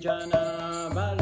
जना 0.00 1.19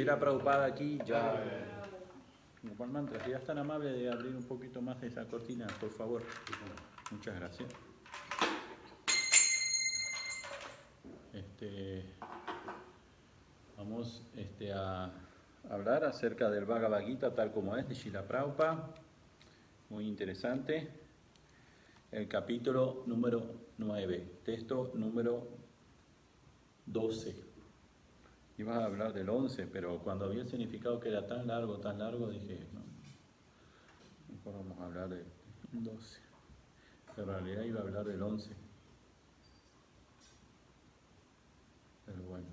Shira 0.00 0.18
Prabhupada 0.18 0.64
aquí 0.64 0.98
ya. 1.04 1.36
Gopal 2.62 2.88
Mantra, 2.88 3.22
si 3.22 3.32
tan 3.44 3.58
amable 3.58 3.92
de 3.92 4.10
abrir 4.10 4.34
un 4.34 4.44
poquito 4.44 4.80
más 4.80 5.02
esa 5.02 5.26
cortina, 5.26 5.66
por 5.78 5.90
favor. 5.90 6.22
Muchas 7.10 7.38
gracias. 7.38 7.68
Este, 11.34 12.14
vamos 13.76 14.22
este, 14.34 14.72
a 14.72 15.12
hablar 15.68 16.04
acerca 16.04 16.48
del 16.48 16.64
Bhagavad 16.64 17.02
Gita 17.02 17.34
tal 17.34 17.52
como 17.52 17.76
es 17.76 17.86
de 17.86 17.94
Shila 17.94 18.26
Prabhupada. 18.26 18.94
Muy 19.90 20.08
interesante. 20.08 20.88
El 22.10 22.26
capítulo 22.26 23.04
número 23.06 23.42
9, 23.76 24.38
texto 24.44 24.92
número 24.94 25.46
12. 26.86 27.49
Iba 28.60 28.76
a 28.76 28.84
hablar 28.84 29.14
del 29.14 29.26
11, 29.26 29.68
pero 29.68 30.00
cuando 30.00 30.26
había 30.26 30.44
significado 30.44 31.00
que 31.00 31.08
era 31.08 31.26
tan 31.26 31.46
largo, 31.46 31.78
tan 31.78 31.98
largo, 31.98 32.28
dije, 32.28 32.68
no, 32.74 32.82
mejor 34.30 34.52
vamos 34.52 34.78
a 34.78 34.84
hablar 34.84 35.08
del 35.08 35.24
12. 35.72 36.20
Pero 37.16 37.38
en 37.38 37.44
realidad 37.46 37.64
iba 37.64 37.80
a 37.80 37.82
hablar 37.84 38.04
del 38.04 38.22
11. 38.22 38.50
Pero 42.04 42.22
bueno. 42.24 42.48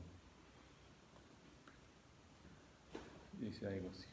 Dice 3.34 3.68
algo 3.68 3.90
así. 3.90 4.08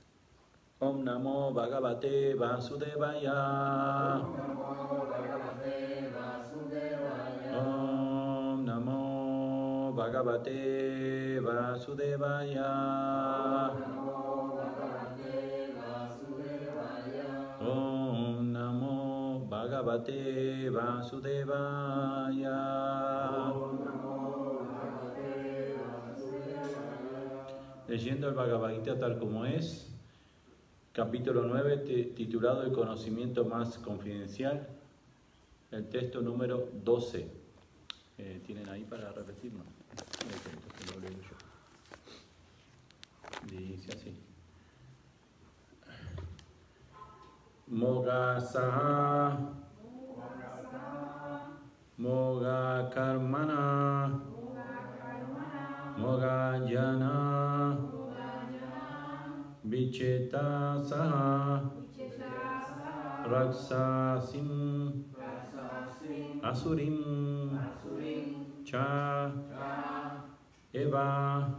Om 0.81 1.05
Namo 1.05 1.53
Bhagavate 1.53 2.35
Vasudevaya. 2.35 4.19
Om 4.19 4.37
Namo 4.37 4.65
Bhagavate 10.05 11.41
Vasudevaya. 11.41 12.69
Om 17.59 18.53
Namo 18.53 19.49
Bhagavate 19.49 20.69
Vasudevaya. 20.69 22.61
Leyendo 27.89 28.29
el 28.29 28.35
Bhagavad 28.35 28.75
Gita 28.75 28.99
tal 28.99 29.19
como 29.19 29.47
es, 29.47 29.91
capítulo 30.93 31.45
9, 31.45 31.79
titulado 32.15 32.63
El 32.63 32.73
conocimiento 32.73 33.47
más 33.47 33.79
confidencial, 33.79 34.69
el 35.71 35.89
texto 35.89 36.21
número 36.21 36.69
12. 36.85 37.27
Eh, 38.17 38.41
¿Tienen 38.47 38.69
ahí 38.69 38.85
para 38.85 39.11
repetirlo? 39.11 39.65
Entonces 40.25 40.95
lo 40.95 41.01
leo 41.01 41.11
yo. 41.11 41.37
Dice 43.51 43.93
así. 43.93 44.13
Mogasaha 47.67 49.39
Moga 51.97 52.91
Karmana. 52.93 54.21
Moga 55.97 56.61
Jana 56.67 57.79
Vicheta 59.65 60.83
Saha. 60.85 61.71
Raksasim. 63.25 65.05
Asurim. 66.43 66.99
Cha 68.65 69.33
Eva 70.75 71.55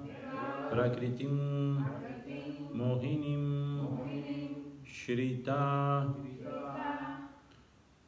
Prakritim 0.69 1.81
Mohinim 2.75 3.87
Shrita 4.85 6.13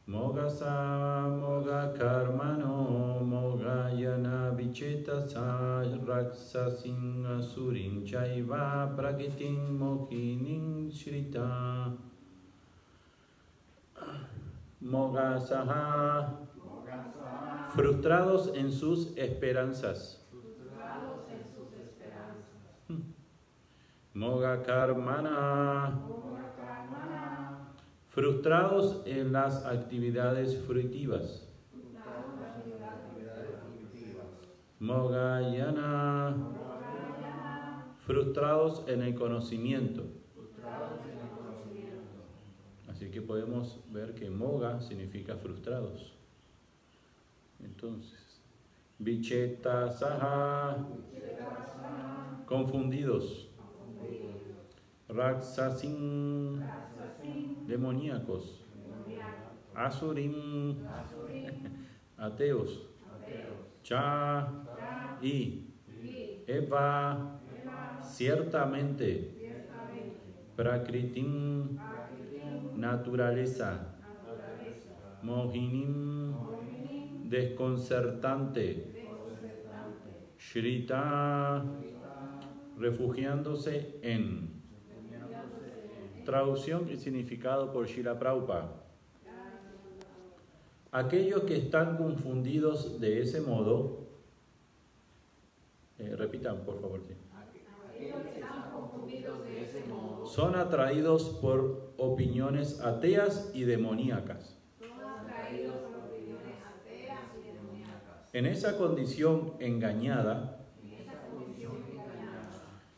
Mogasa 0.10 1.30
Moga 1.40 1.94
Karmano 1.98 3.24
Moga 3.24 3.90
Yana 3.96 4.54
Vichetasa 4.54 5.88
Raksasin 6.06 7.24
Asurin 7.24 8.06
Chaiva 8.06 8.94
Pragitin 8.98 9.80
Mohinim 9.80 10.92
Shrita 10.92 11.96
Mogasaha 14.84 16.48
frustrados 17.74 18.52
en 18.56 18.72
sus 18.72 19.16
esperanzas. 19.16 20.27
Moga 24.18 24.64
Karmana 24.64 26.08
frustrados 28.08 29.04
en 29.06 29.32
las 29.32 29.64
actividades 29.64 30.58
fruitivas. 30.66 31.48
Mogayana, 34.80 36.36
frustrados 38.08 38.84
en 38.88 39.04
el 39.04 39.14
conocimiento. 39.14 40.02
Así 42.88 43.12
que 43.12 43.22
podemos 43.22 43.80
ver 43.92 44.16
que 44.16 44.32
moga 44.32 44.82
significa 44.82 45.36
frustrados. 45.36 46.16
Entonces, 47.60 48.42
bicheta 48.98 49.92
saha, 49.92 50.88
confundidos. 52.48 53.47
Raksasin, 55.10 56.72
demoníacos. 57.66 58.68
Asurim, 59.74 60.34
ateos. 62.18 62.72
Cha 63.84 64.52
y 65.22 65.74
Eva, 66.48 67.42
ciertamente. 68.02 69.34
Prakritim, 70.56 71.80
naturaleza. 72.74 73.96
Mohinim, 75.22 76.50
desconcertante. 77.22 78.96
Shrita, 80.38 81.64
refugiándose 82.76 84.00
en. 84.02 84.57
Traducción 86.28 86.90
y 86.92 86.98
significado 86.98 87.72
por 87.72 87.88
Shila 87.88 88.20
Prabhupada. 88.20 88.84
Aquellos 90.92 91.44
que 91.44 91.56
están 91.56 91.96
confundidos 91.96 93.00
de 93.00 93.22
ese 93.22 93.40
modo, 93.40 94.10
eh, 95.98 96.14
repitan 96.18 96.66
por 96.66 96.82
favor. 96.82 97.00
Son 100.26 100.56
atraídos 100.56 101.30
por 101.42 101.94
opiniones 101.96 102.82
ateas 102.82 103.50
y 103.54 103.64
demoníacas. 103.64 104.58
En 108.34 108.46
esa 108.46 108.78
condición 108.78 109.54
engañada, 109.62 110.60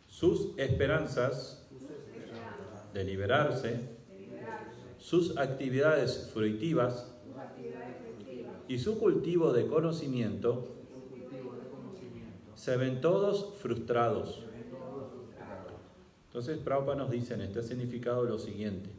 sus 0.08 0.58
esperanzas 0.58 1.59
de 2.94 3.04
liberarse, 3.04 3.80
sus 4.98 5.38
actividades 5.38 6.30
fruitivas 6.34 7.14
y 8.68 8.78
su 8.78 9.00
cultivo 9.00 9.54
de 9.54 9.68
conocimiento 9.68 10.76
se 12.56 12.76
ven 12.76 13.00
todos 13.00 13.56
frustrados. 13.60 14.44
Entonces 16.28 16.58
Prabhupada 16.58 16.98
nos 16.98 17.10
dice 17.10 17.34
en 17.34 17.42
este 17.42 17.64
significado 17.64 18.24
lo 18.24 18.38
siguiente. 18.38 18.90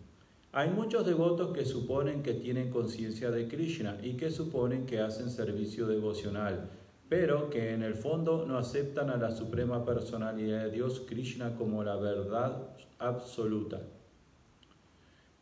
Hay 0.52 0.70
muchos 0.70 1.06
devotos 1.06 1.54
que 1.54 1.64
suponen 1.64 2.22
que 2.24 2.34
tienen 2.34 2.70
conciencia 2.70 3.30
de 3.30 3.46
Krishna 3.46 3.98
y 4.02 4.14
que 4.14 4.30
suponen 4.30 4.86
que 4.86 5.00
hacen 5.00 5.30
servicio 5.30 5.86
devocional, 5.86 6.70
pero 7.10 7.50
que 7.50 7.74
en 7.74 7.82
el 7.82 7.96
fondo 7.96 8.46
no 8.46 8.56
aceptan 8.56 9.10
a 9.10 9.16
la 9.16 9.32
suprema 9.32 9.84
personalidad 9.84 10.62
de 10.62 10.70
Dios 10.70 11.00
Krishna 11.08 11.56
como 11.56 11.82
la 11.82 11.96
verdad 11.96 12.68
absoluta. 13.00 13.82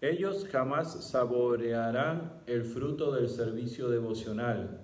Ellos 0.00 0.46
jamás 0.50 1.10
saborearán 1.10 2.40
el 2.46 2.64
fruto 2.64 3.12
del 3.12 3.28
servicio 3.28 3.90
devocional, 3.90 4.80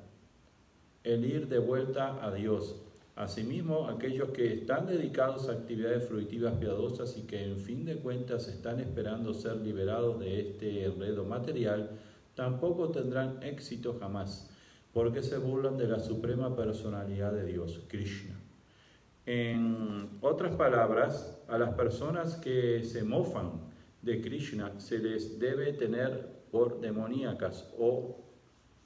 el 1.05 1.25
ir 1.25 1.49
de 1.49 1.59
vuelta 1.59 2.23
a 2.23 2.31
Dios. 2.31 2.77
Asimismo, 3.17 3.89
aquellos 3.89 4.29
que 4.31 4.53
están 4.53 4.87
dedicados 4.87 5.49
a 5.49 5.53
actividades 5.53 6.07
fruitivas 6.07 6.59
piadosas 6.59 7.17
y 7.17 7.23
que 7.23 7.45
en 7.45 7.57
fin 7.57 7.87
de 7.87 7.97
cuentas 7.97 8.47
están 8.49 8.81
esperando 8.81 9.33
ser 9.33 9.57
liberados 9.57 10.21
de 10.21 10.41
este 10.41 10.85
enredo 10.85 11.25
material, 11.25 11.93
tampoco 12.35 12.91
tendrán 12.91 13.43
éxito 13.43 13.97
jamás, 13.99 14.51
porque 14.95 15.23
se 15.23 15.37
burlan 15.39 15.77
de 15.77 15.89
la 15.89 15.99
suprema 15.99 16.55
personalidad 16.57 17.33
de 17.33 17.45
Dios, 17.45 17.83
Krishna. 17.89 18.41
En 19.27 20.19
otras 20.21 20.55
palabras, 20.55 21.43
a 21.49 21.59
las 21.59 21.75
personas 21.75 22.37
que 22.37 22.85
se 22.85 23.03
mofan 23.03 23.51
de 24.03 24.21
Krishna 24.21 24.79
se 24.79 24.99
les 24.99 25.41
debe 25.41 25.73
tener 25.73 26.45
por 26.53 26.81
demoníacas 26.81 27.69
o 27.79 28.25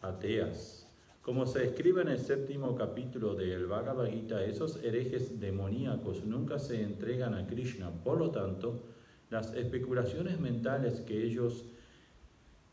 ateas. 0.00 0.86
Como 1.20 1.44
se 1.44 1.64
escribe 1.64 2.00
en 2.00 2.08
el 2.08 2.18
séptimo 2.18 2.74
capítulo 2.74 3.34
del 3.34 3.66
Bhagavad 3.66 4.06
Gita, 4.06 4.42
esos 4.42 4.82
herejes 4.82 5.38
demoníacos 5.38 6.24
nunca 6.24 6.58
se 6.58 6.80
entregan 6.80 7.34
a 7.34 7.46
Krishna. 7.46 7.90
Por 8.02 8.18
lo 8.18 8.30
tanto, 8.30 8.86
las 9.28 9.52
especulaciones 9.52 10.40
mentales 10.40 11.00
que 11.00 11.22
ellos 11.22 11.66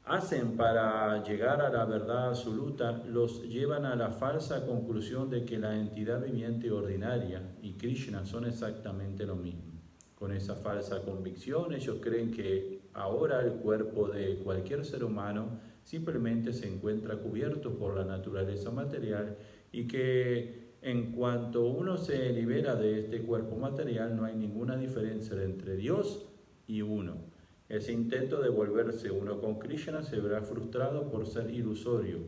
hacen 0.06 0.56
para 0.56 1.24
llegar 1.24 1.62
a 1.62 1.70
la 1.70 1.86
verdad 1.86 2.30
absoluta 2.30 3.04
los 3.08 3.42
llevan 3.44 3.86
a 3.86 3.96
la 3.96 4.12
falsa 4.12 4.66
conclusión 4.66 5.30
de 5.30 5.44
que 5.46 5.58
la 5.58 5.76
entidad 5.76 6.24
viviente 6.24 6.72
ordinaria 6.72 7.42
y 7.62 7.74
Krishna 7.74 8.26
son 8.26 8.46
exactamente 8.46 9.26
lo 9.26 9.36
mismo. 9.36 9.74
Con 10.14 10.32
esa 10.32 10.56
falsa 10.56 11.02
convicción 11.02 11.74
ellos 11.74 11.98
creen 12.02 12.32
que 12.32 12.82
ahora 12.94 13.42
el 13.42 13.54
cuerpo 13.54 14.08
de 14.08 14.38
cualquier 14.38 14.86
ser 14.86 15.04
humano 15.04 15.60
simplemente 15.84 16.54
se 16.54 16.72
encuentra 16.72 17.18
cubierto 17.18 17.74
por 17.74 17.96
la 17.96 18.06
naturaleza 18.06 18.70
material 18.70 19.38
y 19.72 19.88
que 19.88 20.76
en 20.84 21.14
cuanto 21.14 21.66
uno 21.66 21.98
se 21.98 22.32
libera 22.32 22.76
de 22.76 23.00
este 23.00 23.24
cuerpo 23.24 23.56
material 23.56 24.16
no 24.16 24.26
hay 24.26 24.36
ninguna 24.36 24.78
diferencia 24.78 25.42
entre 25.42 25.76
Dios 25.76 26.28
y 26.68 26.84
uno. 26.84 27.35
Ese 27.67 27.91
intento 27.91 28.41
de 28.41 28.50
volverse 28.50 29.12
uno 29.12 29.39
con 29.39 29.60
Krishna 29.60 30.03
se 30.03 30.19
verá 30.19 30.41
frustrado 30.41 31.10
por 31.10 31.25
ser 31.25 31.50
ilusorio. 31.50 32.19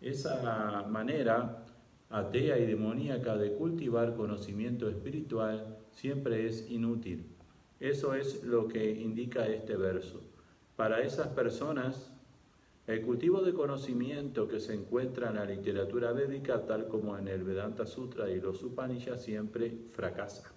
Esa 0.00 0.86
manera 0.88 1.64
atea 2.10 2.58
y 2.58 2.66
demoníaca 2.66 3.36
de 3.36 3.52
cultivar 3.52 4.14
conocimiento 4.14 4.88
espiritual 4.88 5.78
siempre 5.90 6.46
es 6.46 6.70
inútil. 6.70 7.26
Eso 7.80 8.14
es 8.14 8.44
lo 8.44 8.68
que 8.68 8.90
indica 8.90 9.46
este 9.46 9.76
verso. 9.76 10.20
Para 10.76 11.02
esas 11.02 11.28
personas 11.28 12.12
el 12.86 13.02
cultivo 13.02 13.42
de 13.42 13.52
conocimiento 13.52 14.48
que 14.48 14.58
se 14.58 14.74
encuentra 14.74 15.28
en 15.28 15.36
la 15.36 15.44
literatura 15.44 16.10
védica, 16.10 16.66
tal 16.66 16.88
como 16.88 17.16
en 17.16 17.28
el 17.28 17.44
Vedanta 17.44 17.86
Sutra 17.86 18.28
y 18.28 18.40
los 18.40 18.60
Upanishads, 18.64 19.22
siempre 19.22 19.72
fracasa. 19.92 20.52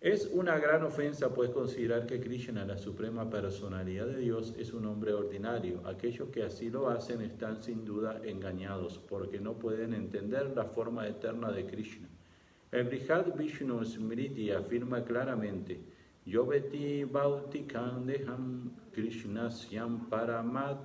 Es 0.00 0.26
una 0.32 0.56
gran 0.58 0.84
ofensa 0.84 1.34
pues 1.34 1.50
considerar 1.50 2.06
que 2.06 2.20
Krishna, 2.20 2.64
la 2.64 2.78
suprema 2.78 3.28
personalidad 3.28 4.06
de 4.06 4.18
Dios, 4.18 4.54
es 4.56 4.72
un 4.72 4.86
hombre 4.86 5.12
ordinario. 5.12 5.84
Aquellos 5.84 6.28
que 6.28 6.44
así 6.44 6.70
lo 6.70 6.88
hacen 6.88 7.20
están 7.20 7.60
sin 7.60 7.84
duda 7.84 8.20
engañados 8.22 8.96
porque 8.98 9.40
no 9.40 9.54
pueden 9.54 9.94
entender 9.94 10.52
la 10.54 10.66
forma 10.66 11.08
eterna 11.08 11.50
de 11.50 11.66
Krishna. 11.66 12.08
El 12.70 12.84
Brihad 12.84 13.34
Vishnu 13.34 13.84
Smriti 13.84 14.52
afirma 14.52 15.02
claramente, 15.02 15.80
Yoveti 16.24 17.02
Bautikandeham 17.02 18.70
Krishnasyam 18.92 20.08
Paramat 20.08 20.78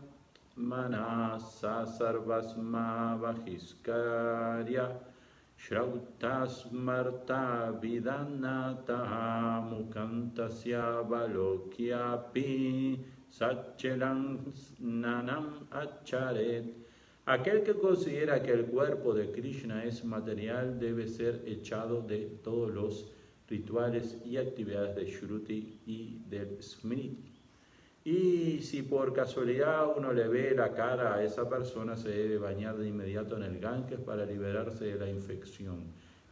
Manasa 0.55 1.85
Sarvasma 1.85 3.15
Vahiskarya 3.21 5.12
Smarta 6.47 7.79
Vidanata 7.81 8.99
Mukantasya 9.69 11.07
Balokyapi 11.07 12.99
Sachelan 13.31 14.53
Nanam 14.81 15.65
Acharet 15.71 16.83
Aquel 17.25 17.63
que 17.63 17.75
considera 17.75 18.43
que 18.43 18.51
el 18.51 18.65
cuerpo 18.65 19.13
de 19.13 19.31
Krishna 19.31 19.85
es 19.85 20.03
material 20.03 20.77
debe 20.77 21.07
ser 21.07 21.41
echado 21.45 22.01
de 22.01 22.25
todos 22.43 22.73
los 22.73 23.13
rituales 23.47 24.17
y 24.25 24.35
actividades 24.35 24.97
de 24.97 25.05
Shruti 25.05 25.79
y 25.85 26.19
del 26.27 26.61
Smriti. 26.61 27.32
Y 28.05 28.59
si 28.61 28.81
por 28.81 29.13
casualidad 29.13 29.87
uno 29.95 30.11
le 30.11 30.27
ve 30.27 30.53
la 30.53 30.73
cara 30.73 31.15
a 31.15 31.23
esa 31.23 31.47
persona, 31.47 31.95
se 31.95 32.09
debe 32.09 32.37
bañar 32.37 32.77
de 32.77 32.89
inmediato 32.89 33.37
en 33.37 33.43
el 33.43 33.59
Ganges 33.59 33.99
para 34.01 34.25
liberarse 34.25 34.85
de 34.85 34.99
la 34.99 35.09
infección. 35.09 35.85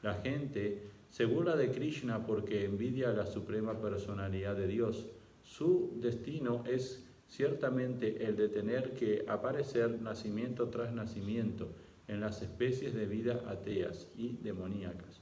La 0.03 0.15
gente 0.15 0.89
se 1.09 1.25
burla 1.25 1.55
de 1.55 1.71
Krishna 1.71 2.25
porque 2.25 2.65
envidia 2.65 3.13
la 3.13 3.25
suprema 3.25 3.79
personalidad 3.79 4.55
de 4.55 4.67
Dios. 4.67 5.07
Su 5.43 5.93
destino 6.01 6.63
es 6.67 7.05
ciertamente 7.27 8.25
el 8.25 8.35
de 8.35 8.49
tener 8.49 8.91
que 8.93 9.23
aparecer 9.27 10.01
nacimiento 10.01 10.67
tras 10.67 10.93
nacimiento 10.93 11.69
en 12.09 12.19
las 12.19 12.41
especies 12.41 12.93
de 12.93 13.05
vida 13.05 13.43
ateas 13.47 14.09
y 14.17 14.37
demoníacas. 14.41 15.20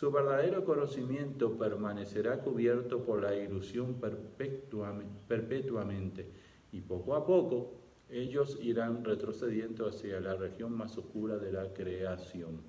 Su 0.00 0.10
verdadero 0.10 0.64
conocimiento 0.64 1.58
permanecerá 1.58 2.40
cubierto 2.40 3.04
por 3.04 3.20
la 3.20 3.36
ilusión 3.36 4.00
perpetuamente 5.28 6.32
y 6.72 6.80
poco 6.80 7.14
a 7.14 7.26
poco 7.26 7.74
ellos 8.08 8.58
irán 8.62 9.04
retrocediendo 9.04 9.86
hacia 9.86 10.18
la 10.20 10.36
región 10.36 10.72
más 10.72 10.96
oscura 10.96 11.36
de 11.36 11.52
la 11.52 11.74
creación. 11.74 12.62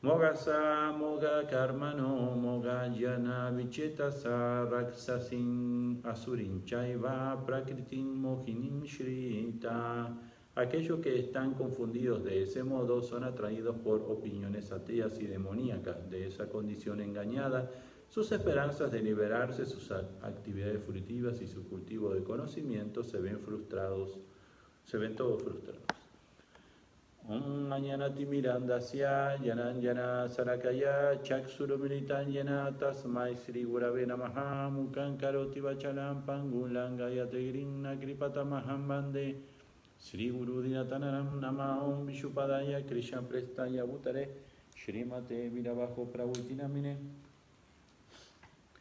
Mogasa 0.00 0.90
moga 0.96 1.46
karmano 1.46 2.34
moga 2.34 2.86
yana 2.94 3.50
vichetasa 3.50 4.64
raksasin 4.70 6.00
asurin 6.02 6.64
chaiva 6.64 7.44
prakritin 7.44 8.22
mohinim 8.22 8.84
shrita. 8.84 10.16
Aquellos 10.58 10.98
que 10.98 11.16
están 11.16 11.54
confundidos 11.54 12.24
de 12.24 12.42
ese 12.42 12.64
modo 12.64 13.00
son 13.00 13.22
atraídos 13.22 13.76
por 13.76 14.00
opiniones 14.00 14.72
ateas 14.72 15.20
y 15.20 15.26
demoníacas. 15.28 16.10
De 16.10 16.26
esa 16.26 16.48
condición 16.48 17.00
engañada, 17.00 17.70
sus 18.08 18.32
esperanzas 18.32 18.90
de 18.90 19.00
liberarse, 19.00 19.64
sus 19.64 19.92
actividades 19.92 20.82
fruitivas 20.82 21.40
y 21.40 21.46
su 21.46 21.68
cultivo 21.68 22.12
de 22.12 22.24
conocimiento 22.24 23.04
se 23.04 23.20
ven 23.20 23.38
frustrados, 23.38 24.18
se 24.84 24.98
ven 24.98 25.14
todos 25.14 25.40
frustrados. 25.44 25.84
Sri 40.00 40.30
Guru 40.30 40.62
Dinatanaram 40.62 41.40
Nama 41.40 41.82
Om 41.82 42.06
Vishupadaya 42.06 42.86
Krishna 42.86 43.20
Prestaya 43.20 43.84
Bhutare 43.84 44.28
Srimate 44.72 45.50
Virabajo 45.50 46.06
Pravutinamine 46.06 46.96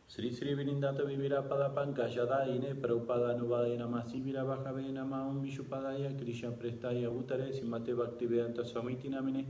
Sri 0.07 0.31
Sri 0.31 0.53
Vinindata 0.53 1.01
Vivirappada 1.01 1.73
Pankajadaine 1.73 2.75
Prabhupada 2.79 3.35
Nuvadaya 3.35 3.79
Namasi 3.79 4.23
Virabhajave 4.23 4.93
Nama 4.93 5.27
Om 5.27 5.43
Vishupadaya 5.43 6.15
Krishna 6.21 6.51
Prestaya 6.51 7.09
Bhutare 7.09 7.51
Simate 7.51 7.95
Bhaktivedanta 7.95 8.63
Swamiti 8.63 9.09
Namine 9.09 9.43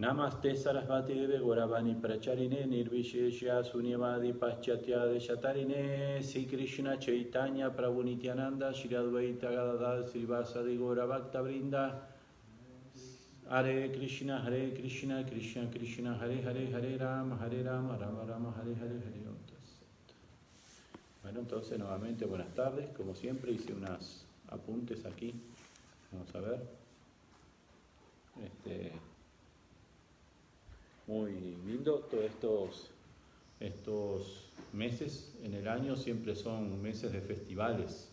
Namaste 0.00 0.54
Sarasvati 0.54 1.12
Deve 1.12 1.40
Goravani 1.40 2.00
Pracharine 2.00 2.66
Nirvishesha 2.68 3.64
Sunyavadi 3.68 4.32
Paschatya 4.32 5.08
Deshatarine 5.12 6.22
Sri 6.22 6.44
Krishna 6.46 6.96
Chaitanya 6.98 7.68
Prabhu 7.70 8.04
Nityananda 8.04 8.72
Shri 8.72 8.90
Advaita 8.90 9.50
Gadadal 9.50 10.08
Sri 10.08 10.24
Vasadi 10.24 10.78
Goravakta 10.78 11.42
Brinda 11.42 11.98
Hare 13.50 13.88
Krishna, 13.88 14.40
Hare 14.40 14.70
Krishna, 14.70 15.24
Krishna 15.24 15.66
Krishna, 15.66 16.16
Hare 16.16 16.42
Hare, 16.42 16.70
Hare 16.70 16.98
Rama, 16.98 17.36
Hare 17.40 17.64
Rama, 17.64 17.96
Rama 17.98 18.24
Rama, 18.24 18.54
Hare 18.56 18.76
Hare, 18.76 19.00
Hare 19.02 19.22
Bueno, 21.22 21.40
entonces 21.40 21.78
nuevamente 21.78 22.24
buenas 22.26 22.54
tardes. 22.54 22.90
Como 22.90 23.14
siempre 23.14 23.50
hice 23.52 23.72
unos 23.72 24.26
apuntes 24.48 25.04
aquí. 25.06 25.34
Vamos 26.12 26.34
a 26.34 26.40
ver. 26.40 26.60
Este, 28.44 28.92
muy 31.08 31.32
lindo. 31.66 32.06
Todos 32.10 32.24
estos, 32.24 32.90
estos 33.58 34.44
meses 34.72 35.34
en 35.42 35.54
el 35.54 35.66
año 35.66 35.96
siempre 35.96 36.36
son 36.36 36.80
meses 36.80 37.12
de 37.12 37.20
festivales. 37.20 38.12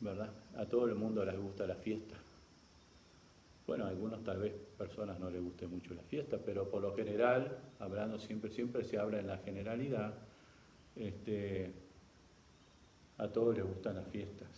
¿Verdad? 0.00 0.30
A 0.56 0.66
todo 0.66 0.86
el 0.86 0.96
mundo 0.96 1.24
les 1.24 1.38
gusta 1.38 1.66
la 1.66 1.76
fiesta. 1.76 2.16
Bueno, 3.66 3.84
a 3.84 3.88
algunos 3.88 4.24
tal 4.24 4.38
vez 4.38 4.52
personas 4.76 5.20
no 5.20 5.30
les 5.30 5.40
guste 5.40 5.66
mucho 5.68 5.94
la 5.94 6.02
fiesta, 6.02 6.38
pero 6.44 6.68
por 6.68 6.82
lo 6.82 6.94
general, 6.96 7.58
hablando 7.78 8.18
siempre, 8.18 8.50
siempre 8.50 8.82
se 8.82 8.98
habla 8.98 9.20
en 9.20 9.28
la 9.28 9.38
generalidad, 9.38 10.14
este, 10.96 11.70
a 13.18 13.28
todos 13.28 13.54
les 13.54 13.64
gustan 13.64 13.96
las 13.96 14.08
fiestas. 14.08 14.48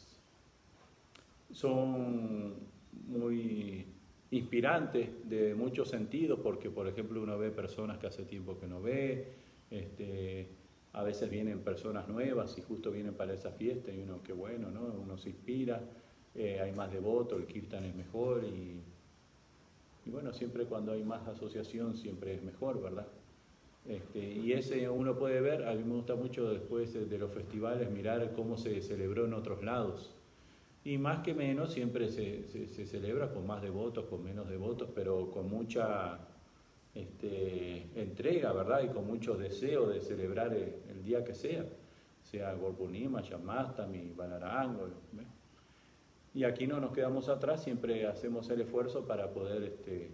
Son 1.52 2.54
muy 3.08 3.91
inspirantes 4.32 5.08
de 5.28 5.54
muchos 5.54 5.88
sentidos, 5.88 6.40
porque 6.42 6.68
por 6.68 6.88
ejemplo 6.88 7.22
uno 7.22 7.38
ve 7.38 7.50
personas 7.50 7.98
que 7.98 8.08
hace 8.08 8.24
tiempo 8.24 8.58
que 8.58 8.66
no 8.66 8.82
ve, 8.82 9.28
este, 9.70 10.48
a 10.92 11.02
veces 11.02 11.30
vienen 11.30 11.60
personas 11.60 12.08
nuevas 12.08 12.58
y 12.58 12.62
justo 12.62 12.90
vienen 12.90 13.14
para 13.14 13.32
esa 13.32 13.52
fiesta 13.52 13.92
y 13.92 14.02
uno, 14.02 14.20
qué 14.24 14.32
bueno, 14.32 14.70
¿no? 14.70 14.80
Uno 15.00 15.16
se 15.16 15.30
inspira, 15.30 15.80
eh, 16.34 16.60
hay 16.60 16.72
más 16.72 16.92
devoto, 16.92 17.36
el 17.36 17.46
kirtan 17.46 17.84
es 17.84 17.94
mejor 17.94 18.42
y 18.44 18.80
y 20.04 20.10
bueno, 20.10 20.32
siempre 20.32 20.64
cuando 20.64 20.92
hay 20.92 21.04
más 21.04 21.26
asociación 21.28 21.96
siempre 21.96 22.34
es 22.34 22.42
mejor, 22.42 22.82
¿verdad? 22.82 23.06
Este, 23.88 24.18
y 24.18 24.52
ese 24.52 24.88
uno 24.88 25.16
puede 25.16 25.40
ver, 25.40 25.66
a 25.66 25.74
mí 25.74 25.82
me 25.84 25.94
gusta 25.94 26.14
mucho 26.14 26.50
después 26.50 26.92
de, 26.92 27.18
los 27.18 27.32
festivales 27.32 27.90
mirar 27.90 28.32
cómo 28.34 28.56
se 28.56 28.80
celebró 28.82 29.26
en 29.26 29.34
otros 29.34 29.62
lados. 29.62 30.14
Y 30.84 30.98
más 30.98 31.20
que 31.20 31.32
menos 31.32 31.72
siempre 31.72 32.08
se, 32.08 32.44
se, 32.48 32.86
celebra 32.86 33.30
con 33.30 33.46
más 33.46 33.62
devotos, 33.62 34.06
con 34.06 34.22
menos 34.22 34.48
devotos, 34.48 34.90
pero 34.94 35.30
con 35.30 35.48
mucha 35.48 36.18
este, 36.94 37.86
entrega, 37.94 38.52
¿verdad? 38.52 38.82
Y 38.82 38.88
con 38.88 39.06
mucho 39.06 39.36
deseo 39.36 39.88
de 39.88 40.00
celebrar 40.00 40.52
el, 40.52 41.04
día 41.04 41.24
que 41.24 41.34
sea, 41.34 41.64
sea 42.22 42.52
Gorpunima, 42.54 43.22
Yamastami, 43.22 44.12
Banarango. 44.16 44.88
Y 46.34 46.44
aquí 46.44 46.66
no 46.66 46.80
nos 46.80 46.92
quedamos 46.92 47.28
atrás, 47.28 47.62
siempre 47.62 48.06
hacemos 48.06 48.48
el 48.50 48.62
esfuerzo 48.62 49.06
para 49.06 49.32
poder 49.32 49.62
este, 49.62 50.10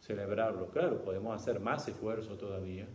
celebrarlo. 0.00 0.70
Claro, 0.70 1.02
podemos 1.02 1.34
hacer 1.34 1.60
más 1.60 1.86
esfuerzo 1.88 2.36
todavía 2.36 2.86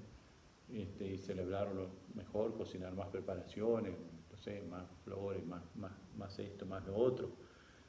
este, 0.74 1.08
y 1.08 1.18
celebrarlo 1.18 1.88
mejor, 2.16 2.56
cocinar 2.56 2.94
más 2.94 3.10
preparaciones, 3.10 3.96
más 4.70 4.86
flores, 5.04 5.46
más, 5.46 5.64
más, 5.76 5.92
más 6.18 6.40
esto, 6.40 6.66
más 6.66 6.86
lo 6.86 6.96
otro. 6.96 7.30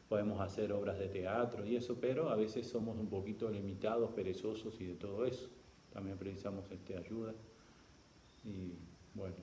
Podemos 0.09 0.41
hacer 0.41 0.73
obras 0.73 0.99
de 0.99 1.09
teatro 1.09 1.65
y 1.65 1.77
eso, 1.77 1.99
pero 2.01 2.31
a 2.31 2.37
veces 2.37 2.67
somos 2.67 2.99
un 2.99 3.09
poquito 3.09 3.49
limitados, 3.49 4.11
perezosos 4.13 4.81
y 4.81 4.87
de 4.87 4.95
todo 4.95 5.25
eso. 5.25 5.49
También 5.93 6.19
precisamos 6.19 6.71
este, 6.71 6.97
ayuda. 6.97 7.33
Y 8.45 8.75
bueno, 9.15 9.37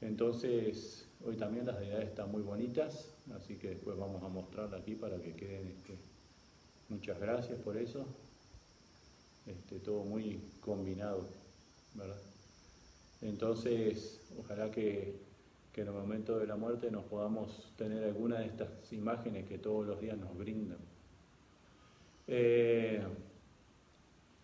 entonces 0.00 1.08
hoy 1.24 1.36
también 1.36 1.66
las 1.66 1.78
deidades 1.80 2.08
están 2.08 2.30
muy 2.30 2.42
bonitas 2.42 3.14
así 3.36 3.56
que 3.56 3.70
después 3.70 3.96
vamos 3.96 4.22
a 4.22 4.28
mostrarla 4.28 4.78
aquí 4.78 4.94
para 4.94 5.20
que 5.20 5.34
queden. 5.34 5.68
Este, 5.68 5.96
muchas 6.88 7.18
gracias 7.20 7.58
por 7.60 7.76
eso. 7.76 8.06
Este, 9.46 9.80
todo 9.80 10.04
muy 10.04 10.40
combinado, 10.60 11.26
¿verdad? 11.94 12.20
Entonces, 13.22 14.20
ojalá 14.38 14.70
que, 14.70 15.18
en 15.74 15.86
el 15.86 15.92
momento 15.92 16.38
de 16.38 16.46
la 16.46 16.56
muerte 16.56 16.90
nos 16.90 17.04
podamos 17.04 17.72
tener 17.76 18.04
alguna 18.04 18.40
de 18.40 18.46
estas 18.46 18.92
imágenes 18.92 19.46
que 19.46 19.58
todos 19.58 19.86
los 19.86 20.00
días 20.00 20.18
nos 20.18 20.36
brindan. 20.36 20.78
Eh, 22.26 23.02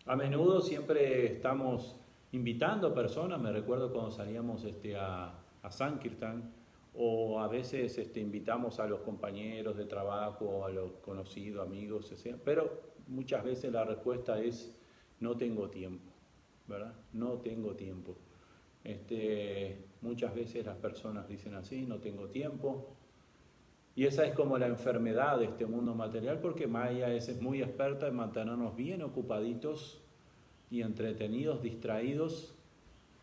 a 0.05 0.15
menudo 0.15 0.61
siempre 0.61 1.25
estamos 1.33 1.95
invitando 2.31 2.93
personas, 2.93 3.39
me 3.39 3.51
recuerdo 3.51 3.91
cuando 3.91 4.11
salíamos 4.11 4.63
este, 4.63 4.97
a, 4.97 5.33
a 5.61 5.71
Sankirtan, 5.71 6.51
o 6.99 7.39
a 7.39 7.47
veces 7.47 7.97
este, 7.97 8.19
invitamos 8.19 8.79
a 8.79 8.87
los 8.87 9.01
compañeros 9.01 9.77
de 9.77 9.85
trabajo, 9.85 10.65
a 10.65 10.69
los 10.69 10.93
conocidos, 10.93 11.65
amigos, 11.65 12.11
etc. 12.11 12.37
Pero 12.43 12.81
muchas 13.07 13.43
veces 13.43 13.71
la 13.71 13.85
respuesta 13.85 14.39
es 14.39 14.75
no 15.19 15.37
tengo 15.37 15.69
tiempo, 15.69 16.11
¿verdad? 16.67 16.93
No 17.13 17.33
tengo 17.33 17.75
tiempo. 17.75 18.15
Este, 18.83 19.85
muchas 20.01 20.33
veces 20.33 20.65
las 20.65 20.77
personas 20.77 21.27
dicen 21.27 21.53
así, 21.55 21.85
no 21.85 21.97
tengo 21.97 22.27
tiempo. 22.27 22.95
Y 23.95 24.05
esa 24.05 24.25
es 24.25 24.33
como 24.35 24.57
la 24.57 24.67
enfermedad 24.67 25.39
de 25.39 25.45
este 25.45 25.65
mundo 25.65 25.95
material, 25.95 26.39
porque 26.39 26.67
Maya 26.67 27.11
es 27.11 27.41
muy 27.41 27.61
experta 27.61 28.07
en 28.07 28.15
mantenernos 28.15 28.75
bien 28.75 29.01
ocupaditos 29.01 30.03
y 30.69 30.81
entretenidos, 30.81 31.61
distraídos, 31.61 32.53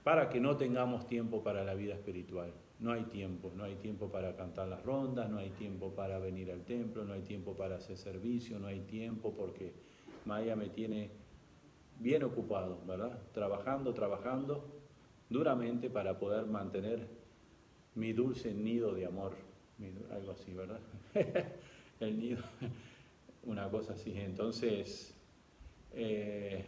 para 0.03 0.29
que 0.29 0.41
no 0.41 0.57
tengamos 0.57 1.07
tiempo 1.07 1.43
para 1.43 1.65
la 1.65 1.75
vida 1.75 1.95
espiritual. 1.95 2.53
No 2.81 2.93
hay 2.93 3.05
tiempo, 3.05 3.53
no 3.55 3.65
hay 3.65 3.77
tiempo 3.77 4.09
para 4.09 4.35
cantar 4.35 4.67
las 4.69 4.83
rondas, 4.83 5.31
no 5.31 5.39
hay 5.39 5.51
tiempo 5.51 5.95
para 5.95 6.19
venir 6.19 6.51
al 6.51 6.65
templo, 6.65 7.05
no 7.05 7.13
hay 7.13 7.23
tiempo 7.23 7.55
para 7.55 7.77
hacer 7.77 7.97
servicio, 7.97 8.59
no 8.59 8.67
hay 8.67 8.81
tiempo 8.81 9.33
porque 9.33 9.73
Maya 10.25 10.57
me 10.57 10.69
tiene 10.69 11.11
bien 12.01 12.25
ocupado, 12.25 12.81
¿verdad? 12.85 13.17
Trabajando, 13.33 13.95
trabajando 13.95 14.74
duramente 15.29 15.91
para 15.91 16.19
poder 16.19 16.47
mantener 16.47 17.07
mi 17.95 18.13
dulce 18.13 18.53
nido 18.53 18.93
de 18.93 19.07
amor, 19.07 19.33
algo 20.11 20.33
así, 20.33 20.53
¿verdad? 20.53 20.81
El 22.01 22.19
nido, 22.19 22.43
una 23.45 23.71
cosa 23.71 23.93
así. 23.95 24.13
Entonces, 24.17 25.15
eh, 25.93 26.65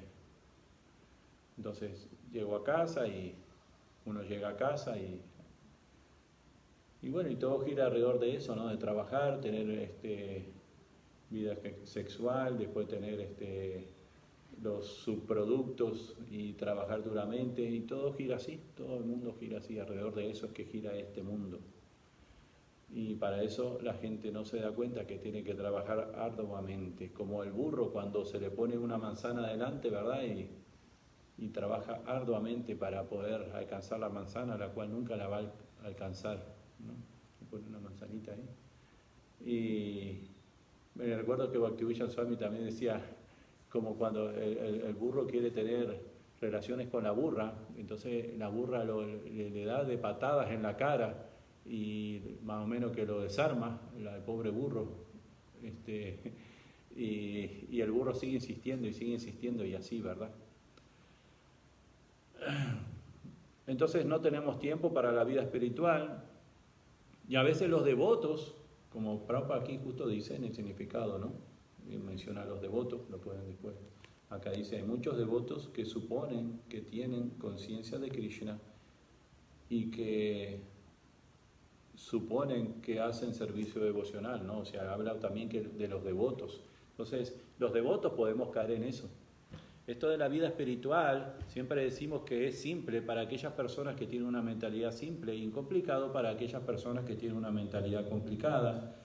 entonces 1.56 2.08
llego 2.32 2.56
a 2.56 2.64
casa 2.64 3.06
y 3.06 3.34
uno 4.04 4.22
llega 4.22 4.50
a 4.50 4.56
casa 4.56 4.96
y 4.96 5.20
y 7.06 7.08
bueno, 7.08 7.30
y 7.30 7.36
todo 7.36 7.64
gira 7.64 7.86
alrededor 7.86 8.18
de 8.18 8.34
eso, 8.34 8.56
¿no? 8.56 8.68
De 8.68 8.78
trabajar, 8.78 9.40
tener 9.40 9.70
este, 9.70 10.44
vida 11.30 11.56
sexual, 11.84 12.58
después 12.58 12.88
tener 12.88 13.20
este, 13.20 13.86
los 14.62 14.86
subproductos 14.86 16.16
y 16.30 16.54
trabajar 16.54 17.02
duramente, 17.02 17.62
y 17.62 17.80
todo 17.80 18.12
gira 18.14 18.36
así, 18.36 18.60
todo 18.76 18.98
el 18.98 19.04
mundo 19.04 19.34
gira 19.38 19.58
así, 19.58 19.78
alrededor 19.78 20.14
de 20.14 20.30
eso 20.30 20.46
es 20.46 20.52
que 20.52 20.64
gira 20.64 20.96
este 20.96 21.22
mundo. 21.22 21.60
Y 22.92 23.16
para 23.16 23.42
eso 23.42 23.78
la 23.82 23.94
gente 23.94 24.30
no 24.30 24.44
se 24.44 24.60
da 24.60 24.72
cuenta 24.72 25.06
que 25.06 25.18
tiene 25.18 25.42
que 25.42 25.54
trabajar 25.54 26.12
arduamente, 26.16 27.12
como 27.12 27.42
el 27.42 27.52
burro 27.52 27.90
cuando 27.92 28.25
se 28.25 28.40
le 28.40 28.50
pone 28.50 28.78
una 28.78 28.96
manzana 28.96 29.46
adelante, 29.46 29.90
¿verdad? 29.90 30.22
Y, 30.25 30.48
y 31.38 31.48
trabaja 31.48 32.00
arduamente 32.06 32.76
para 32.76 33.04
poder 33.04 33.50
alcanzar 33.54 34.00
la 34.00 34.08
manzana, 34.08 34.56
la 34.56 34.68
cual 34.70 34.90
nunca 34.90 35.16
la 35.16 35.28
va 35.28 35.38
a 35.38 35.86
alcanzar. 35.86 36.56
¿no? 36.78 36.94
pone 37.50 37.66
una 37.68 37.78
manzanita 37.78 38.32
ahí. 38.32 38.48
Y 39.48 40.28
me 40.94 41.16
recuerdo 41.16 41.50
que 41.50 41.58
Bhaktivinoda 41.58 42.10
Swami 42.10 42.36
también 42.36 42.64
decía, 42.64 43.00
como 43.70 43.96
cuando 43.96 44.30
el, 44.30 44.94
burro 44.94 45.26
quiere 45.26 45.50
tener 45.50 46.00
relaciones 46.40 46.88
con 46.88 47.04
la 47.04 47.12
burra, 47.12 47.54
entonces 47.76 48.37
la 48.38 48.49
burra 48.49 48.85
le, 48.85 49.64
da 49.64 49.85
de 49.85 49.99
patadas 49.99 50.50
en 50.50 50.62
la 50.62 50.76
cara 50.76 51.30
y 51.64 52.20
más 52.44 52.64
o 52.64 52.66
menos 52.66 52.92
que 52.92 53.04
lo 53.04 53.20
desarma, 53.20 53.80
el 53.99 54.23
pobre 54.23 54.50
burro. 54.50 55.06
Este, 55.62 56.18
y, 56.96 57.66
y 57.70 57.80
el 57.80 57.90
burro 57.90 58.14
sigue 58.14 58.35
insistiendo 58.35 58.87
y 58.87 58.92
sigue 58.92 59.12
insistiendo 59.12 59.64
y 59.64 59.75
así, 59.75 60.00
¿verdad? 60.00 60.30
Entonces 63.66 64.06
no 64.06 64.20
tenemos 64.20 64.58
tiempo 64.58 64.94
para 64.94 65.11
la 65.11 65.25
vida 65.25 65.42
espiritual, 65.42 66.22
y 67.29 67.37
a 67.37 67.42
veces 67.42 67.68
los 67.68 67.85
devotos, 67.85 68.55
como 68.90 69.26
Prabhupada 69.26 69.61
aquí 69.61 69.79
justo 69.83 70.07
dice 70.07 70.37
en 70.37 70.44
el 70.44 70.55
significado, 70.55 71.18
¿no? 71.18 71.33
Menciona 71.87 72.44
los 72.44 72.61
devotos, 72.61 73.09
lo 73.11 73.18
pueden 73.18 73.46
después. 73.46 73.75
Acá 74.31 74.51
dice, 74.51 74.77
hay 74.77 74.83
muchos 74.83 75.16
devotos 75.16 75.68
que 75.68 75.85
suponen 75.85 76.61
que 76.68 76.81
tienen 76.81 77.31
conciencia 77.31 77.99
de 77.99 78.09
Krishna 78.09 78.59
y 79.68 79.90
que 79.90 80.61
suponen 81.94 82.81
que 82.83 83.01
hacen 83.01 83.35
servicio 83.35 83.83
devocional, 83.83 84.46
¿no? 84.46 84.59
O 84.59 84.64
sea, 84.64 84.92
habla 84.92 85.18
también 85.18 85.49
que 85.49 85.62
de 85.62 85.88
los 85.88 86.05
devotos. 86.05 86.61
Entonces, 86.90 87.38
los 87.59 87.72
devotos 87.72 88.12
podemos 88.12 88.51
caer 88.51 88.72
en 88.72 88.85
eso. 88.85 89.09
Esto 89.87 90.09
de 90.09 90.18
la 90.18 90.27
vida 90.27 90.49
espiritual, 90.49 91.37
siempre 91.46 91.85
decimos 91.85 92.22
que 92.22 92.49
es 92.49 92.59
simple 92.59 93.03
para 93.03 93.20
aquellas 93.20 93.53
personas 93.53 93.94
que 93.94 94.07
tienen 94.07 94.27
una 94.27 94.42
mentalidad 94.42 94.90
simple 94.90 95.37
y 95.37 95.44
incomplicado 95.44 96.12
para 96.12 96.31
aquellas 96.31 96.62
personas 96.62 97.05
que 97.05 97.14
tienen 97.14 97.38
una 97.38 97.53
mentalidad 97.53 98.09
complicada. 98.09 98.96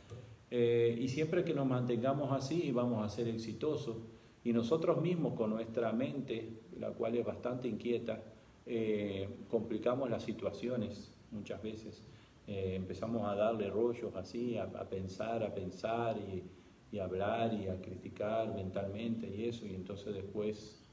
Eh, 0.51 0.97
y 0.99 1.07
siempre 1.07 1.43
que 1.43 1.53
nos 1.53 1.65
mantengamos 1.65 2.31
así 2.31 2.71
vamos 2.71 3.03
a 3.03 3.09
ser 3.09 3.27
exitosos. 3.27 3.97
Y 4.43 4.53
nosotros 4.53 5.01
mismos 5.01 5.33
con 5.33 5.51
nuestra 5.51 5.91
mente, 5.93 6.49
la 6.79 6.89
cual 6.91 7.15
es 7.15 7.25
bastante 7.25 7.67
inquieta, 7.67 8.21
eh, 8.65 9.27
complicamos 9.49 10.09
las 10.09 10.23
situaciones 10.23 11.13
muchas 11.31 11.61
veces. 11.63 12.03
Eh, 12.47 12.73
empezamos 12.75 13.27
a 13.27 13.35
darle 13.35 13.69
rollos 13.69 14.15
así, 14.15 14.57
a, 14.57 14.67
pensar, 14.89 15.43
a 15.43 15.53
pensar 15.53 16.17
y 16.17 16.43
y 16.91 16.99
hablar 16.99 17.53
y 17.53 17.67
a 17.67 17.81
criticar 17.81 18.53
mentalmente 18.53 19.27
y 19.27 19.45
eso, 19.45 19.65
y 19.65 19.73
entonces 19.73 20.13
después 20.13 20.83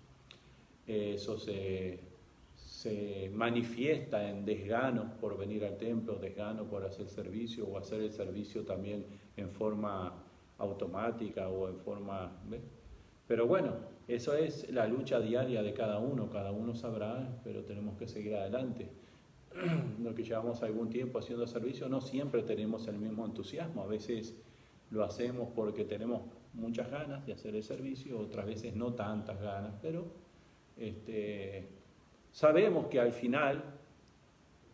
eh, 0.86 1.14
eso 1.14 1.36
se, 1.38 1.98
se 2.54 3.30
manifiesta 3.34 4.28
en 4.28 4.44
desgano 4.44 5.14
por 5.20 5.36
venir 5.36 5.64
al 5.64 5.76
templo, 5.76 6.14
desgano 6.16 6.64
por 6.64 6.84
hacer 6.84 7.08
servicio 7.08 7.66
o 7.66 7.76
hacer 7.76 8.00
el 8.00 8.12
servicio 8.12 8.62
también 8.62 9.04
en 9.38 9.50
forma 9.50 10.12
automática 10.58 11.48
o 11.48 11.68
en 11.68 11.78
forma... 11.78 12.32
Pero 13.26 13.46
bueno, 13.46 13.74
eso 14.06 14.34
es 14.34 14.70
la 14.70 14.86
lucha 14.86 15.20
diaria 15.20 15.62
de 15.62 15.74
cada 15.74 15.98
uno, 15.98 16.30
cada 16.30 16.50
uno 16.50 16.74
sabrá, 16.74 17.40
pero 17.44 17.64
tenemos 17.64 17.96
que 17.98 18.08
seguir 18.08 18.34
adelante. 18.34 18.88
Lo 20.02 20.14
que 20.14 20.24
llevamos 20.24 20.62
algún 20.62 20.88
tiempo 20.88 21.18
haciendo 21.18 21.46
servicio, 21.46 21.88
no 21.88 22.00
siempre 22.00 22.42
tenemos 22.42 22.86
el 22.88 22.98
mismo 22.98 23.26
entusiasmo, 23.26 23.82
a 23.82 23.86
veces 23.86 24.34
lo 24.90 25.04
hacemos 25.04 25.48
porque 25.54 25.84
tenemos 25.84 26.22
muchas 26.54 26.90
ganas 26.90 27.26
de 27.26 27.34
hacer 27.34 27.54
el 27.54 27.62
servicio, 27.62 28.18
otras 28.18 28.46
veces 28.46 28.74
no 28.74 28.94
tantas 28.94 29.40
ganas, 29.40 29.74
pero 29.82 30.06
este, 30.78 31.68
sabemos 32.32 32.86
que 32.86 33.00
al 33.00 33.12
final 33.12 33.62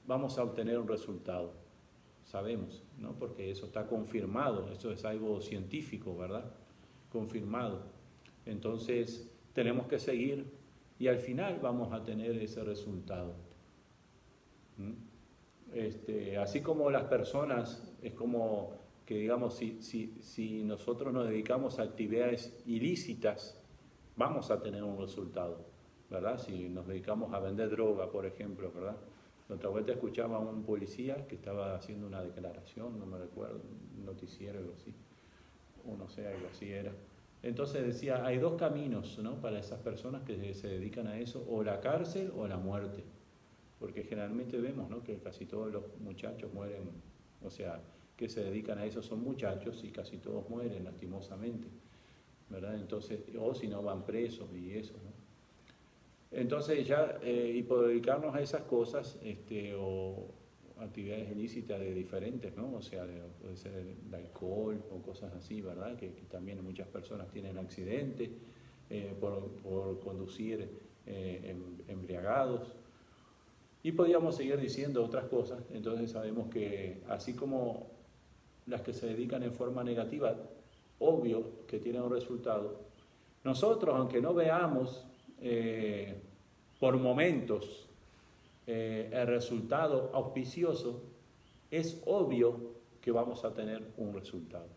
vamos 0.07 0.39
a 0.39 0.45
obtener 0.45 0.79
un 0.79 0.87
resultado. 0.87 1.53
Sabemos, 2.25 2.84
¿no? 2.99 3.13
Porque 3.19 3.51
eso 3.51 3.67
está 3.67 3.87
confirmado, 3.87 4.71
eso 4.71 4.93
es 4.93 5.05
algo 5.05 5.41
científico, 5.41 6.17
¿verdad? 6.17 6.53
Confirmado. 7.11 7.83
Entonces, 8.47 9.31
tenemos 9.53 9.87
que 9.87 9.99
seguir 9.99 10.47
y 10.99 11.09
al 11.09 11.19
final 11.19 11.59
vamos 11.63 11.93
a 11.93 12.03
tener 12.03 12.37
ese 12.39 12.63
resultado. 12.65 13.35
Este, 15.73 16.39
así 16.39 16.61
como 16.61 16.91
las 16.91 17.05
personas, 17.05 17.93
es 18.03 18.13
como 18.13 18.85
que 19.07 19.17
digamos, 19.17 19.55
si, 19.55 19.83
si, 19.83 20.17
si 20.21 20.65
nosotros 20.65 21.13
nos 21.13 21.29
dedicamos 21.29 21.79
a 21.79 21.83
actividades 21.83 22.63
ilícitas, 22.67 23.61
vamos 24.17 24.51
a 24.51 24.63
tener 24.63 24.83
un 24.83 24.99
resultado, 24.99 25.67
¿verdad? 26.11 26.39
Si 26.39 26.69
nos 26.69 26.87
dedicamos 26.87 27.33
a 27.35 27.41
vender 27.41 27.71
droga, 27.71 28.11
por 28.11 28.25
ejemplo, 28.25 28.73
¿verdad? 28.73 28.97
La 29.49 29.57
otra 29.57 29.69
vuelta 29.69 29.93
escuchaba 29.93 30.37
a 30.37 30.41
un 30.41 30.63
policía 30.63 31.27
que 31.27 31.35
estaba 31.35 31.75
haciendo 31.75 32.07
una 32.07 32.23
declaración, 32.23 32.99
no 32.99 33.05
me 33.05 33.19
recuerdo, 33.19 33.61
un 33.97 34.05
noticiero, 34.05 34.59
algo 34.59 34.73
así, 34.75 34.95
o 35.87 35.97
no 35.97 36.09
sé, 36.09 36.27
algo 36.27 36.49
así 36.51 36.71
era. 36.71 36.93
Entonces 37.43 37.85
decía, 37.87 38.25
hay 38.25 38.39
dos 38.39 38.55
caminos 38.55 39.19
¿no? 39.19 39.41
para 39.43 39.59
esas 39.59 39.79
personas 39.81 40.23
que 40.23 40.55
se 40.55 40.69
dedican 40.69 41.07
a 41.09 41.19
eso, 41.19 41.45
o 41.47 41.63
la 41.63 41.81
cárcel 41.81 42.33
o 42.35 42.49
la 42.49 42.57
muerte. 42.57 43.05
Porque 43.79 44.05
generalmente 44.05 44.59
vemos 44.59 44.89
¿no? 44.89 45.03
que 45.03 45.19
casi 45.19 45.45
todos 45.45 45.71
los 45.71 45.83
muchachos 46.01 46.53
mueren, 46.55 46.91
o 47.43 47.51
sea, 47.51 47.83
que 48.17 48.31
se 48.31 48.43
dedican 48.43 48.79
a 48.79 48.87
eso 48.87 49.03
son 49.03 49.23
muchachos 49.23 49.83
y 49.85 49.91
casi 49.91 50.19
todos 50.19 50.49
mueren 50.49 50.85
lastimosamente, 50.85 51.69
¿verdad? 52.49 52.77
Entonces, 52.77 53.21
o 53.39 53.55
si 53.55 53.69
no 53.69 53.83
van 53.83 54.05
presos 54.05 54.49
y 54.55 54.73
eso, 54.73 54.95
¿no? 55.05 55.14
Entonces 56.35 56.87
ya, 56.87 57.19
eh, 57.23 57.53
y 57.55 57.63
dedicarnos 57.63 58.35
a 58.35 58.41
esas 58.41 58.63
cosas, 58.63 59.19
este, 59.23 59.75
o 59.79 60.27
actividades 60.79 61.31
ilícitas 61.31 61.79
de 61.79 61.95
diferentes, 61.95 62.57
¿no? 62.57 62.75
O 62.75 62.83
sea, 62.83 63.07
puede 63.41 63.57
ser 63.57 63.75
el, 63.75 64.15
alcohol 64.15 64.83
o 64.91 65.01
cosas 65.01 65.33
así, 65.35 65.61
¿verdad? 65.61 65.97
Que, 65.97 66.09
también 66.29 66.63
muchas 66.65 66.89
personas 66.89 67.31
tienen 67.31 67.57
accidentes 67.57 68.31
eh, 68.91 69.15
por, 69.21 69.49
por, 69.63 70.01
conducir 70.01 70.69
eh, 71.07 71.41
em, 71.45 71.79
embriagados. 71.87 72.75
Y 73.85 73.93
podríamos 73.93 74.37
seguir 74.37 74.59
diciendo 74.59 75.05
otras 75.05 75.27
cosas, 75.27 75.63
entonces 75.73 76.11
sabemos 76.11 76.49
que 76.49 77.03
así 77.09 77.35
como 77.35 77.91
las 78.67 78.81
que 78.81 78.93
se 78.93 79.07
dedican 79.07 79.43
en 79.43 79.53
forma 79.53 79.85
negativa, 79.85 80.35
obvio 80.99 81.67
que 81.67 81.79
tienen 81.79 82.03
un 82.03 82.11
resultado. 82.11 82.81
Nosotros, 83.45 83.95
aunque 83.95 84.23
no 84.23 84.33
veamos 84.33 85.07
eh, 85.47 86.15
por 86.81 86.97
momentos 86.97 87.87
eh, 88.67 89.11
el 89.13 89.27
resultado 89.27 90.11
auspicioso, 90.15 91.03
es 91.71 92.03
obvio 92.07 92.73
que 93.03 93.11
vamos 93.11 93.45
a 93.45 93.53
tener 93.53 93.83
un 93.99 94.15
resultado. 94.15 94.69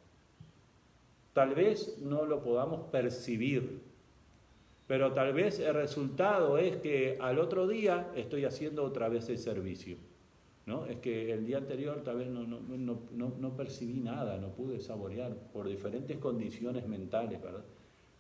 Tal 1.32 1.56
vez 1.56 2.00
no 2.00 2.26
lo 2.26 2.44
podamos 2.44 2.90
percibir, 2.92 3.80
pero 4.88 5.14
tal 5.14 5.32
vez 5.32 5.60
el 5.60 5.74
resultado 5.74 6.58
es 6.58 6.76
que 6.78 7.18
al 7.22 7.40
otro 7.40 7.66
día 7.66 8.12
estoy 8.16 8.44
haciendo 8.44 8.84
otra 8.84 9.08
vez 9.08 9.30
el 9.30 9.38
servicio. 9.38 9.96
¿no? 10.66 10.86
Es 10.86 10.98
que 10.98 11.32
el 11.32 11.46
día 11.46 11.60
anterior 11.60 12.02
tal 12.04 12.18
vez 12.18 12.28
no, 12.28 12.46
no, 12.46 12.60
no, 12.60 13.34
no, 13.40 13.56
percibí 13.56 14.02
nada, 14.02 14.38
no 14.38 14.50
pude 14.50 14.82
saborear 14.82 15.34
por 15.54 15.70
diferentes 15.70 16.18
condiciones 16.18 16.86
mentales, 16.86 17.42
¿verdad? 17.42 17.64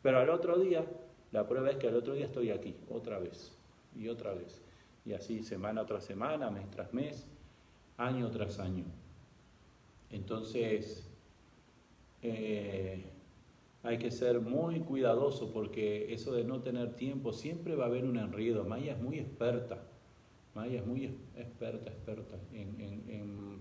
Pero 0.02 0.20
al 0.20 0.30
otro 0.30 0.58
día, 0.58 0.86
la 1.32 1.48
prueba 1.48 1.70
es 1.70 1.78
que 1.78 1.88
al 1.88 1.96
otro 1.96 2.14
día 2.14 2.26
estoy 2.26 2.52
aquí, 2.52 2.76
otra 2.90 3.20
vez, 3.20 3.56
y 3.96 4.08
otra 4.08 4.34
vez. 4.34 4.62
Y 5.06 5.14
así 5.14 5.44
semana 5.44 5.86
tras 5.86 6.06
semana, 6.06 6.50
mes 6.50 6.70
tras 6.70 6.94
mes, 6.94 7.28
año 7.98 8.30
tras 8.30 8.60
año. 8.60 8.86
Entonces, 10.10 11.10
eh, 12.22 13.06
hay 13.84 13.98
que 13.98 14.12
ser 14.12 14.42
muy 14.42 14.80
cuidadoso 14.82 15.52
porque 15.54 16.14
eso 16.14 16.34
de 16.34 16.44
no 16.44 16.62
tener 16.62 16.96
tiempo, 16.96 17.34
siempre 17.34 17.76
va 17.76 17.86
a 17.86 17.88
haber 17.88 18.06
un 18.06 18.18
enredo. 18.18 18.66
Maya 18.66 18.94
es 18.94 19.02
muy 19.02 19.20
experta 19.20 19.88
Maya 20.58 20.80
es 20.80 20.88
muy 20.88 21.06
experta, 21.36 21.92
experta 21.92 22.36
en, 22.52 23.60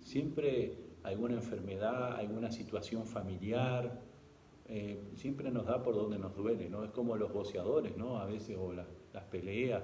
siempre 0.00 0.76
alguna 1.02 1.34
enfermedad, 1.34 2.14
alguna 2.14 2.52
situación 2.52 3.04
familiar, 3.04 4.00
eh, 4.68 5.00
siempre 5.14 5.50
nos 5.50 5.66
da 5.66 5.82
por 5.82 5.94
donde 5.94 6.18
nos 6.18 6.34
duele, 6.34 6.68
¿no? 6.68 6.84
Es 6.84 6.90
como 6.90 7.16
los 7.16 7.32
boceadores, 7.32 7.96
¿no? 7.96 8.18
A 8.18 8.26
veces, 8.26 8.56
o 8.58 8.72
las 8.72 9.24
peleas, 9.30 9.82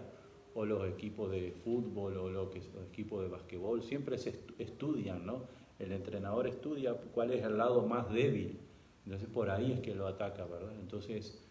o 0.54 0.64
los 0.64 0.88
equipos 0.88 1.30
de 1.30 1.52
fútbol, 1.64 2.16
o 2.16 2.28
lo 2.28 2.50
que, 2.50 2.58
los 2.58 2.86
equipos 2.88 3.22
de 3.22 3.28
basquetbol, 3.28 3.82
siempre 3.82 4.18
se 4.18 4.40
estudian, 4.58 5.24
¿no? 5.24 5.44
El 5.78 5.92
entrenador 5.92 6.46
estudia 6.46 6.94
cuál 6.94 7.32
es 7.32 7.44
el 7.44 7.56
lado 7.56 7.86
más 7.86 8.12
débil, 8.12 8.58
entonces 9.04 9.28
por 9.28 9.50
ahí 9.50 9.72
es 9.72 9.80
que 9.80 9.94
lo 9.94 10.06
ataca, 10.06 10.44
¿verdad? 10.44 10.74
Entonces, 10.80 11.42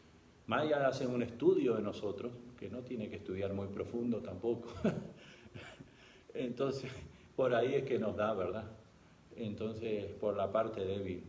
Maya 0.46 0.88
hace 0.88 1.08
un 1.08 1.22
estudio 1.22 1.76
de 1.76 1.82
nosotros, 1.82 2.34
que 2.58 2.70
no 2.70 2.84
tiene 2.84 3.10
que 3.10 3.16
estudiar 3.16 3.54
muy 3.54 3.68
profundo 3.68 4.22
tampoco. 4.22 4.70
Entonces, 6.34 6.92
por 7.36 7.54
ahí 7.54 7.76
es 7.76 7.84
que 7.84 7.98
nos 7.98 8.16
da, 8.16 8.34
¿verdad? 8.34 8.66
Entonces, 9.36 10.06
por 10.20 10.36
la 10.36 10.52
parte 10.52 10.86
débil. 10.86 11.24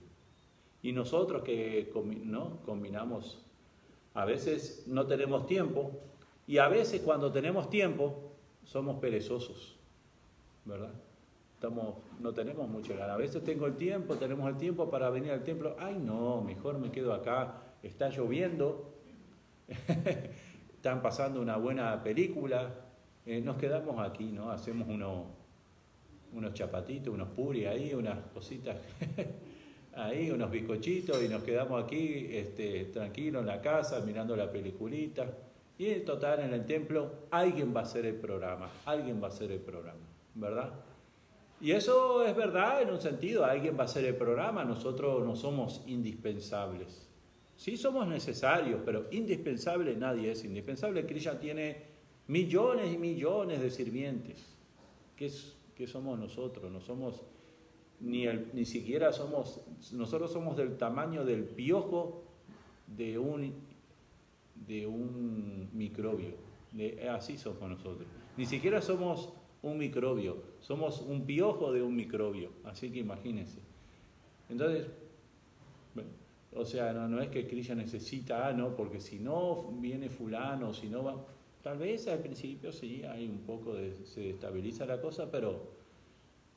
Y 0.82 0.92
nosotros 0.92 1.42
que 1.42 1.92
¿no? 2.24 2.60
combinamos, 2.64 3.44
a 4.14 4.24
veces 4.24 4.84
no 4.88 5.06
tenemos 5.06 5.46
tiempo 5.46 5.92
y 6.46 6.58
a 6.58 6.68
veces 6.68 7.00
cuando 7.02 7.30
tenemos 7.30 7.70
tiempo 7.70 8.32
somos 8.64 8.98
perezosos, 8.98 9.76
¿verdad? 10.64 10.92
Estamos, 11.54 11.98
no 12.18 12.32
tenemos 12.32 12.68
mucha 12.68 12.94
ganas. 12.94 13.10
A 13.10 13.16
veces 13.16 13.44
tengo 13.44 13.66
el 13.66 13.76
tiempo, 13.76 14.16
tenemos 14.16 14.48
el 14.48 14.56
tiempo 14.56 14.90
para 14.90 15.08
venir 15.10 15.30
al 15.30 15.44
templo. 15.44 15.76
Ay, 15.78 15.96
no, 15.96 16.42
mejor 16.42 16.78
me 16.78 16.90
quedo 16.90 17.14
acá. 17.14 17.62
Está 17.84 18.08
lloviendo, 18.08 18.92
están 20.74 21.00
pasando 21.00 21.40
una 21.40 21.56
buena 21.56 22.02
película, 22.02 22.74
eh, 23.24 23.40
nos 23.40 23.56
quedamos 23.56 24.04
aquí, 24.04 24.24
¿no? 24.24 24.50
Hacemos 24.50 24.88
unos 26.32 26.54
chapatitos, 26.54 27.14
unos 27.14 27.28
puris 27.28 27.68
ahí, 27.68 27.94
unas 27.94 28.18
cositas 28.34 28.76
ahí, 29.94 30.30
unos 30.30 30.50
bizcochitos 30.50 31.22
y 31.22 31.28
nos 31.28 31.42
quedamos 31.42 31.82
aquí 31.82 32.28
este, 32.30 32.86
tranquilos 32.86 33.42
en 33.42 33.46
la 33.46 33.60
casa 33.60 34.00
mirando 34.00 34.36
la 34.36 34.50
peliculita. 34.50 35.26
Y 35.78 35.88
en 35.88 36.04
total 36.04 36.40
en 36.40 36.52
el 36.52 36.66
templo 36.66 37.10
alguien 37.30 37.74
va 37.74 37.80
a 37.80 37.82
hacer 37.84 38.06
el 38.06 38.14
programa, 38.14 38.70
alguien 38.84 39.20
va 39.22 39.26
a 39.26 39.30
hacer 39.30 39.50
el 39.50 39.60
programa, 39.60 40.06
¿verdad? 40.34 40.72
Y 41.60 41.72
eso 41.72 42.24
es 42.24 42.34
verdad 42.34 42.82
en 42.82 42.90
un 42.90 43.00
sentido, 43.00 43.44
alguien 43.44 43.76
va 43.76 43.82
a 43.82 43.84
hacer 43.84 44.04
el 44.04 44.16
programa, 44.16 44.64
nosotros 44.64 45.24
no 45.24 45.36
somos 45.36 45.82
indispensables. 45.86 47.08
Sí 47.56 47.76
somos 47.76 48.08
necesarios, 48.08 48.80
pero 48.84 49.06
indispensable 49.12 49.94
nadie 49.94 50.32
es 50.32 50.44
indispensable. 50.44 51.06
Krishna 51.06 51.38
tiene 51.38 51.84
millones 52.26 52.92
y 52.92 52.98
millones 52.98 53.60
de 53.60 53.70
sirvientes. 53.70 54.56
¿Qué, 55.16 55.26
es, 55.26 55.56
somos 55.86 56.18
nosotros? 56.18 56.70
No 56.72 56.80
somos 56.80 57.22
ni, 58.02 58.26
ni 58.52 58.64
siquiera 58.64 59.12
somos, 59.12 59.62
nosotros 59.92 60.32
somos 60.32 60.56
del 60.56 60.76
tamaño 60.76 61.24
del 61.24 61.44
piojo 61.44 62.24
de 62.86 63.18
un, 63.18 63.54
de 64.66 64.86
un 64.86 65.70
microbio. 65.72 66.34
así 67.10 67.38
somos 67.38 67.68
nosotros. 67.68 68.06
Ni 68.36 68.44
siquiera 68.44 68.82
somos 68.82 69.32
un 69.62 69.78
microbio, 69.78 70.42
somos 70.60 71.00
un 71.00 71.24
piojo 71.24 71.72
de 71.72 71.82
un 71.82 71.94
microbio. 71.94 72.50
Así 72.64 72.90
que 72.90 72.98
imagínense. 72.98 73.60
Entonces, 74.48 74.88
o 76.54 76.64
sea, 76.64 76.92
no, 76.92 77.20
es 77.20 77.28
que 77.28 77.46
Krishna 77.46 77.76
necesita, 77.76 78.48
ah, 78.48 78.52
no, 78.52 78.74
porque 78.76 79.00
si 79.00 79.18
no 79.18 79.70
viene 79.80 80.10
fulano, 80.10 80.74
si 80.74 80.88
no 80.88 81.04
va... 81.04 81.24
Tal 81.62 81.78
vez 81.78 82.08
al 82.08 82.18
principio 82.18 82.72
sí, 82.72 83.04
hay 83.04 83.26
un 83.28 83.38
poco 83.38 83.74
de... 83.74 83.94
se 84.04 84.30
estabiliza 84.30 84.84
la 84.84 85.00
cosa, 85.00 85.30
pero 85.30 85.81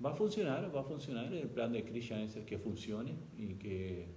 va 0.03 0.11
a 0.11 0.13
funcionar, 0.13 0.75
va 0.75 0.81
a 0.81 0.83
funcionar. 0.83 1.33
El 1.33 1.49
plan 1.49 1.71
de 1.71 1.83
Krishna 1.83 2.21
es 2.23 2.35
el 2.35 2.45
que 2.45 2.57
funcione 2.57 3.15
y 3.37 3.55
que 3.55 4.07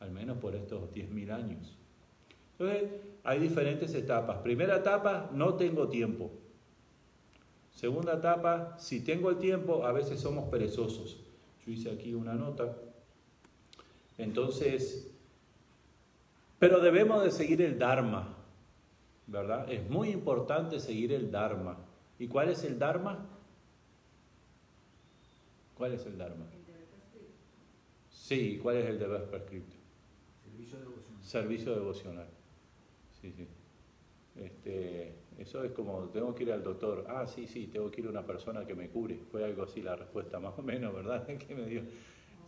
al 0.00 0.10
menos 0.10 0.38
por 0.38 0.54
estos 0.54 0.90
10.000 0.92 1.30
años. 1.32 1.76
Entonces, 2.58 2.90
hay 3.24 3.38
diferentes 3.38 3.94
etapas. 3.94 4.38
Primera 4.38 4.76
etapa, 4.76 5.30
no 5.32 5.54
tengo 5.54 5.88
tiempo. 5.88 6.30
Segunda 7.72 8.14
etapa, 8.14 8.76
si 8.78 9.00
tengo 9.00 9.30
el 9.30 9.38
tiempo, 9.38 9.84
a 9.84 9.92
veces 9.92 10.20
somos 10.20 10.48
perezosos. 10.48 11.20
Yo 11.64 11.72
hice 11.72 11.90
aquí 11.90 12.14
una 12.14 12.34
nota. 12.34 12.74
Entonces, 14.16 15.12
pero 16.58 16.80
debemos 16.80 17.22
de 17.22 17.30
seguir 17.30 17.60
el 17.60 17.78
Dharma, 17.78 18.34
¿verdad? 19.26 19.70
Es 19.70 19.88
muy 19.90 20.08
importante 20.10 20.80
seguir 20.80 21.12
el 21.12 21.30
Dharma. 21.30 21.78
¿Y 22.18 22.28
cuál 22.28 22.48
es 22.48 22.64
el 22.64 22.78
Dharma? 22.78 23.26
¿Cuál 25.76 25.92
es 25.92 26.06
el 26.06 26.16
Dharma? 26.16 26.46
Sí, 28.08 28.58
¿cuál 28.62 28.78
es 28.78 28.86
el 28.86 28.98
deber 28.98 29.24
prescripto? 29.26 29.76
Servicio 30.42 30.78
devocional. 30.78 31.22
Servicio 31.22 31.74
devocional. 31.74 32.28
Sí, 33.20 33.32
sí. 33.32 33.46
Este, 34.36 35.14
eso 35.38 35.62
es 35.64 35.72
como, 35.72 36.08
tengo 36.08 36.34
que 36.34 36.44
ir 36.44 36.52
al 36.52 36.62
doctor. 36.62 37.04
Ah, 37.08 37.26
sí, 37.26 37.46
sí, 37.46 37.66
tengo 37.66 37.90
que 37.90 38.00
ir 38.00 38.06
a 38.06 38.10
una 38.10 38.26
persona 38.26 38.66
que 38.66 38.74
me 38.74 38.88
cure. 38.88 39.18
Fue 39.30 39.44
algo 39.44 39.64
así 39.64 39.82
la 39.82 39.96
respuesta, 39.96 40.40
más 40.40 40.58
o 40.58 40.62
menos, 40.62 40.94
¿verdad? 40.94 41.26
que 41.46 41.54
me 41.54 41.66
dio. 41.66 41.82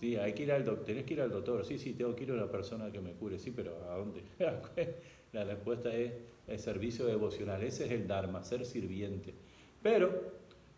Sí, 0.01 0.17
hay 0.17 0.33
que 0.33 0.45
ir 0.45 0.53
al 0.53 0.65
doctor, 0.65 0.85
tenés 0.85 1.05
que 1.05 1.15
ir 1.15 1.21
al 1.21 1.31
doctor. 1.31 1.65
Sí, 1.65 1.79
sí, 1.79 1.93
tengo 1.93 2.15
que 2.17 2.25
ir 2.25 2.31
a 2.31 2.35
una 2.35 2.51
persona 2.51 2.91
que 2.91 3.01
me 3.01 3.13
cure. 3.13 3.39
Sí, 3.39 3.51
pero 3.51 3.77
¿a 3.91 3.97
dónde? 3.97 4.23
La 5.33 5.45
respuesta 5.45 5.95
es 5.95 6.13
el 6.47 6.59
servicio 6.59 7.05
devocional. 7.05 7.63
Ese 7.63 7.85
es 7.85 7.91
el 7.91 8.07
Dharma, 8.07 8.43
ser 8.43 8.65
sirviente. 8.65 9.35
Pero 9.83 10.11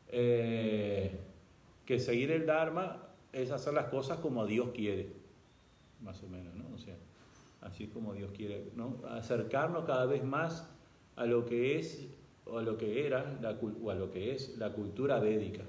eh, 0.08 1.12
que 1.90 1.98
seguir 1.98 2.30
el 2.30 2.46
Dharma 2.46 3.02
es 3.32 3.50
hacer 3.50 3.74
las 3.74 3.86
cosas 3.86 4.20
como 4.20 4.46
Dios 4.46 4.68
quiere, 4.72 5.08
más 6.00 6.22
o 6.22 6.28
menos, 6.28 6.54
¿no? 6.54 6.72
O 6.72 6.78
sea, 6.78 6.94
así 7.62 7.88
como 7.88 8.14
Dios 8.14 8.30
quiere, 8.30 8.70
¿no? 8.76 8.98
Acercarnos 9.08 9.86
cada 9.86 10.06
vez 10.06 10.22
más 10.22 10.70
a 11.16 11.26
lo 11.26 11.44
que 11.44 11.80
es 11.80 12.06
o 12.44 12.58
a 12.58 12.62
lo 12.62 12.78
que 12.78 13.08
era 13.08 13.36
la, 13.42 13.58
o 13.82 13.90
a 13.90 13.96
lo 13.96 14.08
que 14.12 14.32
es 14.32 14.56
la 14.56 14.72
cultura 14.72 15.18
védica. 15.18 15.64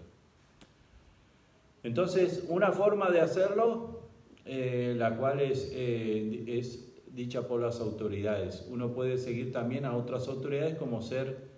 Entonces, 1.81 2.45
una 2.49 2.71
forma 2.71 3.09
de 3.09 3.21
hacerlo, 3.21 4.01
eh, 4.45 4.93
la 4.95 5.17
cual 5.17 5.39
es, 5.39 5.71
eh, 5.73 6.43
es 6.45 6.87
dicha 7.07 7.47
por 7.47 7.61
las 7.61 7.79
autoridades. 7.79 8.67
Uno 8.69 8.93
puede 8.93 9.17
seguir 9.17 9.51
también 9.51 9.85
a 9.85 9.97
otras 9.97 10.27
autoridades 10.27 10.75
como 10.75 11.01
ser, 11.01 11.50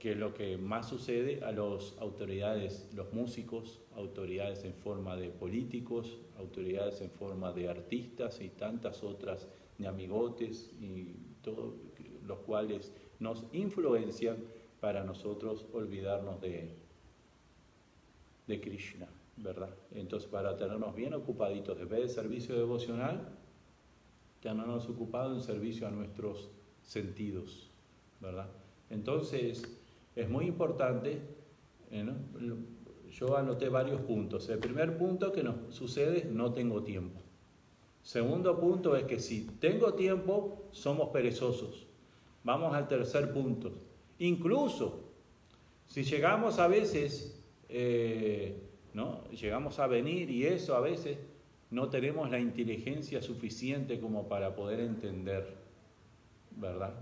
que 0.00 0.12
es 0.12 0.16
lo 0.16 0.32
que 0.32 0.56
más 0.56 0.88
sucede, 0.88 1.44
a 1.44 1.52
las 1.52 1.94
autoridades, 2.00 2.88
los 2.94 3.12
músicos, 3.12 3.80
autoridades 3.94 4.64
en 4.64 4.72
forma 4.72 5.14
de 5.14 5.28
políticos, 5.28 6.18
autoridades 6.38 7.02
en 7.02 7.10
forma 7.10 7.52
de 7.52 7.68
artistas 7.68 8.40
y 8.40 8.48
tantas 8.48 9.04
otras 9.04 9.46
de 9.76 9.86
amigotes 9.86 10.72
y 10.80 11.14
todos 11.42 11.74
los 12.26 12.38
cuales 12.40 12.92
nos 13.18 13.44
influencian 13.52 14.38
para 14.80 15.04
nosotros 15.04 15.66
olvidarnos 15.72 16.40
de, 16.40 16.74
de 18.46 18.60
Krishna. 18.60 19.06
¿verdad? 19.36 19.74
Entonces, 19.92 20.28
para 20.28 20.56
tenernos 20.56 20.94
bien 20.94 21.14
ocupaditos, 21.14 21.78
vez 21.88 22.00
de 22.00 22.08
servicio 22.08 22.56
devocional, 22.56 23.28
tenernos 24.40 24.88
ocupados 24.88 25.36
en 25.36 25.42
servicio 25.42 25.86
a 25.86 25.90
nuestros 25.90 26.50
sentidos, 26.82 27.70
¿verdad? 28.20 28.48
Entonces, 28.90 29.79
es 30.16 30.28
muy 30.28 30.46
importante, 30.46 31.20
¿eh? 31.90 32.06
yo 33.10 33.36
anoté 33.36 33.68
varios 33.68 34.00
puntos. 34.02 34.48
El 34.48 34.58
primer 34.58 34.96
punto 34.96 35.32
que 35.32 35.42
nos 35.42 35.74
sucede 35.74 36.18
es 36.18 36.24
no 36.26 36.52
tengo 36.52 36.82
tiempo. 36.82 37.20
Segundo 38.02 38.58
punto 38.58 38.96
es 38.96 39.04
que 39.04 39.18
si 39.18 39.46
tengo 39.60 39.94
tiempo, 39.94 40.68
somos 40.70 41.10
perezosos. 41.10 41.86
Vamos 42.44 42.74
al 42.74 42.88
tercer 42.88 43.32
punto. 43.32 43.72
Incluso, 44.18 45.10
si 45.86 46.04
llegamos 46.04 46.58
a 46.58 46.68
veces, 46.68 47.40
eh, 47.68 48.56
¿no? 48.94 49.24
Llegamos 49.30 49.78
a 49.78 49.86
venir 49.86 50.30
y 50.30 50.46
eso 50.46 50.74
a 50.76 50.80
veces 50.80 51.18
no 51.70 51.88
tenemos 51.88 52.30
la 52.30 52.40
inteligencia 52.40 53.22
suficiente 53.22 54.00
como 54.00 54.28
para 54.28 54.54
poder 54.54 54.80
entender, 54.80 55.56
¿verdad? 56.56 56.94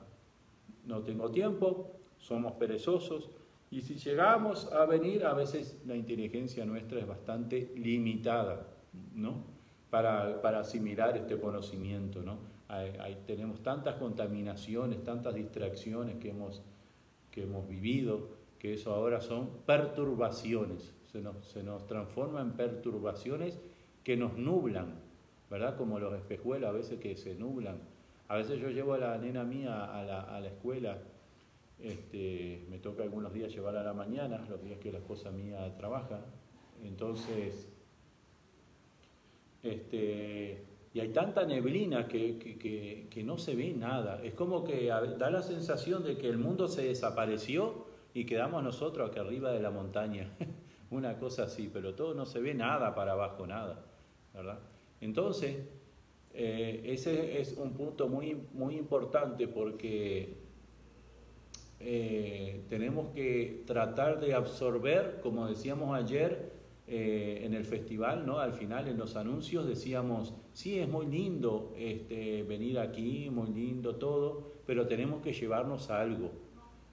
No 0.85 1.03
tengo 1.03 1.31
tiempo, 1.31 1.98
somos 2.18 2.52
perezosos 2.54 3.31
y 3.70 3.83
si 3.83 3.96
llegamos 3.96 4.72
a 4.72 4.87
venir 4.87 5.24
a 5.24 5.35
veces 5.35 5.81
la 5.87 5.94
inteligencia 5.94 6.64
nuestra 6.64 7.00
es 7.00 7.07
bastante 7.07 7.72
limitada, 7.76 8.66
¿no? 9.14 9.44
Para, 9.90 10.40
para 10.42 10.61
asimilar 10.61 11.16
este 11.16 11.38
conocimiento, 11.40 12.22
¿no? 12.22 12.59
tenemos 13.26 13.62
tantas 13.62 13.94
contaminaciones, 13.94 15.02
tantas 15.02 15.35
distracciones 15.35 16.16
que 16.16 16.31
hemos, 16.31 16.62
que 17.31 17.44
hemos 17.44 17.66
vivido, 17.66 18.28
que 18.59 18.74
eso 18.74 18.92
ahora 18.92 19.20
son 19.20 19.48
perturbaciones, 19.64 20.94
se 21.11 21.22
nos, 21.22 21.46
se 21.46 21.62
nos 21.62 21.87
transforma 21.87 22.42
en 22.42 22.52
perturbaciones 22.52 23.59
que 24.04 24.16
nos 24.16 24.37
nublan, 24.37 25.00
¿verdad? 25.50 25.76
Como 25.76 25.98
los 25.98 26.12
espejuelos 26.14 26.68
a 26.68 26.72
veces 26.72 27.00
que 27.00 27.16
se 27.16 27.35
nublan. 27.35 27.78
A 28.28 28.37
veces 28.37 28.61
yo 28.61 28.68
llevo 28.68 28.92
a 28.92 28.98
la 28.98 29.16
nena 29.16 29.44
mía 29.44 29.85
a 29.85 30.04
la, 30.04 30.20
a 30.20 30.40
la 30.40 30.48
escuela, 30.48 30.98
este, 31.81 32.67
me 32.69 32.79
toca 32.79 33.03
algunos 33.03 33.33
días 33.33 33.53
llevarla 33.53 33.81
a 33.81 33.85
la 33.85 33.95
mañana, 33.95 34.45
los 34.49 34.62
días 34.62 34.79
que 34.79 34.93
la 34.93 34.99
esposa 34.99 35.31
mía 35.31 35.75
trabaja, 35.77 36.21
entonces, 36.85 37.69
este, 39.62 40.64
y 40.95 41.01
hay 41.01 41.09
tanta 41.11 41.45
neblina 41.45 42.09
que, 42.09 42.38
que, 42.38 43.09
que, 43.11 43.23
no 43.25 43.38
se 43.38 43.55
ve 43.55 43.75
nada. 43.75 44.21
Es 44.23 44.35
como 44.35 44.64
que 44.64 44.87
da 44.87 45.31
la 45.31 45.43
sensación 45.43 46.05
de 46.05 46.17
que 46.17 46.29
el 46.29 46.38
mundo 46.38 46.69
se 46.69 46.85
desapareció 46.85 47.87
y 48.14 48.25
quedamos 48.25 48.62
nosotros 48.62 49.11
aquí 49.11 49.19
arriba 49.19 49.53
de 49.53 49.61
la 49.61 49.71
montaña. 49.71 50.31
Una 50.91 51.19
cosa 51.19 51.45
así, 51.45 51.69
pero 51.73 51.95
todo 51.95 52.14
no 52.14 52.25
se 52.25 52.41
ve 52.41 52.55
nada 52.55 52.95
para 52.95 53.12
abajo, 53.12 53.47
nada. 53.47 53.85
¿verdad? 54.33 54.59
Entonces, 55.01 55.57
eh, 56.33 56.83
ese 56.85 57.41
es 57.41 57.57
un 57.59 57.73
punto 57.75 58.09
muy, 58.09 58.37
muy 58.55 58.77
importante 58.77 59.49
porque 59.49 60.48
eh, 61.81 62.64
tenemos 62.69 63.14
que 63.14 63.62
tratar 63.67 64.21
de 64.21 64.35
absorber, 64.35 65.21
como 65.23 65.47
decíamos 65.47 65.97
ayer, 65.97 66.53
eh, 66.87 67.41
en 67.45 67.55
el 67.55 67.64
festival, 67.64 68.25
¿no? 68.27 68.41
Al 68.41 68.53
final 68.53 68.88
en 68.88 68.97
los 68.97 69.14
anuncios 69.17 69.67
decíamos, 69.67 70.35
sí, 70.55 70.79
es 70.79 70.88
muy 70.88 71.07
lindo 71.07 71.75
este, 71.77 72.43
venir 72.45 72.79
aquí, 72.79 73.29
muy 73.31 73.51
lindo 73.51 73.97
todo, 73.97 74.55
pero 74.67 74.87
tenemos 74.87 75.23
que 75.23 75.33
llevarnos 75.33 75.91
algo. 75.91 76.31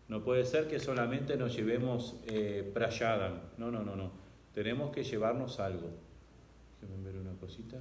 No 0.07 0.23
puede 0.23 0.45
ser 0.45 0.67
que 0.67 0.79
solamente 0.79 1.35
nos 1.35 1.55
llevemos 1.55 2.17
eh, 2.27 2.71
No, 3.57 3.71
no, 3.71 3.83
no, 3.83 3.95
no. 3.95 4.11
Tenemos 4.53 4.91
que 4.91 5.03
llevarnos 5.03 5.59
algo. 5.59 5.89
Déjenme 6.81 7.11
ver 7.11 7.21
una 7.21 7.33
cosita. 7.39 7.77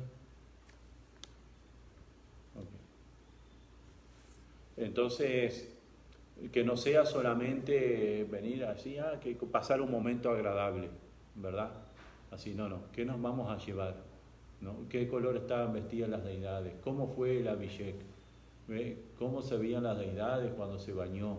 Entonces, 4.77 5.74
que 6.53 6.65
no 6.65 6.77
sea 6.77 7.05
solamente 7.05 8.27
venir 8.31 8.65
así, 8.65 8.99
ah, 8.99 9.19
que 9.21 9.35
pasar 9.35 9.81
un 9.81 9.91
momento 9.91 10.31
agradable, 10.31 10.91
¿verdad? 11.35 11.71
Así, 12.31 12.55
no, 12.55 12.69
no. 12.69 12.91
¿Qué 12.93 13.05
nos 13.05 13.21
vamos 13.21 13.51
a 13.51 13.65
llevar? 13.65 13.97
¿Qué 14.89 15.07
color 15.09 15.37
estaban 15.37 15.73
vestidas 15.73 16.09
las 16.09 16.25
deidades? 16.25 16.75
¿Cómo 16.83 17.07
fue 17.07 17.41
el 17.41 17.49
Abhishek? 17.49 17.97
¿Cómo 19.19 19.43
se 19.43 19.57
veían 19.59 19.83
las 19.83 19.99
deidades 19.99 20.53
cuando 20.55 20.79
se 20.79 20.93
bañó? 20.93 21.39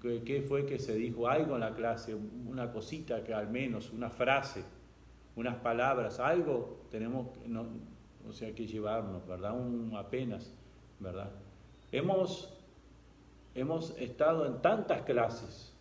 ¿Qué, 0.00 0.44
fue 0.46 0.64
que 0.64 0.78
se 0.78 0.94
dijo? 0.94 1.28
Algo 1.28 1.54
en 1.54 1.60
la 1.60 1.74
clase, 1.74 2.14
una 2.14 2.72
cosita 2.72 3.22
que 3.22 3.34
al 3.34 3.50
menos, 3.50 3.90
una 3.90 4.08
frase, 4.08 4.64
unas 5.36 5.56
palabras, 5.56 6.20
algo 6.20 6.86
tenemos 6.90 7.26
no, 7.46 7.66
o 8.26 8.32
sea, 8.32 8.54
que 8.54 8.66
llevarnos, 8.66 9.26
¿verdad? 9.26 9.58
Un, 9.58 9.92
apenas, 9.96 10.54
¿verdad? 11.00 11.30
Hemos, 11.92 12.59
hemos 13.54 13.90
estado 13.98 14.46
en 14.46 14.62
tantas 14.62 15.02
clases, 15.02 15.72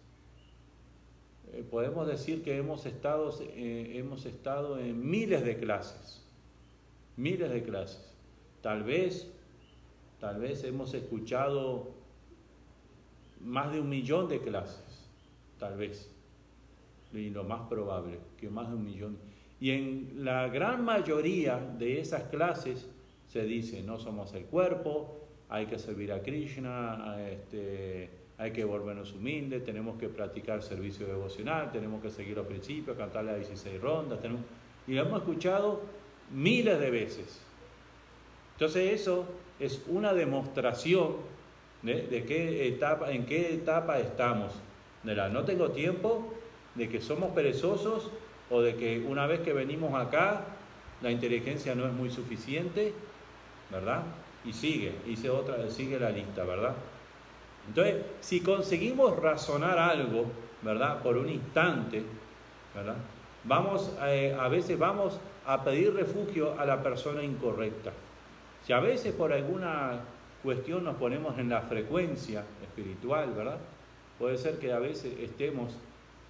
eh, 1.52 1.64
podemos 1.70 2.08
decir 2.08 2.44
que 2.44 2.58
hemos 2.58 2.86
estado, 2.86 3.34
eh, 3.42 3.94
hemos 3.96 4.26
estado 4.26 4.78
en 4.80 5.10
miles 5.10 5.44
de 5.44 5.58
clases, 5.58 6.24
miles 7.18 7.50
de 7.50 7.64
clases. 7.64 8.14
Tal 8.62 8.84
vez, 8.84 9.32
tal 10.20 10.40
vez 10.40 10.64
hemos 10.64 10.94
escuchado 10.94 11.92
más 13.40 13.72
de 13.72 13.80
un 13.80 13.90
millón 13.90 14.28
de 14.28 14.42
clases, 14.42 15.08
tal 15.58 15.78
vez, 15.78 16.12
y 17.14 17.30
lo 17.30 17.44
más 17.44 17.68
probable, 17.68 18.20
que 18.38 18.50
más 18.50 18.70
de 18.70 18.76
un 18.76 18.84
millón. 18.84 19.18
Y 19.60 19.72
en 19.72 20.24
la 20.24 20.48
gran 20.50 20.86
mayoría 20.86 21.58
de 21.58 22.00
esas 22.00 22.24
clases 22.24 22.88
se 23.28 23.44
dice, 23.44 23.82
no 23.82 24.00
somos 24.00 24.34
el 24.34 24.46
cuerpo, 24.46 25.20
hay 25.50 25.66
que 25.66 25.80
servir 25.80 26.14
a 26.14 26.22
Krishna, 26.22 27.18
este, 27.30 28.10
hay 28.38 28.52
que 28.52 28.64
volvernos 28.64 29.14
humildes, 29.14 29.64
tenemos 29.64 29.98
que 29.98 30.08
practicar 30.08 30.62
servicio 30.62 31.08
devocional, 31.08 31.72
tenemos 31.72 32.02
que 32.02 32.10
seguir 32.10 32.38
los 32.38 32.46
principios, 32.46 32.96
cantar 32.96 33.26
las 33.26 33.38
16 33.38 33.82
rondas, 33.82 34.20
tenemos... 34.22 34.44
y 34.88 34.94
lo 34.94 35.02
hemos 35.02 35.20
escuchado 35.20 35.82
miles 36.32 36.80
de 36.80 36.92
veces. 36.92 37.42
Entonces 38.54 39.02
eso 39.02 39.26
es 39.60 39.84
una 39.88 40.14
demostración 40.14 41.16
de, 41.82 42.24
qué 42.28 42.68
etapa, 42.68 43.12
en 43.12 43.26
qué 43.26 43.54
etapa 43.54 44.00
estamos. 44.00 44.54
De 45.04 45.16
la 45.16 45.30
no 45.30 45.46
tengo 45.46 45.72
tiempo, 45.72 46.34
de 46.76 46.90
que 46.90 47.02
somos 47.02 47.32
perezosos 47.32 48.12
o 48.50 48.62
de 48.62 48.76
que 48.76 49.00
una 49.00 49.28
vez 49.28 49.42
que 49.42 49.54
venimos 49.54 49.94
acá 49.94 50.44
la 51.02 51.12
inteligencia 51.12 51.76
no 51.76 51.86
es 51.86 51.94
muy 51.94 52.10
suficiente, 52.10 52.94
¿verdad? 53.72 54.04
Y 54.46 54.54
sigue, 54.54 54.96
hice 55.06 55.30
otra, 55.30 55.70
sigue 55.70 56.00
la 56.00 56.10
lista, 56.10 56.44
¿verdad? 56.44 56.74
Entonces, 57.68 58.04
si 58.22 58.42
conseguimos 58.42 59.18
razonar 59.18 59.78
algo, 59.78 60.26
¿verdad? 60.62 61.02
Por 61.02 61.18
un 61.18 61.30
instante, 61.30 62.04
¿verdad? 62.74 62.96
Vamos, 63.44 63.94
eh, 64.04 64.36
a 64.38 64.48
veces 64.48 64.78
vamos 64.78 65.20
a 65.46 65.64
pedir 65.64 65.94
refugio 65.94 66.60
a 66.60 66.66
la 66.66 66.82
persona 66.82 67.24
incorrecta. 67.24 67.92
Si 68.66 68.74
a 68.74 68.80
veces 68.80 69.14
por 69.14 69.32
alguna 69.34 70.00
cuestión 70.44 70.84
nos 70.84 70.96
ponemos 70.96 71.38
en 71.38 71.50
la 71.50 71.62
frecuencia 71.62 72.44
espiritual, 72.62 73.34
¿verdad? 73.34 73.58
Puede 74.18 74.38
ser 74.38 74.60
que 74.60 74.74
a 74.74 74.80
veces 74.80 75.18
estemos 75.20 75.76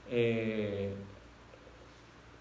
eh, 0.10 0.94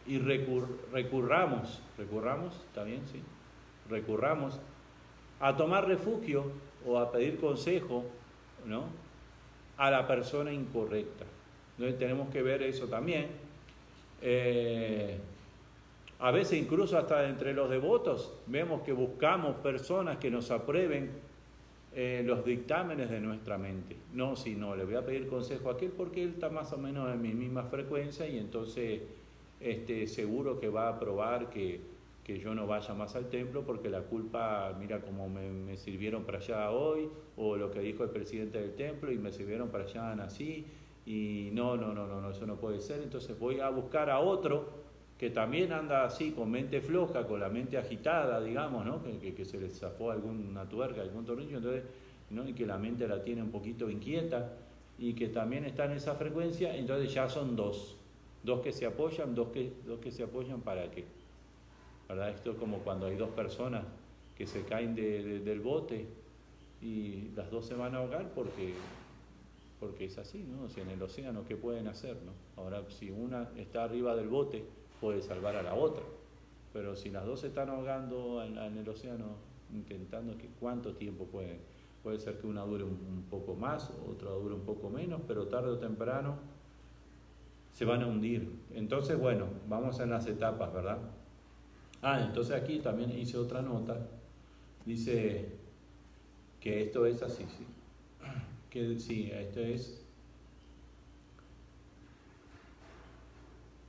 y 0.07 0.19
recurramos, 0.19 1.83
recurramos, 1.97 2.55
¿está 2.67 2.85
bien? 2.85 3.03
Sí, 3.11 3.23
recurramos 3.89 4.59
a 5.41 5.57
tomar 5.57 5.87
refugio 5.87 6.45
o 6.87 6.99
a 6.99 7.11
pedir 7.11 7.39
consejo 7.39 8.05
¿no? 8.67 8.85
a 9.77 9.91
la 9.91 10.07
persona 10.07 10.53
incorrecta. 10.53 11.25
Entonces 11.77 11.99
tenemos 11.99 12.29
que 12.31 12.43
ver 12.43 12.63
eso 12.63 12.87
también. 12.87 13.29
Eh, 14.21 15.17
a 16.21 16.31
veces 16.33 16.59
incluso 16.59 16.99
hasta 16.99 17.29
entre 17.29 17.55
los 17.55 17.71
devotos 17.71 18.33
vemos 18.47 18.83
que 18.83 18.93
buscamos 18.93 19.57
personas 19.57 20.19
que 20.19 20.31
nos 20.31 20.51
aprueben 20.51 21.11
eh, 21.95 22.23
los 22.25 22.45
dictámenes 22.45 23.11
de 23.11 23.21
nuestra 23.21 23.57
mente. 23.57 23.97
No, 24.13 24.35
si 24.35 24.57
no, 24.57 24.75
le 24.75 24.85
voy 24.85 24.97
a 24.97 25.07
pedir 25.07 25.29
consejo 25.29 25.71
a 25.71 25.75
aquel 25.75 25.91
porque 25.91 26.23
él 26.23 26.31
está 26.31 26.51
más 26.51 26.73
o 26.73 26.79
menos 26.79 27.13
en 27.13 27.23
mi 27.23 27.33
misma 27.33 27.65
frecuencia 27.65 28.27
y 28.27 28.39
entonces 28.39 29.03
este, 29.61 30.07
seguro 30.07 30.59
que 30.59 30.69
va 30.69 30.89
a 30.89 30.97
aprobar 30.97 31.51
que, 31.51 31.81
que 32.29 32.39
yo 32.39 32.55
no 32.55 32.67
vaya 32.67 32.93
más 32.93 33.17
al 33.17 33.31
templo 33.31 33.65
porque 33.65 33.89
la 33.89 34.03
culpa, 34.03 34.77
mira 34.79 35.01
cómo 35.01 35.31
me, 35.31 35.79
sirvieron 35.79 36.25
para 36.25 36.37
allá 36.37 36.71
hoy, 36.73 37.09
o 37.39 37.57
lo 37.57 37.71
que 37.71 37.81
dijo 37.81 38.05
el 38.05 38.11
presidente 38.11 38.61
del 38.61 38.75
templo 38.75 39.11
y 39.11 39.17
me 39.17 39.33
sirvieron 39.33 39.71
para 39.71 39.85
allá 39.85 40.13
así, 40.23 40.67
y 41.07 41.49
no, 41.55 41.79
no, 41.79 41.95
no, 41.95 42.07
no, 42.07 42.21
no, 42.21 42.31
eso 42.31 42.47
no 42.47 42.57
puede 42.57 42.83
ser, 42.83 43.01
entonces 43.01 43.39
voy 43.39 43.61
a 43.61 43.71
buscar 43.71 44.11
a 44.11 44.19
otro 44.19 44.69
que 45.17 45.31
también 45.31 45.73
anda 45.73 46.05
así, 46.05 46.33
con 46.33 46.51
mente 46.51 46.83
floja, 46.83 47.27
con 47.27 47.41
la 47.41 47.49
mente 47.49 47.79
agitada, 47.79 48.43
digamos, 48.43 48.85
¿no? 48.85 49.03
que, 49.03 49.33
que, 49.33 49.45
se 49.47 49.59
le 49.59 49.71
zafó 49.71 50.11
alguna 50.11 50.69
tuerca, 50.69 51.01
algún 51.01 51.25
tornillo, 51.25 51.57
entonces, 51.57 51.85
¿no? 52.29 52.47
y 52.47 52.53
que 52.53 52.67
la 52.67 52.77
mente 52.77 53.09
la 53.09 53.25
tiene 53.25 53.41
un 53.43 53.51
poquito 53.51 53.89
inquieta, 53.89 54.53
y 54.99 55.15
que 55.15 55.29
también 55.29 55.65
está 55.65 55.87
en 55.87 55.93
esa 55.93 56.15
frecuencia, 56.15 56.77
entonces 56.77 57.11
ya 57.11 57.27
son 57.27 57.57
dos, 57.57 57.97
dos 58.43 58.61
que 58.61 58.71
se 58.71 58.85
apoyan, 58.85 59.35
dos 59.35 59.49
que, 59.49 59.73
dos 59.87 59.99
que 59.99 60.11
se 60.11 60.25
apoyan 60.25 60.61
para 60.61 60.91
qué 60.91 61.07
Esto 62.09 62.53
es 62.53 62.57
como 62.57 62.79
cuando 62.79 63.07
hay 63.07 63.17
dos 63.17 63.31
personas 63.31 63.85
que 64.37 64.47
se 64.47 64.65
caen 64.65 64.95
del 64.95 65.61
bote 65.61 66.07
y 66.81 67.31
las 67.37 67.51
dos 67.51 67.67
se 67.67 67.75
van 67.75 67.95
a 67.95 67.99
ahogar 67.99 68.31
porque, 68.35 68.75
porque 69.79 70.07
es 70.07 70.17
así, 70.17 70.43
¿no? 70.45 70.65
O 70.65 70.69
sea, 70.71 70.85
en 70.85 70.91
el 70.91 71.03
océano, 71.03 71.45
¿qué 71.47 71.57
pueden 71.57 71.87
hacer, 71.87 72.17
no? 72.25 72.33
Ahora, 72.63 72.83
si 72.89 73.11
una 73.11 73.51
está 73.57 73.85
arriba 73.85 74.17
del 74.17 74.29
bote, 74.29 74.65
puede 75.01 75.21
salvar 75.21 75.57
a 75.57 75.63
la 75.63 75.75
otra. 75.75 76.03
Pero 76.73 76.97
si 76.97 77.11
las 77.11 77.27
dos 77.27 77.41
se 77.41 77.49
están 77.49 77.69
ahogando 77.69 78.43
en, 78.43 78.57
el 78.57 78.89
océano, 78.89 79.37
intentando 79.75 80.39
que 80.39 80.49
cuánto 80.61 80.95
tiempo 80.95 81.25
pueden, 81.27 81.59
puede 82.03 82.19
ser 82.19 82.39
que 82.39 82.47
una 82.47 82.63
dure 82.63 82.85
un, 82.85 83.27
poco 83.31 83.55
más, 83.55 83.91
otra 84.09 84.31
dure 84.31 84.55
un 84.55 84.63
poco 84.63 84.89
menos, 84.89 85.21
pero 85.27 85.49
tarde 85.49 85.71
o 85.71 85.79
temprano 85.79 86.37
se 87.73 87.85
van 87.85 88.03
a 88.03 88.07
hundir. 88.07 88.51
Entonces, 88.75 89.19
bueno, 89.19 89.47
vamos 89.69 90.01
en 90.01 90.11
las 90.11 90.27
etapas, 90.27 90.73
¿verdad? 90.73 90.99
Ah, 92.03 92.23
entonces 92.25 92.55
aquí 92.55 92.79
también 92.79 93.11
hice 93.11 93.37
otra 93.37 93.63
nota. 93.63 93.97
Dice 94.85 95.47
que 96.61 96.83
esto 96.83 97.07
es 97.07 97.23
así, 97.23 97.45
sí. 97.45 97.67
Que 98.71 98.99
sí, 98.99 99.31
esto 99.33 99.61
es 99.61 100.05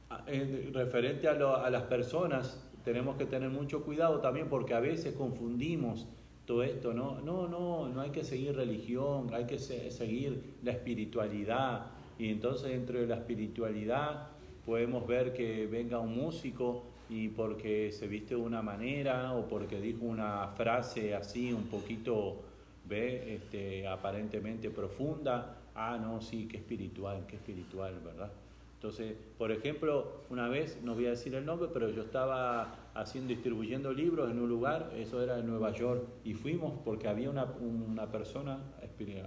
ah, 0.09 0.25
referente 0.73 1.27
a, 1.27 1.33
a 1.33 1.69
las 1.69 1.83
personas 1.83 2.69
tenemos 2.83 3.17
que 3.17 3.25
tener 3.25 3.49
mucho 3.49 3.83
cuidado 3.83 4.19
también 4.19 4.47
porque 4.49 4.73
a 4.73 4.79
veces 4.79 5.13
confundimos 5.13 6.07
todo 6.45 6.63
esto, 6.63 6.93
¿no? 6.93 7.21
No, 7.21 7.47
no, 7.47 7.87
no 7.89 8.01
hay 8.01 8.09
que 8.09 8.23
seguir 8.23 8.55
religión, 8.55 9.29
hay 9.33 9.45
que 9.45 9.59
seguir 9.59 10.55
la 10.63 10.71
espiritualidad. 10.71 11.91
Y 12.17 12.29
entonces 12.29 12.71
dentro 12.71 12.99
de 12.99 13.05
la 13.05 13.15
espiritualidad 13.15 14.29
podemos 14.65 15.05
ver 15.05 15.33
que 15.33 15.67
venga 15.67 15.99
un 15.99 16.15
músico 16.15 16.85
y 17.09 17.29
porque 17.29 17.91
se 17.91 18.07
viste 18.07 18.35
de 18.35 18.41
una 18.41 18.61
manera 18.61 19.33
o 19.33 19.47
porque 19.47 19.81
dijo 19.81 20.05
una 20.05 20.47
frase 20.49 21.15
así 21.15 21.51
un 21.51 21.63
poquito, 21.63 22.41
ve, 22.85 23.35
este, 23.35 23.87
aparentemente 23.87 24.69
profunda, 24.69 25.57
ah, 25.75 25.97
no, 25.99 26.21
sí, 26.21 26.47
qué 26.47 26.57
espiritual, 26.57 27.25
qué 27.27 27.37
espiritual, 27.37 27.99
¿verdad? 28.03 28.31
Entonces, 28.75 29.13
por 29.37 29.51
ejemplo, 29.51 30.21
una 30.29 30.47
vez, 30.47 30.79
no 30.83 30.95
voy 30.95 31.07
a 31.07 31.09
decir 31.09 31.35
el 31.35 31.45
nombre, 31.45 31.67
pero 31.73 31.89
yo 31.89 32.03
estaba 32.03 32.75
haciendo, 32.93 33.29
distribuyendo 33.33 33.91
libros 33.91 34.31
en 34.31 34.39
un 34.39 34.47
lugar, 34.47 34.93
eso 34.95 35.21
era 35.21 35.39
en 35.39 35.47
Nueva 35.47 35.71
York, 35.73 36.03
y 36.23 36.33
fuimos 36.33 36.79
porque 36.85 37.09
había 37.09 37.29
una, 37.29 37.43
una 37.43 38.09
persona 38.09 38.59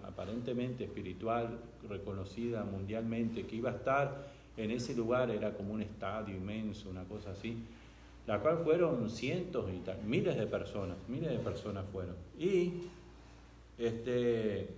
aparentemente 0.07 0.85
espiritual, 0.85 1.59
reconocida 1.87 2.65
mundialmente, 2.65 3.45
que 3.45 3.57
iba 3.57 3.71
a 3.71 3.75
estar 3.75 4.42
en 4.57 4.71
ese 4.71 4.95
lugar, 4.95 5.31
era 5.31 5.55
como 5.55 5.75
un 5.75 5.83
estadio 5.83 6.37
inmenso, 6.37 6.91
una 6.91 7.05
cosa 7.05 7.31
así, 7.31 7.57
la 8.27 8.41
cual 8.41 8.59
fueron 8.59 9.11
cientos 9.11 9.71
y 9.73 9.79
tal, 9.79 10.03
miles 10.05 10.37
de 10.37 10.47
personas, 10.47 10.97
miles 11.09 11.31
de 11.31 11.39
personas 11.39 11.85
fueron. 11.93 12.17
Y 12.39 12.73
este 13.79 14.69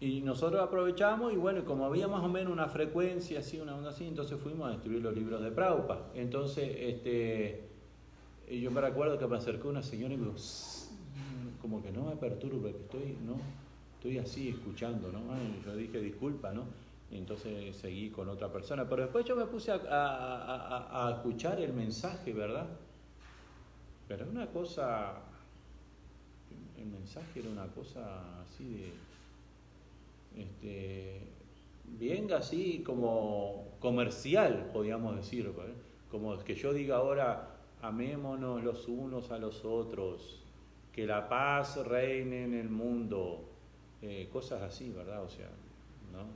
y 0.00 0.20
nosotros 0.20 0.60
aprovechamos 0.60 1.32
y 1.32 1.36
bueno, 1.36 1.64
como 1.64 1.86
había 1.86 2.06
más 2.08 2.22
o 2.22 2.28
menos 2.28 2.52
una 2.52 2.68
frecuencia 2.68 3.38
así, 3.38 3.58
una 3.58 3.74
onda 3.74 3.88
así, 3.90 4.06
entonces 4.06 4.38
fuimos 4.38 4.68
a 4.68 4.72
destruir 4.72 5.00
los 5.00 5.14
libros 5.14 5.42
de 5.42 5.50
Praupa. 5.50 6.10
Entonces, 6.14 6.76
este, 6.76 7.62
yo 8.50 8.70
me 8.70 8.82
recuerdo 8.82 9.18
que 9.18 9.26
me 9.26 9.38
acercó 9.38 9.68
una 9.68 9.82
señora 9.82 10.12
y 10.12 10.18
me 10.18 10.26
dijo, 10.26 10.36
como 11.62 11.82
que 11.82 11.90
no 11.90 12.04
me 12.04 12.16
perturbe, 12.16 12.72
que 12.72 12.82
estoy, 12.82 13.16
no, 13.24 13.36
estoy 14.04 14.18
así 14.18 14.48
escuchando, 14.50 15.10
¿no? 15.10 15.20
yo 15.64 15.74
dije, 15.74 15.98
disculpa, 15.98 16.52
¿no? 16.52 16.66
Y 17.10 17.16
entonces 17.16 17.74
seguí 17.74 18.10
con 18.10 18.28
otra 18.28 18.52
persona. 18.52 18.86
Pero 18.86 19.04
después 19.04 19.24
yo 19.24 19.34
me 19.34 19.46
puse 19.46 19.72
a, 19.72 21.14
escuchar 21.16 21.58
el 21.58 21.72
mensaje, 21.72 22.34
¿verdad? 22.34 22.66
Pero 24.06 24.26
una 24.28 24.46
cosa, 24.48 25.14
el 26.76 26.84
mensaje 26.84 27.40
era 27.40 27.48
una 27.48 27.66
cosa 27.68 28.42
así 28.42 28.74
de 30.34 30.42
este, 30.42 31.20
bien 31.98 32.30
así 32.34 32.82
como 32.84 33.68
comercial, 33.80 34.68
podríamos 34.70 35.16
decir, 35.16 35.50
como 36.10 36.38
que 36.40 36.54
yo 36.54 36.74
diga 36.74 36.96
ahora, 36.96 37.56
amémonos 37.80 38.62
los 38.62 38.86
unos 38.86 39.30
a 39.30 39.38
los 39.38 39.64
otros, 39.64 40.42
que 40.92 41.06
la 41.06 41.26
paz 41.26 41.78
reine 41.86 42.44
en 42.44 42.52
el 42.52 42.68
mundo, 42.68 43.53
eh, 44.06 44.28
cosas 44.30 44.60
así, 44.60 44.90
¿verdad? 44.90 45.22
O 45.22 45.28
sea, 45.30 45.48
¿no? 46.12 46.26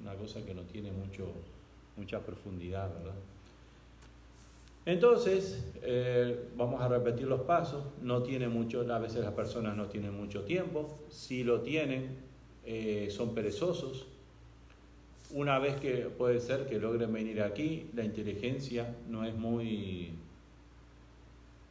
Una 0.00 0.14
cosa 0.14 0.44
que 0.44 0.54
no 0.54 0.62
tiene 0.62 0.92
mucho, 0.92 1.32
mucha 1.96 2.20
profundidad, 2.20 2.94
¿verdad? 2.94 3.16
Entonces, 4.86 5.64
eh, 5.82 6.48
vamos 6.56 6.80
a 6.80 6.86
repetir 6.86 7.26
los 7.26 7.40
pasos. 7.40 7.84
No 8.02 8.22
tiene 8.22 8.46
mucho, 8.46 8.80
a 8.90 8.98
veces 9.00 9.24
las 9.24 9.34
personas 9.34 9.76
no 9.76 9.86
tienen 9.86 10.16
mucho 10.16 10.44
tiempo. 10.44 11.00
Si 11.08 11.42
lo 11.42 11.60
tienen, 11.62 12.16
eh, 12.64 13.08
son 13.10 13.34
perezosos. 13.34 14.06
Una 15.32 15.58
vez 15.58 15.74
que 15.80 16.08
puede 16.16 16.38
ser 16.38 16.66
que 16.66 16.78
logren 16.78 17.12
venir 17.12 17.42
aquí, 17.42 17.90
la 17.94 18.04
inteligencia 18.04 18.94
no 19.08 19.24
es 19.24 19.34
muy 19.34 20.12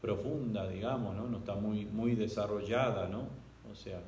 profunda, 0.01 0.67
digamos, 0.67 1.15
¿no? 1.15 1.27
no 1.27 1.38
está 1.38 1.55
muy, 1.55 1.86
muy 1.86 2.15
desarrollada, 2.15 3.07
¿no? 3.07 3.29
O 3.71 3.75
sea, 3.75 3.99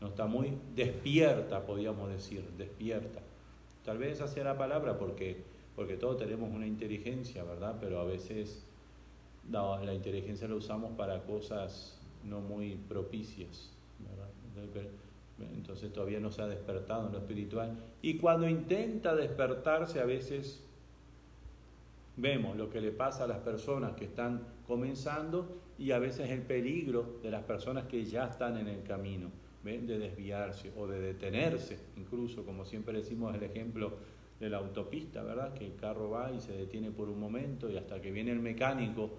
no 0.00 0.08
está 0.08 0.26
muy 0.26 0.58
despierta, 0.74 1.64
podríamos 1.64 2.10
decir, 2.10 2.44
despierta. 2.58 3.20
Tal 3.84 3.98
vez 3.98 4.12
esa 4.12 4.28
sea 4.28 4.44
la 4.44 4.58
palabra 4.58 4.98
porque, 4.98 5.42
porque 5.76 5.96
todos 5.96 6.18
tenemos 6.18 6.50
una 6.50 6.66
inteligencia, 6.66 7.44
¿verdad? 7.44 7.76
Pero 7.80 8.00
a 8.00 8.04
veces 8.04 8.66
la 9.50 9.94
inteligencia 9.94 10.48
la 10.48 10.54
usamos 10.54 10.92
para 10.96 11.22
cosas 11.22 11.98
no 12.24 12.40
muy 12.40 12.76
propicias, 12.76 13.70
¿verdad? 13.98 14.28
entonces 15.56 15.92
todavía 15.92 16.20
no 16.20 16.30
se 16.30 16.42
ha 16.42 16.46
despertado 16.46 17.06
en 17.06 17.12
lo 17.12 17.18
espiritual. 17.18 17.76
Y 18.02 18.18
cuando 18.18 18.48
intenta 18.48 19.14
despertarse 19.14 20.00
a 20.00 20.04
veces 20.04 20.62
vemos 22.16 22.56
lo 22.56 22.70
que 22.70 22.80
le 22.80 22.92
pasa 22.92 23.24
a 23.24 23.26
las 23.26 23.38
personas 23.38 23.94
que 23.94 24.04
están 24.04 24.46
comenzando 24.66 25.60
y 25.76 25.90
a 25.90 25.98
veces 25.98 26.30
el 26.30 26.42
peligro 26.42 27.18
de 27.22 27.30
las 27.30 27.42
personas 27.42 27.86
que 27.86 28.04
ya 28.04 28.26
están 28.26 28.56
en 28.56 28.68
el 28.68 28.82
camino, 28.84 29.30
de 29.64 29.98
desviarse 29.98 30.72
o 30.76 30.86
de 30.86 31.00
detenerse, 31.00 31.78
incluso 31.96 32.44
como 32.44 32.66
siempre 32.66 32.98
decimos 32.98 33.34
el 33.34 33.42
ejemplo 33.42 33.96
de 34.38 34.50
la 34.50 34.58
autopista, 34.58 35.22
¿verdad? 35.22 35.54
Que 35.54 35.64
el 35.64 35.76
carro 35.76 36.10
va 36.10 36.30
y 36.32 36.40
se 36.40 36.52
detiene 36.52 36.90
por 36.90 37.08
un 37.08 37.18
momento 37.18 37.70
y 37.70 37.78
hasta 37.78 38.00
que 38.00 38.10
viene 38.10 38.32
el 38.32 38.40
mecánico, 38.40 39.10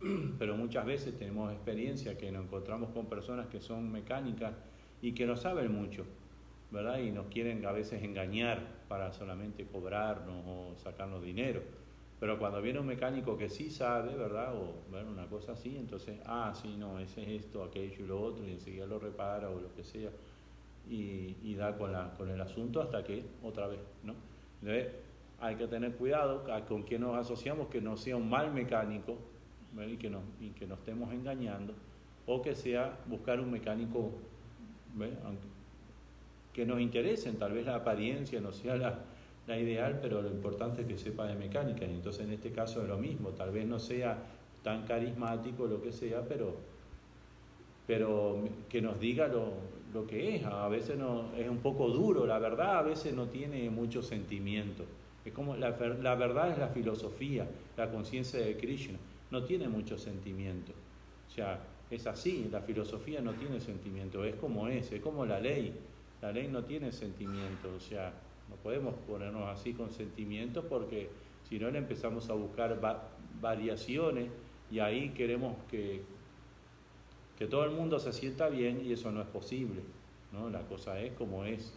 pero 0.38 0.56
muchas 0.56 0.84
veces 0.84 1.16
tenemos 1.18 1.52
experiencia 1.52 2.18
que 2.18 2.30
nos 2.30 2.44
encontramos 2.44 2.90
con 2.90 3.06
personas 3.06 3.46
que 3.46 3.60
son 3.60 3.90
mecánicas 3.90 4.52
y 5.00 5.12
que 5.12 5.26
no 5.26 5.36
saben 5.36 5.72
mucho, 5.72 6.04
¿verdad? 6.70 6.98
Y 6.98 7.10
nos 7.10 7.28
quieren 7.28 7.64
a 7.64 7.72
veces 7.72 8.02
engañar 8.02 8.84
para 8.88 9.12
solamente 9.12 9.64
cobrarnos 9.64 10.44
o 10.46 10.74
sacarnos 10.76 11.22
dinero. 11.22 11.62
Pero 12.20 12.38
cuando 12.38 12.60
viene 12.60 12.80
un 12.80 12.86
mecánico 12.86 13.36
que 13.38 13.48
sí 13.48 13.70
sabe, 13.70 14.14
¿verdad? 14.16 14.54
O 14.54 14.74
bueno, 14.90 15.10
una 15.10 15.26
cosa 15.26 15.52
así, 15.52 15.76
entonces, 15.76 16.18
ah, 16.26 16.52
sí, 16.54 16.76
no, 16.76 16.98
ese 16.98 17.22
es 17.22 17.44
esto, 17.44 17.62
aquello 17.62 18.04
y 18.04 18.06
lo 18.08 18.20
otro, 18.20 18.46
y 18.46 18.52
enseguida 18.52 18.86
lo 18.86 18.98
repara 18.98 19.50
o 19.50 19.60
lo 19.60 19.72
que 19.74 19.84
sea, 19.84 20.10
y, 20.90 21.36
y 21.42 21.54
da 21.54 21.76
con, 21.76 21.92
la, 21.92 22.14
con 22.16 22.28
el 22.28 22.40
asunto 22.40 22.82
hasta 22.82 23.04
que 23.04 23.22
otra 23.42 23.68
vez, 23.68 23.80
¿no? 24.02 24.14
Entonces, 24.60 24.92
hay 25.40 25.54
que 25.54 25.68
tener 25.68 25.94
cuidado 25.94 26.44
con 26.66 26.82
quién 26.82 27.02
nos 27.02 27.16
asociamos, 27.16 27.68
que 27.68 27.80
no 27.80 27.96
sea 27.96 28.16
un 28.16 28.28
mal 28.28 28.52
mecánico 28.52 29.16
y 29.86 29.96
que, 29.96 30.10
no, 30.10 30.20
y 30.40 30.50
que 30.50 30.66
nos 30.66 30.80
estemos 30.80 31.12
engañando, 31.12 31.74
o 32.26 32.42
que 32.42 32.56
sea 32.56 32.98
buscar 33.06 33.38
un 33.38 33.52
mecánico 33.52 34.10
que 36.52 36.66
nos 36.66 36.80
interesen, 36.80 37.38
tal 37.38 37.52
vez 37.52 37.66
la 37.66 37.76
apariencia 37.76 38.40
no 38.40 38.50
sea 38.50 38.76
la, 38.76 38.98
la, 39.48 39.58
ideal, 39.58 39.98
pero 40.00 40.22
lo 40.22 40.28
importante 40.28 40.82
es 40.82 40.88
que 40.88 40.98
sepa 40.98 41.26
de 41.26 41.34
mecánica. 41.34 41.84
Y 41.84 41.94
entonces 41.94 42.24
en 42.26 42.32
este 42.32 42.52
caso 42.52 42.82
es 42.82 42.88
lo 42.88 42.98
mismo, 42.98 43.30
tal 43.30 43.50
vez 43.50 43.66
no 43.66 43.78
sea 43.78 44.18
tan 44.62 44.84
carismático 44.84 45.66
lo 45.66 45.82
que 45.82 45.92
sea, 45.92 46.22
pero, 46.28 46.54
pero 47.86 48.44
que 48.68 48.82
nos 48.82 49.00
diga 49.00 49.26
lo, 49.28 49.52
lo 49.92 50.06
que 50.06 50.36
es. 50.36 50.44
A 50.44 50.68
veces 50.68 50.98
no, 50.98 51.34
es 51.36 51.48
un 51.48 51.58
poco 51.58 51.88
duro, 51.88 52.26
la 52.26 52.38
verdad 52.38 52.78
a 52.78 52.82
veces 52.82 53.14
no 53.14 53.28
tiene 53.28 53.70
mucho 53.70 54.02
sentimiento. 54.02 54.84
Es 55.24 55.32
como 55.32 55.56
la, 55.56 55.70
la 56.00 56.14
verdad 56.14 56.52
es 56.52 56.58
la 56.58 56.68
filosofía, 56.68 57.46
la 57.76 57.90
conciencia 57.90 58.40
de 58.40 58.56
Krishna, 58.56 58.98
no 59.30 59.44
tiene 59.44 59.68
mucho 59.68 59.98
sentimiento. 59.98 60.72
O 61.28 61.30
sea, 61.30 61.60
es 61.90 62.06
así, 62.06 62.48
la 62.50 62.60
filosofía 62.60 63.20
no 63.20 63.32
tiene 63.32 63.60
sentimiento, 63.60 64.24
es 64.24 64.34
como 64.36 64.68
es, 64.68 64.92
es 64.92 65.00
como 65.00 65.24
la 65.26 65.40
ley. 65.40 65.74
La 66.20 66.32
ley 66.32 66.48
no 66.48 66.64
tiene 66.64 66.90
sentimiento, 66.92 67.68
o 67.76 67.80
sea, 67.80 68.12
no 68.48 68.56
podemos 68.56 68.94
ponernos 69.06 69.48
así 69.48 69.72
con 69.72 69.90
sentimientos 69.90 70.64
porque 70.68 71.08
si 71.48 71.58
no 71.58 71.70
le 71.70 71.78
empezamos 71.78 72.28
a 72.30 72.34
buscar 72.34 72.78
variaciones 73.40 74.28
y 74.70 74.80
ahí 74.80 75.10
queremos 75.10 75.56
que, 75.70 76.02
que 77.38 77.46
todo 77.46 77.64
el 77.64 77.70
mundo 77.70 77.98
se 77.98 78.12
sienta 78.12 78.48
bien 78.48 78.84
y 78.84 78.92
eso 78.92 79.10
no 79.10 79.20
es 79.22 79.28
posible, 79.28 79.80
¿no? 80.32 80.50
La 80.50 80.60
cosa 80.62 81.00
es 81.00 81.12
como 81.12 81.44
es, 81.44 81.72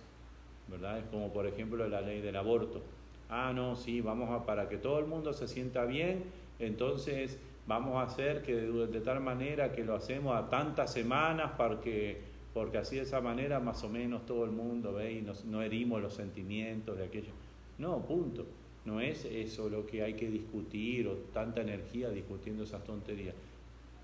¿verdad? 0.68 1.00
Es 1.00 1.06
como 1.06 1.32
por 1.32 1.48
ejemplo 1.48 1.88
la 1.88 2.02
ley 2.02 2.22
del 2.22 2.36
aborto. 2.36 2.82
Ah, 3.30 3.54
no, 3.56 3.76
sí, 3.76 4.02
vamos 4.02 4.30
a, 4.30 4.46
para 4.46 4.68
que 4.68 4.78
todo 4.78 5.00
el 5.00 5.06
mundo 5.06 5.32
se 5.32 5.48
sienta 5.48 5.86
bien, 5.86 6.26
entonces 6.60 7.40
vamos 7.68 7.96
a 7.96 8.04
hacer 8.04 8.42
que 8.42 8.56
de, 8.56 9.00
tal 9.02 9.22
manera 9.22 9.72
que 9.72 9.84
lo 9.84 9.96
hacemos 9.96 10.36
a 10.36 10.50
tantas 10.50 10.92
semanas 10.92 11.52
porque, 11.58 12.22
porque 12.54 12.78
así 12.78 12.98
de 12.98 13.04
esa 13.04 13.22
manera 13.22 13.60
más 13.60 13.84
o 13.84 13.90
menos 13.90 14.26
todo 14.26 14.46
el 14.46 14.52
mundo 14.52 14.94
ve 14.94 15.14
y 15.14 15.28
no 15.46 15.62
herimos 15.62 16.02
los 16.02 16.14
sentimientos 16.14 16.98
de 16.98 17.06
aquello. 17.06 17.32
No, 17.78 18.06
punto. 18.06 18.46
No 18.84 19.00
es 19.00 19.26
eso 19.26 19.70
lo 19.70 19.86
que 19.86 20.04
hay 20.04 20.16
que 20.16 20.30
discutir 20.30 21.08
o 21.08 21.14
tanta 21.34 21.62
energía 21.62 22.10
discutiendo 22.10 22.64
esas 22.64 22.84
tonterías. 22.84 23.36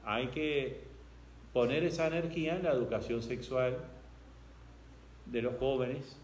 Hay 0.04 0.28
que 0.28 0.82
poner 1.52 1.84
esa 1.84 2.08
energía 2.08 2.56
en 2.56 2.64
la 2.64 2.72
educación 2.72 3.22
sexual 3.22 3.78
de 5.26 5.42
los 5.42 5.58
jóvenes 5.58 6.18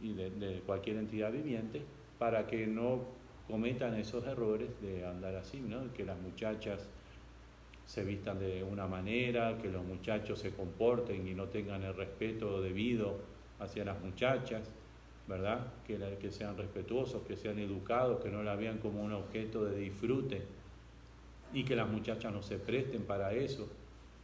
y 0.00 0.12
de, 0.14 0.62
cualquier 0.64 0.96
entidad 0.96 1.32
viviente 1.32 1.82
para 2.18 2.46
que 2.46 2.66
no 2.66 3.00
cometan 3.48 3.94
esos 3.94 4.26
errores 4.26 4.68
de 4.80 5.04
andar 5.04 5.34
así, 5.34 5.60
¿no? 5.60 5.92
que 5.92 6.04
las 6.04 6.18
muchachas 6.20 6.88
se 7.86 8.02
vistan 8.02 8.40
de 8.40 8.64
una 8.64 8.86
manera, 8.86 9.58
que 9.58 9.68
los 9.68 9.84
muchachos 9.84 10.40
se 10.40 10.50
comporten 10.50 11.26
y 11.26 11.34
no 11.34 11.44
tengan 11.44 11.84
el 11.84 11.94
respeto 11.94 12.60
debido 12.60 13.18
hacia 13.60 13.84
las 13.84 14.00
muchachas, 14.02 14.68
¿verdad? 15.28 15.72
Que, 15.86 15.96
que 16.20 16.30
sean 16.32 16.56
respetuosos, 16.56 17.22
que 17.22 17.36
sean 17.36 17.58
educados, 17.60 18.22
que 18.22 18.30
no 18.30 18.42
la 18.42 18.56
vean 18.56 18.78
como 18.78 19.02
un 19.02 19.12
objeto 19.12 19.64
de 19.64 19.78
disfrute 19.78 20.42
y 21.52 21.64
que 21.64 21.76
las 21.76 21.88
muchachas 21.88 22.32
no 22.32 22.42
se 22.42 22.58
presten 22.58 23.04
para 23.04 23.32
eso. 23.32 23.68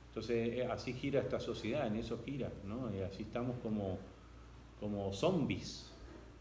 Entonces 0.09 0.59
eh, 0.59 0.67
así 0.67 0.93
gira 0.93 1.21
esta 1.21 1.39
sociedad, 1.39 1.87
en 1.87 1.97
eso 1.97 2.21
gira, 2.25 2.53
¿no? 2.67 2.95
Y 2.95 3.01
así 3.01 3.23
estamos 3.23 3.57
como, 3.63 3.99
como 4.81 5.13
zombies, 5.13 5.91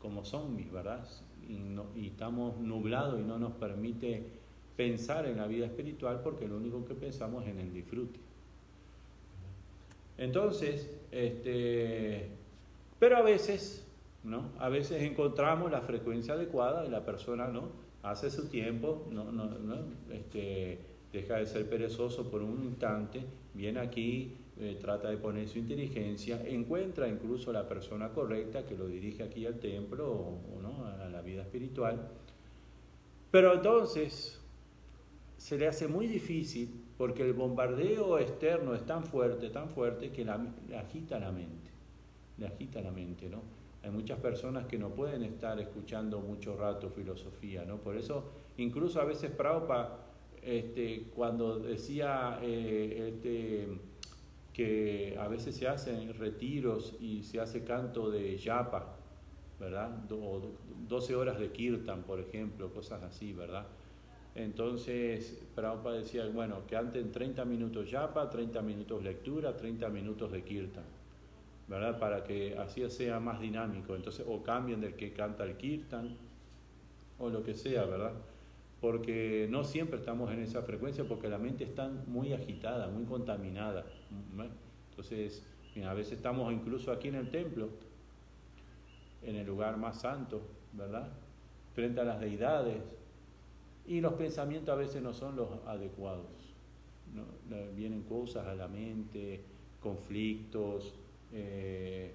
como 0.01 0.25
zombies, 0.25 0.71
¿verdad? 0.71 1.07
Y, 1.47 1.99
y 1.99 2.07
estamos 2.07 2.57
nublados 2.57 3.19
y 3.19 3.23
no 3.23 3.37
nos 3.37 3.53
permite 3.53 4.40
pensar 4.75 5.25
en 5.25 5.37
la 5.37 5.47
vida 5.47 5.65
espiritual 5.65 6.21
porque 6.23 6.47
lo 6.47 6.57
único 6.57 6.85
que 6.85 6.95
pensamos 6.95 7.43
es 7.43 7.49
en 7.49 7.59
el 7.59 7.73
disfrute. 7.73 8.19
Entonces, 10.17 10.89
este, 11.11 12.27
pero 12.99 13.17
a 13.17 13.21
veces, 13.21 13.87
¿no? 14.23 14.51
A 14.59 14.69
veces 14.69 15.01
encontramos 15.01 15.71
la 15.71 15.81
frecuencia 15.81 16.35
adecuada 16.35 16.85
y 16.85 16.89
la 16.89 17.05
persona, 17.05 17.47
¿no? 17.47 17.69
Hace 18.03 18.29
su 18.29 18.47
tiempo, 18.47 19.07
no, 19.11 19.31
no, 19.31 19.49
este, 20.11 20.79
deja 21.11 21.37
de 21.37 21.45
ser 21.45 21.69
perezoso 21.69 22.29
por 22.29 22.41
un 22.41 22.63
instante, 22.63 23.23
viene 23.53 23.79
aquí, 23.79 24.35
eh, 24.59 24.77
trata 24.79 25.09
de 25.09 25.17
poner 25.17 25.47
su 25.47 25.59
inteligencia, 25.59 26.41
encuentra 26.47 27.07
incluso 27.07 27.51
la 27.51 27.67
persona 27.67 28.09
correcta 28.09 28.65
que 28.65 28.75
lo 28.75 28.87
dirige 28.87 29.23
aquí 29.23 29.45
al 29.45 29.59
templo 29.59 30.11
o, 30.11 30.61
¿no? 30.61 30.85
a 30.85 31.09
la 31.09 31.21
vida 31.21 31.41
espiritual. 31.41 32.09
Pero 33.31 33.53
entonces, 33.53 34.40
se 35.41 35.57
le 35.57 35.67
hace 35.67 35.87
muy 35.87 36.05
difícil 36.05 36.69
porque 36.99 37.23
el 37.23 37.33
bombardeo 37.33 38.19
externo 38.19 38.75
es 38.75 38.85
tan 38.85 39.03
fuerte, 39.03 39.49
tan 39.49 39.69
fuerte 39.69 40.11
que 40.11 40.23
le 40.23 40.77
agita 40.77 41.19
la 41.19 41.31
mente, 41.31 41.71
le 42.37 42.45
agita 42.45 42.79
la 42.79 42.91
mente, 42.91 43.27
¿no? 43.27 43.41
Hay 43.81 43.89
muchas 43.89 44.19
personas 44.19 44.67
que 44.67 44.77
no 44.77 44.89
pueden 44.89 45.23
estar 45.23 45.59
escuchando 45.59 46.19
mucho 46.19 46.55
rato 46.55 46.91
filosofía, 46.91 47.65
¿no? 47.65 47.77
Por 47.77 47.97
eso, 47.97 48.29
incluso 48.57 49.01
a 49.01 49.05
veces 49.05 49.31
Prabhupada, 49.31 50.05
este, 50.43 51.07
cuando 51.15 51.57
decía 51.57 52.37
eh, 52.43 53.09
este, 53.09 53.67
que 54.53 55.17
a 55.19 55.27
veces 55.27 55.55
se 55.55 55.67
hacen 55.67 56.13
retiros 56.19 56.95
y 56.99 57.23
se 57.23 57.39
hace 57.39 57.63
canto 57.63 58.11
de 58.11 58.37
yapa, 58.37 58.95
¿verdad? 59.59 60.05
O 60.11 60.51
12 60.87 61.15
horas 61.15 61.39
de 61.39 61.51
kirtan, 61.51 62.03
por 62.03 62.19
ejemplo, 62.19 62.71
cosas 62.71 63.01
así, 63.01 63.33
¿verdad? 63.33 63.65
Entonces, 64.33 65.43
Prabhupada 65.55 65.97
decía, 65.97 66.25
bueno, 66.27 66.65
que 66.65 66.77
antes 66.77 67.11
30 67.11 67.43
minutos 67.45 67.91
yapa, 67.91 68.29
30 68.29 68.61
minutos 68.61 69.03
lectura, 69.03 69.57
30 69.57 69.89
minutos 69.89 70.31
de 70.31 70.43
kirtan, 70.43 70.85
¿verdad? 71.67 71.99
Para 71.99 72.23
que 72.23 72.57
así 72.57 72.89
sea 72.89 73.19
más 73.19 73.41
dinámico. 73.41 73.95
Entonces, 73.95 74.25
o 74.27 74.41
cambien 74.41 74.79
del 74.79 74.95
que 74.95 75.11
canta 75.11 75.43
el 75.43 75.57
kirtan, 75.57 76.15
o 77.19 77.29
lo 77.29 77.43
que 77.43 77.55
sea, 77.55 77.83
¿verdad? 77.85 78.13
Porque 78.79 79.47
no 79.49 79.63
siempre 79.63 79.99
estamos 79.99 80.31
en 80.31 80.39
esa 80.39 80.61
frecuencia, 80.63 81.03
porque 81.03 81.27
la 81.27 81.37
mente 81.37 81.65
está 81.65 81.89
muy 82.07 82.33
agitada, 82.33 82.87
muy 82.87 83.03
contaminada. 83.03 83.85
Entonces, 84.89 85.45
a 85.85 85.93
veces 85.93 86.13
estamos 86.13 86.51
incluso 86.53 86.91
aquí 86.91 87.09
en 87.09 87.15
el 87.15 87.29
templo, 87.29 87.69
en 89.23 89.35
el 89.35 89.45
lugar 89.45 89.77
más 89.77 90.01
santo, 90.01 90.41
¿verdad? 90.73 91.09
Frente 91.75 91.99
a 92.01 92.05
las 92.05 92.19
deidades, 92.19 92.77
y 93.85 94.01
los 94.01 94.13
pensamientos 94.13 94.69
a 94.73 94.75
veces 94.75 95.01
no 95.01 95.13
son 95.13 95.35
los 95.35 95.49
adecuados. 95.65 96.27
Vienen 97.75 98.03
cosas 98.03 98.47
a 98.47 98.55
la 98.55 98.67
mente, 98.67 99.43
conflictos, 99.81 100.93
eh, 101.33 102.13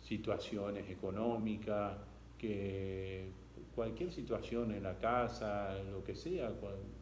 situaciones 0.00 0.88
económicas, 0.88 1.98
que 2.38 3.30
cualquier 3.74 4.10
situación 4.10 4.72
en 4.72 4.84
la 4.84 4.98
casa, 4.98 5.76
lo 5.90 6.02
que 6.04 6.14
sea, 6.14 6.52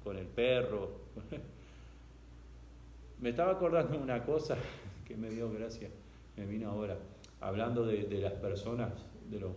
con, 0.03 0.17
el 0.17 0.27
perro. 0.27 0.91
me 3.21 3.31
estaba 3.31 3.53
acordando 3.53 3.99
una 3.99 4.25
cosa 4.25 4.57
que 5.07 5.17
me 5.17 5.31
dio 5.31 5.53
gracia, 5.53 5.91
me 6.37 6.47
vino 6.47 6.71
ahora, 6.71 6.99
hablando 7.41 7.87
de, 7.87 8.03
las 8.21 8.33
personas, 8.35 8.93
de 9.31 9.41
los, 9.41 9.53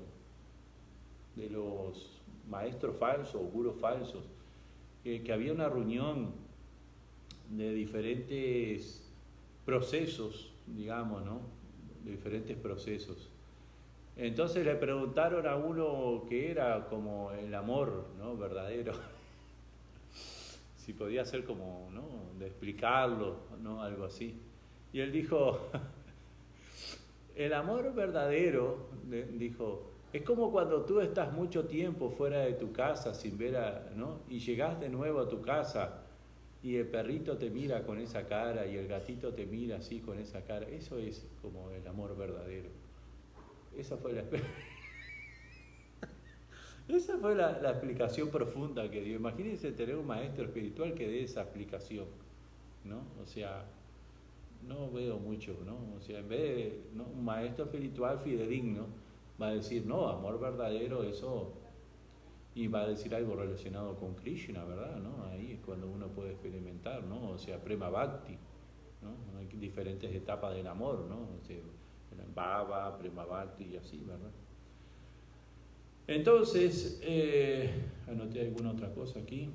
de 1.36 1.50
los 1.50 2.22
maestros 2.48 2.98
falsos, 2.98 3.42
gurus 3.52 3.80
falsos 3.80 4.24
que, 5.04 5.32
había 5.32 5.54
una 5.54 5.70
reunión 5.70 6.32
de 7.50 7.74
diferentes 7.74 9.10
procesos, 9.66 10.52
digamos, 10.68 11.24
¿no? 11.26 11.42
De 12.04 12.12
diferentes 12.12 12.58
procesos. 12.58 13.30
Entonces 14.16 14.66
le 14.66 14.76
preguntaron 14.76 15.48
a 15.48 15.56
uno 15.56 16.26
que 16.28 16.52
era 16.52 16.88
como 16.90 17.32
el 17.32 17.54
amor, 17.56 18.08
¿no? 18.18 18.36
Verdadero. 18.36 18.94
si 20.78 20.94
podía 20.94 21.24
ser 21.24 21.46
como, 21.46 21.90
¿no? 21.94 22.04
De 22.38 22.48
explicarlo, 22.48 23.38
¿no? 23.62 23.82
Algo 23.82 24.06
así. 24.06 24.36
Y 24.92 25.00
él 25.00 25.12
dijo, 25.12 25.70
el 27.36 27.54
amor 27.54 27.94
verdadero, 27.94 28.90
dijo, 29.34 29.90
es 30.12 30.24
como 30.24 30.52
cuando 30.52 30.86
tú 30.86 31.02
estás 31.02 31.32
mucho 31.34 31.66
tiempo 31.66 32.10
fuera 32.10 32.40
de 32.40 32.54
tu 32.54 32.72
casa 32.72 33.14
sin 33.14 33.38
ver 33.38 33.58
a, 33.58 33.92
¿no? 33.96 34.22
Y 34.28 34.40
llegas 34.40 34.80
de 34.80 34.90
nuevo 34.90 35.20
a 35.20 35.30
tu 35.30 35.42
casa 35.42 36.02
y 36.64 36.78
el 36.78 36.88
perrito 36.88 37.38
te 37.38 37.50
mira 37.50 37.84
con 37.84 38.00
esa 38.00 38.28
cara 38.28 38.66
y 38.66 38.76
el 38.76 38.88
gatito 38.88 39.34
te 39.34 39.46
mira 39.46 39.78
así 39.78 40.00
con 40.00 40.18
esa 40.18 40.42
cara. 40.42 40.68
Eso 40.68 40.98
es 40.98 41.28
como 41.42 41.70
el 41.70 41.88
amor 41.88 42.18
verdadero. 42.18 42.70
Esa 43.78 43.98
fue 43.98 44.14
la, 44.14 44.24
esa 46.88 47.18
fue 47.20 47.36
la, 47.36 47.70
explicación 47.70 48.30
profunda 48.30 48.90
que 48.90 49.02
dio. 49.02 49.16
Imagínense 49.16 49.72
tener 49.74 49.96
un 49.96 50.08
maestro 50.08 50.46
espiritual 50.46 50.96
que 50.96 51.08
dé 51.08 51.24
esa 51.24 51.44
explicación, 51.44 52.06
¿no? 52.84 53.04
O 53.22 53.28
sea, 53.28 53.66
no 54.68 54.92
veo 54.92 55.20
mucho, 55.20 55.56
¿no? 55.66 55.78
O 55.96 56.02
sea, 56.02 56.20
en 56.20 56.28
vez 56.28 56.42
de 56.42 56.82
un 57.00 57.24
maestro 57.24 57.66
espiritual 57.66 58.20
fidedigno, 58.20 58.88
va 59.42 59.48
a 59.48 59.54
decir, 59.54 59.86
no, 59.86 60.08
amor 60.08 60.40
verdadero, 60.40 61.04
eso, 61.04 61.54
y 62.56 62.68
va 62.68 62.82
a 62.82 62.88
decir 62.88 63.14
algo 63.16 63.36
relacionado 63.36 63.96
con 63.98 64.16
Krishna, 64.16 64.64
¿verdad? 64.66 64.98
¿No? 64.98 65.26
Ahí 65.26 65.54
es 65.54 65.60
cuando 65.66 65.88
uno 65.88 66.08
puede 66.08 66.32
experimentar, 66.32 67.04
¿no? 67.04 67.30
O 67.32 67.38
sea, 67.38 67.62
prema 67.64 67.90
bhakti, 67.90 68.38
¿no? 69.02 69.40
Hay 69.40 69.48
diferentes 69.48 70.14
etapas 70.14 70.54
del 70.56 70.68
amor, 70.68 71.06
¿no? 71.08 71.16
O 71.40 71.46
sea, 71.46 71.58
bhava, 72.36 72.98
prema 72.98 73.26
bhakti 73.26 73.66
y 73.66 73.78
así, 73.78 74.04
¿verdad? 74.06 74.32
Entonces, 76.08 77.00
eh, 77.04 77.70
anoté 78.08 78.42
alguna 78.42 78.72
otra 78.72 78.92
cosa 78.94 79.20
aquí. 79.20 79.50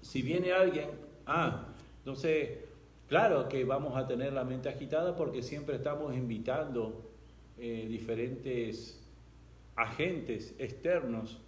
Si 0.00 0.20
viene 0.20 0.52
alguien, 0.52 0.90
ah, 1.26 1.68
entonces, 1.98 2.58
claro 3.08 3.48
que 3.48 3.64
vamos 3.64 3.96
a 3.96 4.06
tener 4.06 4.32
la 4.32 4.44
mente 4.44 4.68
agitada 4.68 5.14
porque 5.14 5.42
siempre 5.42 5.76
estamos 5.76 6.14
invitando 6.16 7.11
eh, 7.64 7.86
diferentes 7.88 9.00
agentes 9.76 10.52
externos 10.58 11.38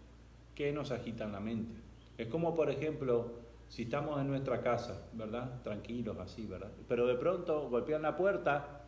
que 0.54 0.70
nos 0.70 0.92
agitan 0.92 1.32
la 1.32 1.40
mente. 1.40 1.74
Es 2.16 2.28
como, 2.28 2.54
por 2.54 2.70
ejemplo, 2.70 3.32
si 3.68 3.82
estamos 3.82 4.20
en 4.20 4.28
nuestra 4.28 4.60
casa, 4.60 5.08
¿verdad? 5.14 5.60
Tranquilos 5.64 6.16
así, 6.20 6.46
¿verdad? 6.46 6.70
Pero 6.86 7.08
de 7.08 7.16
pronto 7.16 7.68
golpean 7.68 8.02
la 8.02 8.16
puerta 8.16 8.82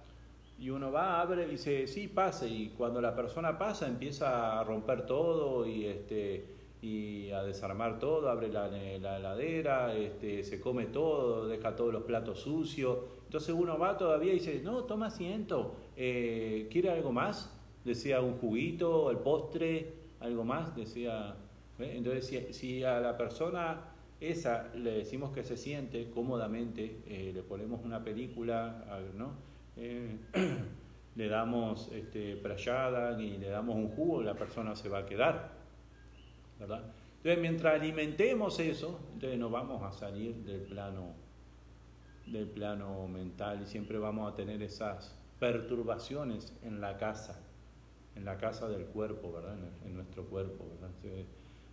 y 0.56 0.70
uno 0.70 0.92
va, 0.92 1.20
abre 1.20 1.46
y 1.46 1.50
dice, 1.50 1.88
sí, 1.88 2.06
pase. 2.06 2.48
Y 2.48 2.68
cuando 2.68 3.00
la 3.00 3.16
persona 3.16 3.58
pasa 3.58 3.88
empieza 3.88 4.60
a 4.60 4.62
romper 4.62 5.04
todo 5.04 5.66
y, 5.66 5.86
este, 5.86 6.44
y 6.80 7.32
a 7.32 7.42
desarmar 7.42 7.98
todo, 7.98 8.30
abre 8.30 8.50
la, 8.50 8.68
la 8.68 9.16
heladera, 9.16 9.96
este, 9.96 10.44
se 10.44 10.60
come 10.60 10.86
todo, 10.86 11.48
deja 11.48 11.74
todos 11.74 11.92
los 11.92 12.04
platos 12.04 12.38
sucios. 12.38 12.98
Entonces 13.26 13.54
uno 13.54 13.76
va 13.76 13.96
todavía 13.98 14.32
y 14.32 14.38
dice, 14.38 14.60
no, 14.64 14.84
toma 14.84 15.06
asiento, 15.06 15.74
eh, 15.96 16.68
¿quiere 16.70 16.90
algo 16.90 17.12
más? 17.12 17.52
Decía 17.84 18.20
un 18.20 18.38
juguito, 18.38 19.10
el 19.10 19.18
postre, 19.18 19.92
algo 20.20 20.44
más, 20.44 20.74
decía... 20.74 21.36
Entonces 21.78 22.56
si, 22.56 22.82
a 22.84 23.00
la 23.00 23.18
persona 23.18 23.92
esa 24.18 24.72
le 24.74 24.92
decimos 24.92 25.30
que 25.32 25.44
se 25.44 25.58
siente 25.58 26.08
cómodamente, 26.08 27.02
eh, 27.06 27.32
le 27.34 27.42
ponemos 27.42 27.84
una 27.84 28.02
película, 28.02 28.82
¿no? 29.14 29.32
Eh, 29.76 30.16
le 31.16 31.28
damos 31.28 31.90
este, 31.92 32.36
prayada 32.36 33.20
y 33.20 33.36
le 33.36 33.48
damos 33.48 33.76
un 33.76 33.88
jugo, 33.88 34.22
la 34.22 34.34
persona 34.34 34.74
se 34.74 34.88
va 34.88 35.00
a 35.00 35.06
quedar. 35.06 35.50
¿verdad? 36.58 36.82
Entonces, 37.18 37.42
mientras 37.42 37.74
alimentemos 37.74 38.58
eso, 38.60 39.00
entonces 39.12 39.38
no 39.38 39.50
vamos 39.50 39.82
a 39.82 39.92
salir 39.92 40.34
del 40.36 40.60
plano 40.60 41.25
del 42.26 42.46
plano 42.46 43.06
mental 43.08 43.62
y 43.62 43.66
siempre 43.66 43.98
vamos 43.98 44.32
a 44.32 44.34
tener 44.34 44.62
esas 44.62 45.16
perturbaciones 45.38 46.52
en 46.62 46.80
la 46.80 46.96
casa, 46.96 47.40
en 48.14 48.24
la 48.24 48.36
casa 48.38 48.68
del 48.68 48.86
cuerpo, 48.86 49.32
¿verdad? 49.32 49.56
En, 49.84 49.94
nuestro 49.94 50.24
cuerpo, 50.24 50.64
¿verdad? 50.68 50.90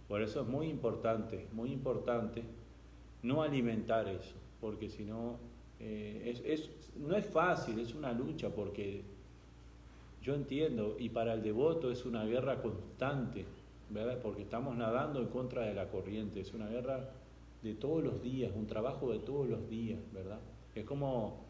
Por 0.07 0.21
eso 0.21 0.41
es 0.41 0.47
muy 0.47 0.67
importante, 0.67 1.47
muy 1.53 1.71
importante 1.71 2.43
no 3.23 3.41
alimentar 3.41 4.07
eso, 4.07 4.35
porque 4.59 4.89
si 4.89 5.05
no, 5.05 5.37
eh, 5.79 6.39
es, 6.45 6.69
no 6.97 7.15
es 7.15 7.25
fácil, 7.25 7.79
es 7.79 7.95
una 7.95 8.11
lucha, 8.11 8.49
porque 8.49 9.03
yo 10.21 10.35
entiendo, 10.35 10.95
y 10.99 11.09
para 11.09 11.33
el 11.33 11.41
devoto 11.41 11.91
es 11.91 12.05
una 12.05 12.25
guerra 12.25 12.61
constante, 12.61 13.45
¿verdad? 13.89 14.19
Porque 14.21 14.43
estamos 14.43 14.75
nadando 14.75 15.19
en 15.19 15.27
contra 15.27 15.63
de 15.63 15.73
la 15.73 15.89
corriente, 15.89 16.41
es 16.41 16.53
una 16.53 16.67
guerra 16.67 17.09
de 17.63 17.73
todos 17.75 18.03
los 18.03 18.21
días, 18.21 18.51
un 18.53 18.67
trabajo 18.67 19.11
de 19.11 19.19
todos 19.19 19.47
los 19.47 19.69
días, 19.69 19.99
¿verdad? 20.11 20.39
Es 20.75 20.85
como 20.85 21.45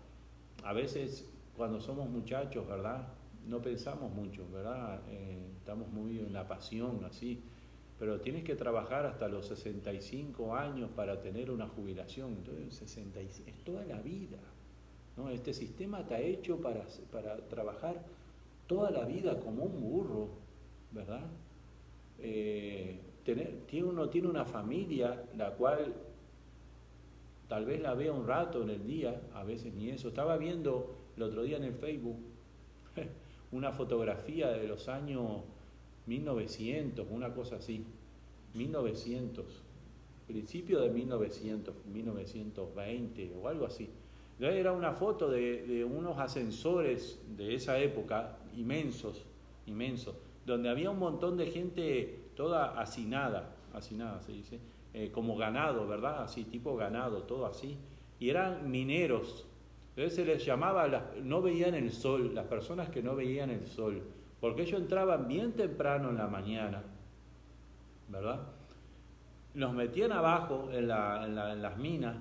a 0.64 0.74
veces 0.74 1.30
cuando 1.58 1.82
somos 1.82 2.10
muchachos, 2.10 2.68
¿verdad? 2.68 3.08
No 3.48 3.62
pensamos 3.62 4.14
mucho, 4.14 4.48
¿verdad? 4.52 5.02
Eh, 5.10 5.40
estamos 5.58 5.90
muy 5.90 6.20
en 6.20 6.32
la 6.32 6.48
pasión, 6.48 7.04
así. 7.04 7.42
Pero 8.00 8.22
tienes 8.22 8.44
que 8.44 8.56
trabajar 8.56 9.06
hasta 9.06 9.28
los 9.28 9.48
65 9.48 10.56
años 10.56 10.90
para 10.96 11.22
tener 11.22 11.52
una 11.52 11.68
jubilación. 11.68 12.34
Entonces, 12.34 12.76
65, 12.76 13.50
es 13.50 13.64
toda 13.64 13.86
la 13.86 14.02
vida. 14.02 14.40
¿no? 15.18 15.30
Este 15.30 15.54
sistema 15.54 16.02
está 16.02 16.20
hecho 16.20 16.58
para, 16.60 16.86
para 17.12 17.38
trabajar 17.48 18.04
toda 18.68 18.92
la 18.92 19.06
vida 19.06 19.40
como 19.40 19.64
un 19.64 19.82
burro, 19.82 20.30
¿verdad? 20.92 21.26
Eh, 22.20 23.00
tiene, 23.24 23.84
uno 23.84 24.10
tiene 24.10 24.28
una 24.28 24.46
familia 24.46 25.24
la 25.38 25.52
cual 25.52 25.94
tal 27.48 27.66
vez 27.66 27.82
la 27.82 27.94
vea 27.94 28.12
un 28.12 28.28
rato 28.28 28.64
en 28.64 28.70
el 28.70 28.86
día, 28.86 29.22
a 29.34 29.44
veces 29.44 29.74
ni 29.74 29.90
eso. 29.90 30.10
Estaba 30.10 30.38
viendo 30.38 30.96
el 31.16 31.24
otro 31.24 31.44
día 31.44 31.58
en 31.58 31.64
el 31.64 31.74
Facebook 31.74 32.18
una 33.52 33.72
fotografía 33.72 34.50
de 34.50 34.68
los 34.68 34.90
años 34.90 35.42
1900, 36.08 37.08
una 37.10 37.34
cosa 37.34 37.58
así, 37.58 37.86
1900, 38.56 39.46
principio 40.28 40.82
de 40.82 40.90
1900, 40.90 41.74
1920 41.86 43.34
o 43.42 43.48
algo 43.48 43.66
así. 43.66 43.90
Era 44.40 44.74
una 44.74 44.92
foto 44.94 45.30
de, 45.30 45.66
de 45.66 45.86
unos 45.86 46.18
ascensores 46.18 47.22
de 47.38 47.56
esa 47.56 47.80
época, 47.80 48.38
inmensos, 48.58 49.24
inmensos, 49.68 50.16
donde 50.46 50.70
había 50.70 50.90
un 50.90 51.00
montón 51.00 51.38
de 51.38 51.46
gente 51.46 52.23
toda 52.36 52.80
hacinada, 52.80 53.50
se 53.82 54.32
dice, 54.32 54.60
eh, 54.94 55.12
como 55.12 55.36
ganado, 55.36 55.88
¿verdad? 55.88 56.24
Así, 56.24 56.44
tipo 56.44 56.76
ganado, 56.76 57.24
todo 57.24 57.46
así. 57.46 57.78
Y 58.20 58.30
eran 58.30 58.70
mineros. 58.70 59.46
Entonces 59.96 60.16
se 60.16 60.26
les 60.26 60.46
llamaba, 60.46 60.88
no 61.22 61.42
veían 61.42 61.76
el 61.76 61.92
sol, 61.92 62.34
las 62.34 62.46
personas 62.46 62.90
que 62.90 63.04
no 63.04 63.16
veían 63.16 63.50
el 63.50 63.68
sol, 63.68 64.02
porque 64.40 64.64
ellos 64.64 64.82
entraban 64.82 65.28
bien 65.28 65.54
temprano 65.54 66.10
en 66.10 66.18
la 66.18 66.28
mañana, 66.28 66.82
¿verdad? 68.10 68.40
Los 69.54 69.74
metían 69.74 70.12
abajo 70.12 70.70
en, 70.72 70.90
en 70.90 71.62
las 71.62 71.78
minas 71.78 72.16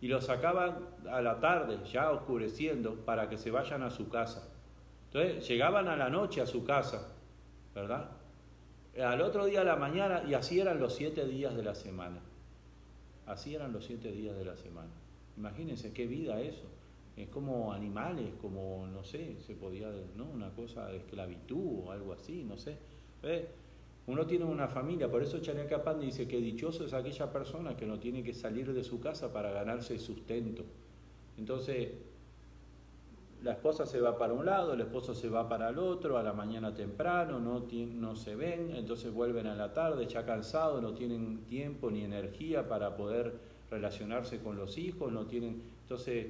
y 0.00 0.06
los 0.06 0.26
sacaban 0.26 0.78
a 1.10 1.20
la 1.20 1.40
tarde, 1.40 1.78
ya 1.90 2.12
oscureciendo, 2.12 2.94
para 3.04 3.28
que 3.28 3.36
se 3.36 3.50
vayan 3.50 3.82
a 3.82 3.90
su 3.90 4.08
casa. 4.08 4.48
Entonces 5.06 5.48
llegaban 5.48 5.88
a 5.88 5.96
la 5.96 6.08
noche 6.10 6.40
a 6.40 6.46
su 6.46 6.64
casa, 6.64 7.08
¿verdad? 7.74 8.10
Al 9.04 9.20
otro 9.22 9.46
día 9.46 9.60
a 9.60 9.64
la 9.64 9.76
mañana, 9.76 10.24
y 10.28 10.34
así 10.34 10.58
eran 10.58 10.80
los 10.80 10.94
siete 10.94 11.26
días 11.26 11.54
de 11.56 11.62
la 11.62 11.74
semana. 11.74 12.20
Así 13.26 13.54
eran 13.54 13.72
los 13.72 13.84
siete 13.84 14.10
días 14.10 14.36
de 14.36 14.44
la 14.44 14.56
semana. 14.56 14.90
Imagínense 15.36 15.92
qué 15.92 16.06
vida 16.06 16.40
eso. 16.40 16.66
Es 17.16 17.28
como 17.28 17.72
animales, 17.72 18.32
como, 18.40 18.86
no 18.86 19.04
sé, 19.04 19.36
se 19.40 19.54
podía, 19.54 19.90
¿no? 20.16 20.24
Una 20.24 20.50
cosa 20.50 20.86
de 20.86 20.98
esclavitud 20.98 21.84
o 21.84 21.92
algo 21.92 22.12
así, 22.12 22.44
no 22.44 22.56
sé. 22.56 22.76
Uno 24.06 24.26
tiene 24.26 24.46
una 24.46 24.68
familia, 24.68 25.10
por 25.10 25.22
eso 25.22 25.38
Chanel 25.40 25.66
Capán 25.66 26.00
dice 26.00 26.26
que 26.26 26.38
dichoso 26.38 26.86
es 26.86 26.94
aquella 26.94 27.30
persona 27.30 27.76
que 27.76 27.86
no 27.86 27.98
tiene 27.98 28.22
que 28.22 28.32
salir 28.32 28.72
de 28.72 28.82
su 28.82 29.00
casa 29.00 29.32
para 29.32 29.50
ganarse 29.50 29.98
sustento. 29.98 30.64
Entonces, 31.36 31.90
la 33.42 33.52
esposa 33.52 33.86
se 33.86 34.00
va 34.00 34.18
para 34.18 34.32
un 34.32 34.46
lado, 34.46 34.74
el 34.74 34.80
esposo 34.80 35.14
se 35.14 35.28
va 35.28 35.48
para 35.48 35.68
el 35.68 35.78
otro, 35.78 36.18
a 36.18 36.22
la 36.22 36.32
mañana 36.32 36.74
temprano, 36.74 37.38
no, 37.38 37.66
no 37.70 38.16
se 38.16 38.34
ven, 38.34 38.74
entonces 38.74 39.12
vuelven 39.12 39.46
a 39.46 39.54
la 39.54 39.72
tarde 39.72 40.06
ya 40.06 40.24
cansados, 40.24 40.82
no 40.82 40.92
tienen 40.94 41.44
tiempo 41.46 41.90
ni 41.90 42.02
energía 42.02 42.68
para 42.68 42.96
poder 42.96 43.34
relacionarse 43.70 44.40
con 44.40 44.56
los 44.56 44.76
hijos, 44.76 45.12
no 45.12 45.26
tienen, 45.26 45.62
entonces 45.82 46.26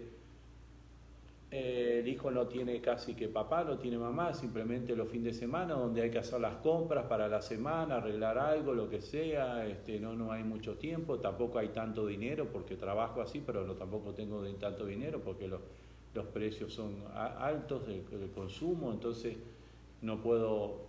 eh, 1.50 2.00
el 2.00 2.08
hijo 2.08 2.30
no 2.30 2.46
tiene 2.46 2.78
casi 2.82 3.14
que 3.14 3.28
papá, 3.28 3.64
no 3.64 3.78
tiene 3.78 3.96
mamá, 3.96 4.34
simplemente 4.34 4.94
los 4.94 5.08
fines 5.08 5.32
de 5.32 5.40
semana 5.40 5.74
donde 5.74 6.02
hay 6.02 6.10
que 6.10 6.18
hacer 6.18 6.40
las 6.40 6.56
compras 6.56 7.06
para 7.06 7.26
la 7.26 7.40
semana, 7.40 7.96
arreglar 7.96 8.36
algo, 8.36 8.74
lo 8.74 8.90
que 8.90 9.00
sea, 9.00 9.66
este, 9.66 9.98
no, 9.98 10.12
no 10.12 10.30
hay 10.30 10.44
mucho 10.44 10.76
tiempo, 10.76 11.20
tampoco 11.20 11.58
hay 11.58 11.68
tanto 11.68 12.06
dinero 12.06 12.48
porque 12.52 12.76
trabajo 12.76 13.22
así, 13.22 13.42
pero 13.44 13.66
no, 13.66 13.74
tampoco 13.76 14.12
tengo 14.12 14.42
tanto 14.60 14.84
dinero 14.84 15.22
porque 15.24 15.48
los 15.48 15.60
los 16.14 16.26
precios 16.26 16.72
son 16.72 17.04
altos 17.14 17.86
del, 17.86 18.02
consumo, 18.34 18.90
entonces 18.92 19.36
no 20.02 20.20
puedo 20.20 20.86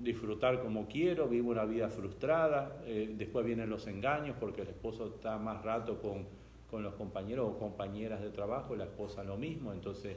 disfrutar 0.00 0.60
como 0.60 0.88
quiero, 0.88 1.28
vivo 1.28 1.50
una 1.50 1.64
vida 1.64 1.88
frustrada, 1.88 2.82
eh, 2.84 3.14
después 3.16 3.46
vienen 3.46 3.70
los 3.70 3.86
engaños 3.86 4.36
porque 4.40 4.62
el 4.62 4.68
esposo 4.68 5.06
está 5.06 5.38
más 5.38 5.62
rato 5.62 6.00
con, 6.00 6.26
con, 6.70 6.82
los 6.82 6.94
compañeros 6.94 7.48
o 7.48 7.58
compañeras 7.58 8.20
de 8.20 8.30
trabajo, 8.30 8.74
la 8.74 8.84
esposa 8.84 9.22
lo 9.22 9.36
mismo, 9.36 9.72
entonces 9.72 10.16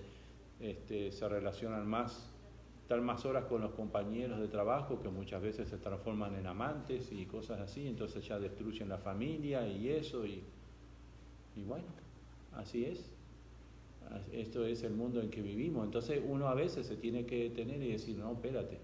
este, 0.59 1.11
se 1.11 1.29
relacionan 1.29 1.87
más, 1.87 2.33
están 2.81 3.05
más 3.05 3.23
horas 3.25 3.45
con 3.45 3.61
los 3.61 3.73
compañeros 3.73 4.39
de 4.39 4.47
trabajo 4.47 4.99
que 4.99 5.09
muchas 5.09 5.43
veces 5.43 5.69
se 5.69 5.77
transforman 5.77 6.35
en 6.35 6.47
amantes 6.47 7.11
y 7.11 7.27
cosas 7.27 7.59
así, 7.59 7.87
entonces 7.87 8.27
ya 8.27 8.39
destruyen 8.39 8.89
la 8.89 8.97
familia 8.97 9.67
y 9.67 9.89
eso, 9.89 10.25
y, 10.25 10.41
y 11.55 11.63
bueno, 11.63 11.85
así 12.55 12.85
es 12.85 13.16
esto 14.31 14.65
es 14.65 14.83
el 14.83 14.93
mundo 14.93 15.21
en 15.21 15.29
que 15.29 15.41
vivimos. 15.41 15.85
Entonces 15.85 16.21
uno 16.25 16.47
a 16.47 16.55
veces 16.55 16.87
se 16.87 16.95
tiene 16.95 17.25
que 17.25 17.43
detener 17.43 17.81
y 17.81 17.91
decir, 17.91 18.17
no, 18.17 18.31
espérate, 18.33 18.79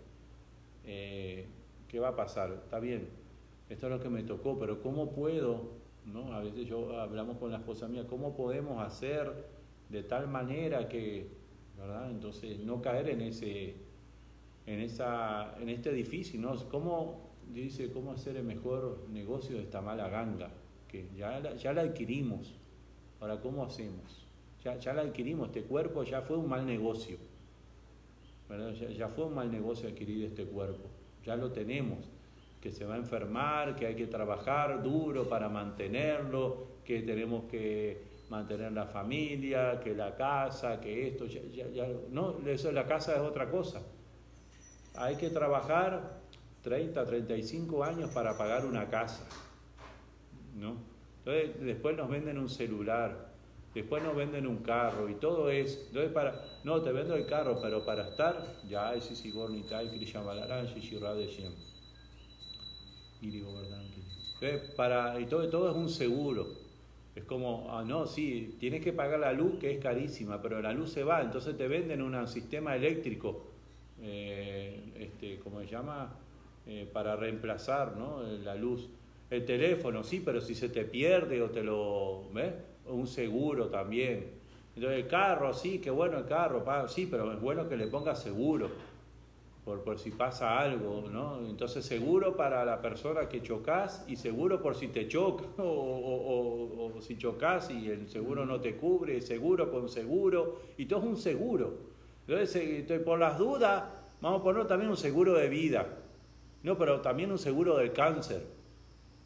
eh, 0.85 1.45
¿qué 1.87 1.99
va 1.99 2.09
a 2.09 2.15
pasar? 2.15 2.51
Está 2.63 2.79
bien, 2.79 3.07
esto 3.69 3.87
es 3.87 3.91
lo 3.91 3.99
que 3.99 4.09
me 4.09 4.23
tocó, 4.23 4.57
pero 4.57 4.81
¿cómo 4.81 5.11
puedo? 5.11 5.83
¿no? 6.05 6.33
A 6.33 6.41
veces 6.41 6.67
yo 6.67 6.99
hablamos 6.99 7.37
con 7.37 7.51
la 7.51 7.57
esposa 7.57 7.87
mía, 7.87 8.05
¿cómo 8.07 8.35
podemos 8.35 8.81
hacer 8.85 9.31
de 9.89 10.03
tal 10.03 10.27
manera 10.27 10.87
que, 10.89 11.27
¿verdad? 11.77 12.09
Entonces 12.11 12.59
no 12.59 12.81
caer 12.81 13.09
en 13.09 13.21
ese, 13.21 13.75
en 14.65 14.79
esa, 14.79 15.55
en 15.59 15.69
este 15.69 15.91
edificio, 15.91 16.39
¿no? 16.39 16.55
¿Cómo, 16.69 17.31
dice, 17.53 17.91
cómo 17.91 18.11
hacer 18.11 18.37
el 18.37 18.43
mejor 18.43 19.05
negocio 19.09 19.55
de 19.55 19.63
esta 19.63 19.81
mala 19.81 20.09
ganga? 20.09 20.51
Que 20.87 21.07
ya 21.15 21.55
ya 21.55 21.73
la 21.73 21.81
adquirimos, 21.81 22.53
ahora 23.19 23.39
¿cómo 23.39 23.63
hacemos? 23.63 24.22
Ya, 24.63 24.77
ya 24.77 24.93
la 24.93 25.01
adquirimos, 25.01 25.47
este 25.47 25.63
cuerpo 25.63 26.03
ya 26.03 26.21
fue 26.21 26.37
un 26.37 26.47
mal 26.47 26.65
negocio. 26.65 27.17
Ya, 28.97 29.07
fue 29.09 29.25
un 29.25 29.35
mal 29.35 29.51
negocio 29.51 29.89
adquirir 29.89 30.25
este 30.25 30.45
cuerpo. 30.45 30.87
Ya 31.25 31.35
lo 31.35 31.51
tenemos, 31.51 31.99
que 32.61 32.71
se 32.71 32.85
va 32.85 32.95
a 32.95 32.97
enfermar, 32.97 33.75
que 33.75 33.87
hay 33.87 33.95
que 33.95 34.07
trabajar 34.07 34.83
duro 34.83 35.27
para 35.27 35.49
mantenerlo, 35.49 36.67
que 36.85 37.01
tenemos 37.01 37.45
que 37.45 38.03
mantener 38.29 38.71
la 38.71 38.85
familia, 38.85 39.79
que 39.79 39.93
la 39.93 40.15
casa, 40.15 40.79
que 40.79 41.07
esto, 41.07 41.25
no, 42.11 42.37
eso 42.47 42.71
la 42.71 42.85
casa 42.85 43.15
es 43.15 43.21
otra 43.21 43.49
cosa. 43.49 43.81
Hay 44.95 45.15
que 45.15 45.29
trabajar 45.29 46.21
30, 46.61 47.05
35 47.05 47.83
años 47.83 48.11
para 48.11 48.37
pagar 48.37 48.65
una 48.65 48.87
casa. 48.87 49.27
¿no? 50.55 50.77
Entonces, 51.19 51.59
después 51.65 51.97
nos 51.97 52.09
venden 52.09 52.37
un 52.37 52.49
celular, 52.49 53.32
después 53.73 54.03
nos 54.03 54.15
venden 54.15 54.47
un 54.47 54.57
carro 54.57 55.09
y 55.09 55.15
todo 55.15 55.49
es, 55.49 55.85
entonces 55.87 56.11
para, 56.11 56.33
no, 56.63 56.81
te 56.81 56.91
vendo 56.91 57.15
el 57.15 57.25
carro, 57.25 57.59
pero 57.61 57.85
para 57.85 58.07
estar, 58.09 58.35
ya 58.69 58.93
es 58.93 59.09
y 59.11 59.31
Y 63.21 63.27
digo, 63.29 63.53
¿verdad? 63.55 63.81
Para, 64.75 65.19
y 65.19 65.25
todo, 65.25 65.47
todo 65.49 65.71
es 65.71 65.75
un 65.77 65.89
seguro. 65.89 66.45
Es 67.15 67.23
como, 67.25 67.67
ah, 67.69 67.83
no, 67.85 68.07
sí, 68.07 68.57
tienes 68.59 68.83
que 68.83 68.91
pagar 68.91 69.19
la 69.19 69.33
luz 69.33 69.59
que 69.59 69.71
es 69.71 69.79
carísima, 69.79 70.41
pero 70.41 70.61
la 70.61 70.73
luz 70.73 70.91
se 70.91 71.03
va, 71.03 71.21
entonces 71.21 71.55
te 71.55 71.67
venden 71.67 72.01
un 72.01 72.27
sistema 72.27 72.75
eléctrico, 72.75 73.45
eh, 74.01 74.81
este, 74.97 75.39
¿cómo 75.39 75.61
se 75.61 75.67
llama? 75.67 76.15
Eh, 76.65 76.89
para 76.91 77.15
reemplazar 77.15 77.95
¿no? 77.97 78.23
la 78.23 78.55
luz. 78.55 78.89
El 79.29 79.45
teléfono, 79.45 80.03
sí, 80.03 80.21
pero 80.23 80.41
si 80.41 80.55
se 80.55 80.69
te 80.69 80.85
pierde 80.85 81.41
o 81.41 81.49
te 81.49 81.63
lo... 81.63 82.29
¿ves? 82.33 82.53
Un 82.87 83.07
seguro 83.07 83.67
también. 83.67 84.31
Entonces 84.75 85.03
el 85.03 85.07
carro, 85.07 85.53
sí, 85.53 85.79
qué 85.79 85.91
bueno 85.91 86.17
el 86.17 86.25
carro, 86.25 86.63
sí, 86.87 87.07
pero 87.09 87.31
es 87.31 87.39
bueno 87.39 87.67
que 87.69 87.77
le 87.77 87.87
ponga 87.87 88.15
seguro. 88.15 88.69
por, 89.63 89.81
por 89.81 89.97
si 89.97 90.11
pasa 90.11 90.59
algo, 90.59 91.05
¿no? 91.09 91.39
Entonces 91.47 91.85
seguro 91.85 92.35
para 92.35 92.65
la 92.65 92.81
persona 92.81 93.29
que 93.29 93.41
chocas 93.41 94.03
y 94.07 94.17
seguro 94.17 94.61
por 94.61 94.75
si 94.75 94.89
te 94.89 95.07
choca 95.07 95.45
o, 95.57 95.63
o, 95.63 96.97
o, 96.97 97.01
si 97.01 97.17
chocas 97.17 97.69
y 97.71 97.89
el 97.89 98.09
seguro 98.09 98.45
no 98.45 98.59
te 98.59 98.75
cubre, 98.75 99.21
seguro 99.21 99.71
con 99.71 99.87
seguro, 99.87 100.59
y 100.77 100.85
todo 100.85 100.99
es 100.99 101.05
un 101.05 101.17
seguro. 101.17 101.93
Entonces, 102.27 102.55
eh, 102.89 102.99
por 102.99 103.19
las 103.19 103.37
dudas, 103.37 103.83
vamos 104.21 104.41
a 104.41 104.43
poner 104.43 104.67
también 104.67 104.89
un 104.89 104.97
seguro 104.97 105.33
de 105.33 105.49
vida, 105.49 105.85
no, 106.63 106.77
pero 106.77 107.01
también 107.01 107.31
un 107.31 107.37
seguro 107.37 107.77
del 107.77 107.91
cáncer, 107.91 108.45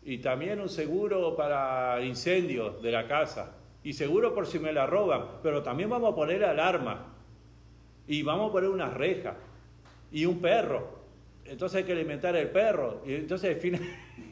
y 0.07 0.19
también 0.19 0.61
un 0.61 0.69
seguro 0.69 1.35
para 1.35 2.01
incendios 2.01 2.81
de 2.81 2.91
la 2.93 3.09
casa, 3.09 3.57
y 3.83 3.91
seguro 3.91 4.33
por 4.33 4.47
si 4.47 4.57
me 4.57 4.71
la 4.71 4.87
roban, 4.87 5.41
pero 5.43 5.61
también 5.61 5.89
vamos 5.89 6.13
a 6.13 6.15
poner 6.15 6.45
alarma, 6.45 7.13
y 8.07 8.23
vamos 8.23 8.49
a 8.49 8.53
poner 8.53 8.69
una 8.69 8.89
reja 8.89 9.35
y 10.09 10.25
un 10.25 10.39
perro. 10.39 10.87
Entonces 11.43 11.79
hay 11.79 11.83
que 11.83 11.91
alimentar 11.91 12.37
el 12.37 12.49
perro. 12.49 13.01
Y 13.05 13.15
entonces 13.15 13.55
al 13.55 13.59
final, 13.59 13.81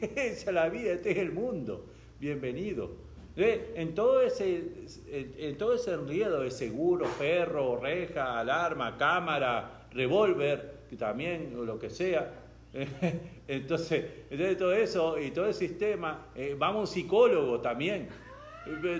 es 0.16 0.46
la 0.46 0.70
vida, 0.70 0.92
este 0.92 1.10
es 1.10 1.18
el 1.18 1.32
mundo. 1.32 1.84
Bienvenido. 2.18 2.92
En 3.36 3.94
todo 3.94 4.22
ese, 4.22 4.64
en 5.10 5.58
todo 5.58 5.74
ese 5.74 5.94
de 5.94 6.50
seguro, 6.50 7.06
perro, 7.18 7.78
reja, 7.78 8.40
alarma, 8.40 8.96
cámara, 8.96 9.88
revólver, 9.92 10.86
que 10.88 10.96
también, 10.96 11.52
lo 11.54 11.78
que 11.78 11.90
sea. 11.90 12.45
Entonces, 13.48 14.04
entonces 14.28 14.58
todo 14.58 14.72
eso 14.72 15.18
y 15.20 15.30
todo 15.30 15.46
el 15.46 15.54
sistema, 15.54 16.26
eh, 16.34 16.56
vamos 16.58 16.76
a 16.76 16.80
un 16.80 16.86
psicólogo 16.86 17.60
también. 17.60 18.08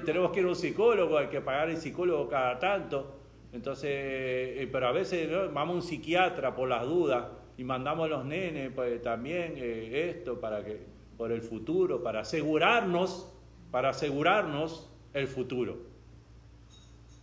Tenemos 0.05 0.31
que 0.31 0.41
ir 0.41 0.47
a 0.47 0.49
un 0.49 0.57
psicólogo, 0.57 1.19
hay 1.19 1.27
que 1.27 1.41
pagar 1.41 1.69
el 1.69 1.77
psicólogo 1.77 2.29
cada 2.29 2.59
tanto. 2.59 3.17
Entonces, 3.53 3.91
eh, 3.91 4.69
pero 4.71 4.87
a 4.89 4.93
veces 4.93 5.29
vamos 5.53 5.75
a 5.75 5.77
un 5.77 5.83
psiquiatra 5.83 6.55
por 6.55 6.69
las 6.69 6.87
dudas 6.87 7.27
y 7.57 7.65
mandamos 7.65 8.07
a 8.07 8.09
los 8.09 8.25
nenes 8.25 8.71
pues, 8.75 9.01
también 9.03 9.55
eh, 9.57 10.11
esto 10.11 10.39
para 10.41 10.65
que, 10.65 10.79
por 11.17 11.33
el 11.33 11.43
futuro, 11.43 12.03
para 12.03 12.21
asegurarnos, 12.21 13.33
para 13.71 13.91
asegurarnos 13.91 14.91
el 15.15 15.27
futuro. 15.27 15.79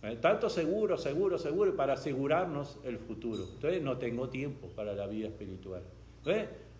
Eh, 0.02 0.18
tanto 0.20 0.50
seguro, 0.50 0.98
seguro, 0.98 1.38
seguro, 1.38 1.76
para 1.76 1.94
asegurarnos 1.94 2.78
el 2.84 2.98
futuro. 2.98 3.44
Entonces 3.54 3.82
no 3.82 3.96
tengo 3.96 4.28
tiempo 4.28 4.68
para 4.68 4.92
la 4.92 5.06
vida 5.06 5.28
espiritual. 5.28 5.82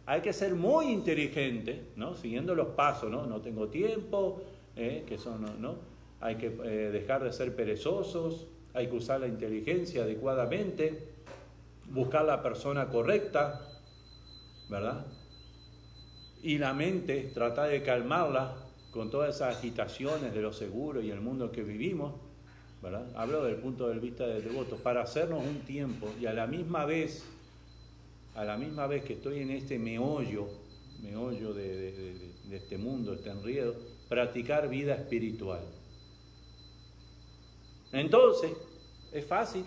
Hay 0.06 0.20
que 0.20 0.32
ser 0.32 0.54
muy 0.54 0.86
inteligente, 0.86 1.88
¿no? 1.96 2.14
Siguiendo 2.14 2.54
los 2.54 2.68
pasos, 2.68 3.10
¿no? 3.10 3.40
Tengo 3.40 3.68
tiempo, 3.68 4.42
que 4.74 5.16
son, 5.18 5.60
¿no? 5.60 5.76
Hay 6.20 6.36
que 6.36 6.50
dejar 6.50 7.22
de 7.24 7.32
ser 7.32 7.54
perezosos, 7.54 8.46
hay 8.72 8.88
que 8.88 8.96
usar 8.96 9.20
la 9.20 9.26
inteligencia 9.26 10.02
adecuadamente, 10.02 11.12
buscar 11.90 12.24
la 12.24 12.42
persona 12.42 12.88
correcta, 12.88 13.60
¿verdad? 14.70 15.06
Y 16.42 16.58
la 16.58 16.72
mente, 16.74 17.30
tratar 17.32 17.70
de 17.70 17.82
calmarla 17.82 18.54
con 18.90 19.10
todas 19.10 19.36
esas 19.36 19.56
agitaciones 19.56 20.34
de 20.34 20.40
lo 20.40 20.52
seguro 20.52 21.02
y 21.02 21.10
el 21.10 21.20
mundo 21.20 21.52
que 21.52 21.62
vivimos, 21.62 22.14
¿verdad? 22.82 23.06
Hablo 23.16 23.44
del 23.44 23.56
punto 23.56 23.88
de 23.88 23.98
vista 23.98 24.26
del 24.26 24.44
devoto, 24.44 24.76
para 24.76 25.02
hacernos 25.02 25.42
un 25.42 25.60
tiempo 25.60 26.08
y 26.20 26.26
a 26.26 26.32
la 26.32 26.46
misma 26.46 26.84
vez, 26.84 27.24
a 28.34 28.44
la 28.44 28.56
misma 28.56 28.86
vez 28.86 29.04
que 29.04 29.14
estoy 29.14 29.40
en 29.40 29.50
este 29.50 29.78
meollo, 29.78 30.48
meollo 31.02 31.54
de, 31.54 32.14
este 32.50 32.78
mundo, 32.78 33.14
este 33.14 33.30
enredo, 33.30 33.74
practicar 34.08 34.68
vida 34.68 34.94
espiritual. 34.94 35.60
Entonces, 37.92 38.50
es 39.12 39.24
fácil 39.24 39.64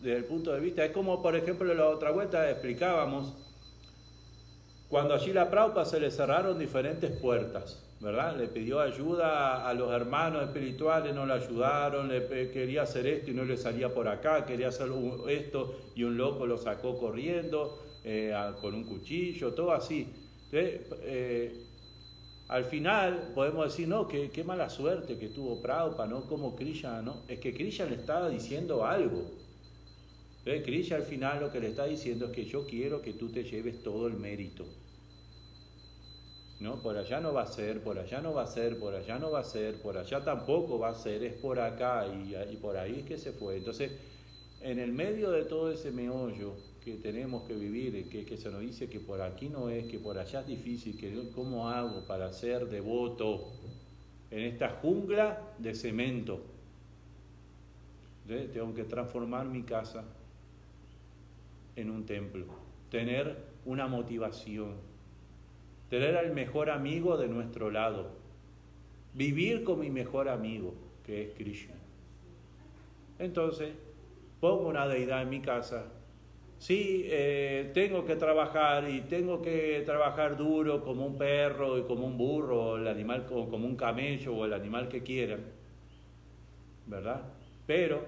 desde 0.00 0.18
el 0.18 0.24
punto 0.24 0.52
de 0.52 0.60
vista, 0.60 0.84
es 0.84 0.92
como 0.92 1.22
por 1.22 1.34
ejemplo 1.34 1.72
la 1.74 1.88
otra 1.88 2.10
vuelta 2.10 2.48
explicábamos, 2.50 3.32
cuando 4.88 5.14
allí 5.14 5.32
la 5.32 5.50
Praupa 5.50 5.84
se 5.84 5.98
le 5.98 6.12
cerraron 6.12 6.60
diferentes 6.60 7.10
puertas, 7.10 7.82
¿verdad? 8.00 8.36
Le 8.36 8.46
pidió 8.46 8.78
ayuda 8.78 9.68
a 9.68 9.74
los 9.74 9.90
hermanos 9.92 10.44
espirituales, 10.44 11.12
no 11.12 11.26
le 11.26 11.32
ayudaron, 11.32 12.08
le 12.08 12.50
quería 12.52 12.82
hacer 12.82 13.06
esto 13.06 13.32
y 13.32 13.34
no 13.34 13.44
le 13.44 13.56
salía 13.56 13.88
por 13.92 14.06
acá, 14.06 14.46
quería 14.46 14.68
hacer 14.68 14.90
esto 15.28 15.76
y 15.96 16.04
un 16.04 16.16
loco 16.16 16.46
lo 16.46 16.56
sacó 16.58 16.98
corriendo 16.98 17.82
eh, 18.08 18.32
con 18.60 18.72
un 18.72 18.84
cuchillo, 18.84 19.52
todo 19.52 19.72
así. 19.72 20.06
Eh, 20.52 21.52
al 22.46 22.64
final 22.66 23.32
podemos 23.34 23.66
decir, 23.66 23.88
no, 23.88 24.06
qué, 24.06 24.30
qué 24.30 24.44
mala 24.44 24.70
suerte 24.70 25.18
que 25.18 25.26
tuvo 25.26 25.60
Prabhupada, 25.60 26.08
¿no? 26.08 26.20
Como 26.22 26.54
Krishna. 26.54 27.02
Es 27.26 27.40
que 27.40 27.52
Krishna 27.52 27.86
le 27.86 27.96
estaba 27.96 28.28
diciendo 28.28 28.86
algo. 28.86 29.24
Entonces, 30.38 30.64
Krishna 30.64 30.98
al 30.98 31.02
final 31.02 31.40
lo 31.40 31.50
que 31.50 31.58
le 31.58 31.66
está 31.66 31.86
diciendo 31.86 32.26
es 32.26 32.30
que 32.30 32.44
yo 32.44 32.64
quiero 32.64 33.02
que 33.02 33.12
tú 33.12 33.28
te 33.28 33.42
lleves 33.42 33.82
todo 33.82 34.06
el 34.06 34.14
mérito. 34.14 34.64
¿No? 36.60 36.76
Por 36.76 36.96
allá 36.96 37.18
no 37.18 37.34
va 37.34 37.42
a 37.42 37.52
ser, 37.52 37.82
por 37.82 37.98
allá 37.98 38.20
no 38.20 38.32
va 38.32 38.44
a 38.44 38.46
ser, 38.46 38.78
por 38.78 38.94
allá 38.94 39.18
no 39.18 39.32
va 39.32 39.40
a 39.40 39.44
ser, 39.44 39.74
por 39.82 39.98
allá 39.98 40.24
tampoco 40.24 40.78
va 40.78 40.90
a 40.90 40.94
ser, 40.94 41.24
es 41.24 41.34
por 41.34 41.58
acá 41.58 42.06
y, 42.06 42.36
y 42.52 42.56
por 42.56 42.76
ahí 42.76 43.00
es 43.00 43.04
que 43.04 43.18
se 43.18 43.32
fue. 43.32 43.56
Entonces, 43.56 43.90
en 44.62 44.78
el 44.78 44.92
medio 44.92 45.32
de 45.32 45.44
todo 45.44 45.72
ese 45.72 45.90
meollo, 45.90 46.54
que 46.86 46.94
tenemos 46.98 47.42
que 47.48 47.54
vivir, 47.54 48.08
que, 48.08 48.24
que 48.24 48.36
se 48.36 48.48
nos 48.48 48.60
dice 48.60 48.88
que 48.88 49.00
por 49.00 49.20
aquí 49.20 49.48
no 49.48 49.70
es, 49.70 49.86
que 49.86 49.98
por 49.98 50.18
allá 50.18 50.42
es 50.42 50.46
difícil, 50.46 50.96
que 50.96 51.32
cómo 51.34 51.68
hago 51.68 52.06
para 52.06 52.32
ser 52.32 52.66
devoto 52.66 53.42
en 54.30 54.42
esta 54.42 54.68
jungla 54.68 55.42
de 55.58 55.74
cemento. 55.74 56.40
Tengo 58.28 58.72
que 58.72 58.84
transformar 58.84 59.46
mi 59.46 59.64
casa 59.64 60.04
en 61.74 61.90
un 61.90 62.06
templo, 62.06 62.46
tener 62.88 63.36
una 63.64 63.88
motivación, 63.88 64.74
tener 65.90 66.16
al 66.16 66.32
mejor 66.34 66.70
amigo 66.70 67.16
de 67.16 67.26
nuestro 67.26 67.72
lado, 67.72 68.10
vivir 69.12 69.64
con 69.64 69.80
mi 69.80 69.90
mejor 69.90 70.28
amigo, 70.28 70.72
que 71.04 71.24
es 71.24 71.34
Krishna. 71.34 71.74
Entonces, 73.18 73.74
pongo 74.38 74.68
una 74.68 74.86
deidad 74.86 75.22
en 75.22 75.30
mi 75.30 75.40
casa 75.40 75.86
Sí, 76.66 77.02
eh, 77.04 77.70
tengo 77.74 78.04
que 78.04 78.16
trabajar 78.16 78.90
y 78.90 79.02
tengo 79.02 79.40
que 79.40 79.84
trabajar 79.86 80.36
duro 80.36 80.82
como 80.82 81.06
un 81.06 81.16
perro 81.16 81.78
y 81.78 81.84
como 81.84 82.08
un 82.08 82.18
burro, 82.18 82.76
el 82.76 82.88
animal 82.88 83.24
como 83.24 83.64
un 83.64 83.76
camello 83.76 84.34
o 84.34 84.44
el 84.44 84.52
animal 84.52 84.88
que 84.88 85.04
quieran, 85.04 85.44
¿verdad? 86.86 87.22
Pero 87.68 88.04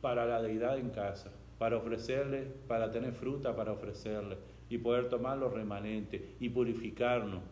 para 0.00 0.24
la 0.24 0.40
deidad 0.40 0.78
en 0.78 0.90
casa, 0.90 1.32
para 1.58 1.78
ofrecerle, 1.78 2.46
para 2.68 2.92
tener 2.92 3.12
fruta 3.12 3.56
para 3.56 3.72
ofrecerle 3.72 4.36
y 4.68 4.78
poder 4.78 5.08
tomar 5.08 5.36
los 5.36 5.52
remanentes 5.52 6.22
y 6.38 6.48
purificarnos, 6.48 7.42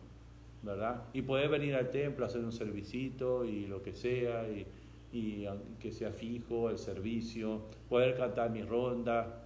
¿verdad? 0.63 1.03
Y 1.11 1.23
poder 1.23 1.49
venir 1.49 1.75
al 1.75 1.91
templo 1.91 2.23
a 2.23 2.29
hacer 2.29 2.45
un 2.45 2.53
servicito 2.53 3.43
y 3.43 3.67
lo 3.67 3.83
que 3.83 3.91
sea, 3.91 4.47
y, 4.47 4.65
y 5.11 5.45
que 5.81 5.91
sea 5.91 6.13
fijo 6.13 6.69
el 6.69 6.77
servicio, 6.77 7.63
poder 7.89 8.15
cantar 8.15 8.51
mi 8.51 8.61
ronda, 8.61 9.40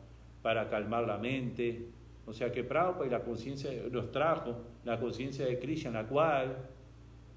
para 0.46 0.70
calmar 0.70 1.08
la 1.08 1.18
mente. 1.18 1.88
O 2.28 2.32
sea 2.32 2.52
que 2.52 2.64
Prabhupada 2.64 3.08
y 3.08 3.10
la 3.10 3.24
conciencia 3.24 3.72
nos 3.92 4.12
trajo 4.12 4.56
la 4.84 5.00
conciencia 5.00 5.44
de 5.44 5.58
Krishna, 5.58 5.90
la 5.90 6.08
cual, 6.08 6.56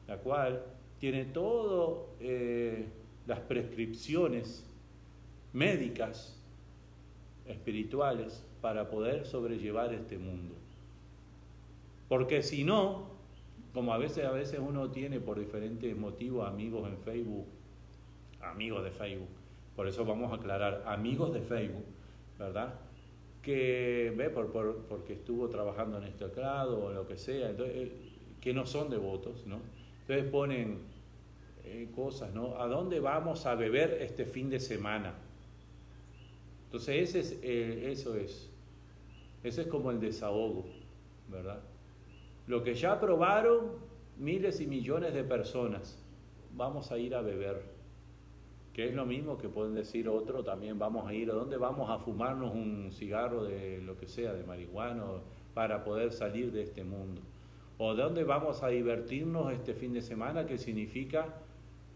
la 0.06 0.18
cual 0.18 0.62
tiene 0.98 1.24
todas 1.24 2.06
eh, 2.20 2.84
las 3.26 3.40
prescripciones 3.40 4.62
médicas, 5.54 6.38
espirituales, 7.46 8.44
para 8.60 8.90
poder 8.90 9.24
sobrellevar 9.24 9.94
este 9.94 10.18
mundo. 10.18 10.54
Porque 12.10 12.42
si 12.42 12.62
no, 12.62 13.06
como 13.72 13.94
a 13.94 13.96
veces, 13.96 14.26
a 14.26 14.32
veces 14.32 14.60
uno 14.60 14.90
tiene 14.90 15.18
por 15.18 15.38
diferentes 15.38 15.96
motivos 15.96 16.46
amigos 16.46 16.86
en 16.86 16.98
Facebook, 16.98 17.46
amigos 18.42 18.84
de 18.84 18.90
Facebook, 18.90 19.30
por 19.74 19.88
eso 19.88 20.04
vamos 20.04 20.30
a 20.30 20.34
aclarar, 20.34 20.82
amigos 20.86 21.32
de 21.32 21.40
Facebook, 21.40 21.86
¿verdad? 22.38 22.74
Que 23.48 24.12
ve 24.14 24.28
por, 24.28 24.52
porque 24.90 25.14
estuvo 25.14 25.48
trabajando 25.48 25.96
en 25.96 26.04
este 26.04 26.28
grado 26.28 26.84
o 26.84 26.92
lo 26.92 27.08
que 27.08 27.16
sea, 27.16 27.48
entonces, 27.48 27.76
eh, 27.76 27.92
que 28.42 28.52
no 28.52 28.66
son 28.66 28.90
devotos, 28.90 29.46
¿no? 29.46 29.60
Entonces 30.02 30.30
ponen 30.30 30.80
eh, 31.64 31.88
cosas, 31.96 32.34
¿no? 32.34 32.60
¿A 32.60 32.66
dónde 32.66 33.00
vamos 33.00 33.46
a 33.46 33.54
beber 33.54 34.02
este 34.02 34.26
fin 34.26 34.50
de 34.50 34.60
semana? 34.60 35.14
Entonces 36.66 37.08
ese 37.08 37.20
es, 37.20 37.38
eh, 37.42 37.90
eso 37.90 38.16
es, 38.16 38.50
ese 39.42 39.62
es 39.62 39.66
como 39.68 39.92
el 39.92 39.98
desahogo, 39.98 40.66
¿verdad? 41.30 41.60
Lo 42.48 42.62
que 42.62 42.74
ya 42.74 43.00
probaron 43.00 43.70
miles 44.18 44.60
y 44.60 44.66
millones 44.66 45.14
de 45.14 45.24
personas, 45.24 45.98
vamos 46.54 46.92
a 46.92 46.98
ir 46.98 47.14
a 47.14 47.22
beber 47.22 47.62
que 48.78 48.86
es 48.86 48.94
lo 48.94 49.04
mismo 49.04 49.36
que 49.36 49.48
pueden 49.48 49.74
decir 49.74 50.08
otro, 50.08 50.44
también 50.44 50.78
vamos 50.78 51.04
a 51.04 51.12
ir, 51.12 51.32
¿a 51.32 51.34
dónde 51.34 51.56
vamos 51.56 51.90
a 51.90 51.98
fumarnos 51.98 52.54
un 52.54 52.92
cigarro 52.92 53.42
de 53.42 53.80
lo 53.80 53.98
que 53.98 54.06
sea, 54.06 54.32
de 54.32 54.44
marihuana, 54.44 55.02
para 55.52 55.82
poder 55.82 56.12
salir 56.12 56.52
de 56.52 56.62
este 56.62 56.84
mundo? 56.84 57.20
¿O 57.76 57.96
dónde 57.96 58.22
vamos 58.22 58.62
a 58.62 58.68
divertirnos 58.68 59.52
este 59.52 59.74
fin 59.74 59.92
de 59.94 60.00
semana, 60.00 60.46
que 60.46 60.58
significa 60.58 61.26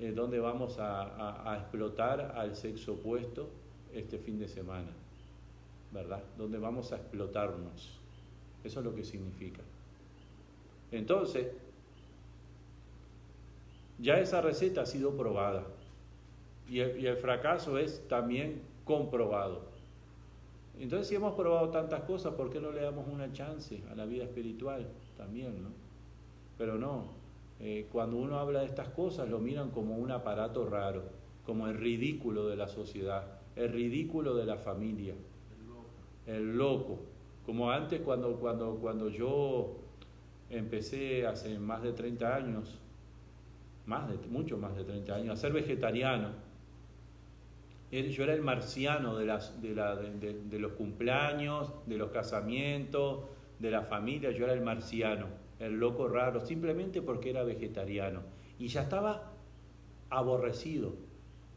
eh, 0.01 0.11
dónde 0.11 0.41
vamos 0.41 0.79
a, 0.81 1.57
explotar 1.61 2.33
al 2.37 2.57
sexo 2.57 2.95
opuesto 2.95 3.49
este 3.95 4.19
fin 4.19 4.41
de 4.41 4.49
semana? 4.49 4.91
¿verdad? 5.93 6.25
Donde 6.37 6.59
vamos 6.59 6.91
a 6.91 6.97
explotarnos. 6.97 8.01
Eso 8.65 8.81
es 8.81 8.85
lo 8.85 8.93
que 8.93 9.05
significa. 9.05 9.61
Entonces, 10.91 11.47
ya 14.01 14.19
esa 14.19 14.41
receta 14.41 14.81
ha 14.81 14.87
sido 14.87 15.17
probada 15.17 15.65
y 16.69 16.81
el, 16.81 17.17
fracaso 17.17 17.79
es 17.79 18.07
también 18.09 18.63
comprobado. 18.85 19.63
Entonces, 20.79 21.09
si 21.09 21.15
hemos 21.15 21.35
probado 21.35 21.69
tantas 21.69 22.03
cosas, 22.03 22.35
¿por 22.35 22.51
qué 22.51 22.61
no 22.61 22.73
le 22.73 22.81
damos 22.81 23.07
una 23.09 23.33
chance 23.33 23.83
a 23.91 23.95
la 23.95 24.07
vida 24.07 24.25
espiritual 24.25 24.89
también? 25.17 25.63
¿no? 25.63 25.69
Pero 26.57 26.79
no, 26.79 27.09
eh, 27.61 27.87
cuando 27.93 28.17
uno 28.17 28.39
habla 28.39 28.61
de 28.61 28.67
estas 28.67 28.89
cosas 28.89 29.29
lo 29.29 29.39
miran 29.39 29.71
como 29.71 29.97
un 29.97 30.11
aparato 30.11 30.69
raro, 30.69 31.03
como 31.45 31.67
el 31.67 31.77
ridículo 31.77 32.49
de 32.49 32.57
la 32.57 32.69
sociedad, 32.69 33.25
el 33.57 33.71
ridículo 33.71 34.35
de 34.35 34.47
la 34.47 34.57
familia, 34.57 35.15
el 36.27 36.57
loco. 36.57 37.01
Como 37.45 37.71
antes 37.71 38.01
cuando, 38.01 38.37
cuando, 38.37 38.77
cuando 38.77 39.09
yo 39.09 39.77
empecé 40.51 41.27
hace 41.27 41.59
más 41.59 41.83
de 41.83 41.93
30 41.93 42.35
años, 42.35 42.79
más 43.87 44.09
de, 44.09 44.17
mucho 44.29 44.59
más 44.59 44.77
de 44.77 44.85
30 44.85 45.15
años, 45.15 45.31
a 45.31 45.37
ser 45.37 45.53
vegetariano, 45.53 46.31
yo 47.93 48.25
era 48.25 48.33
el 48.33 48.41
marciano 48.41 49.17
de, 49.19 49.27
las, 49.27 49.61
de, 49.61 49.75
la, 49.75 49.95
de, 49.97 50.59
los 50.59 50.73
cumpleaños, 50.73 51.73
de 51.87 51.99
los 51.99 52.11
casamientos, 52.11 53.25
de 53.59 53.71
la 53.71 53.83
familia, 53.83 54.31
yo 54.31 54.45
era 54.45 54.55
el 54.55 54.63
marciano, 54.63 55.27
el 55.59 55.75
loco 55.79 56.09
raro, 56.09 56.41
simplemente 56.41 57.03
porque 57.03 57.31
era 57.31 57.43
vegetariano. 57.43 58.21
Y 58.59 58.69
ya 58.69 58.83
estaba 58.83 59.33
aborrecido, 60.09 60.95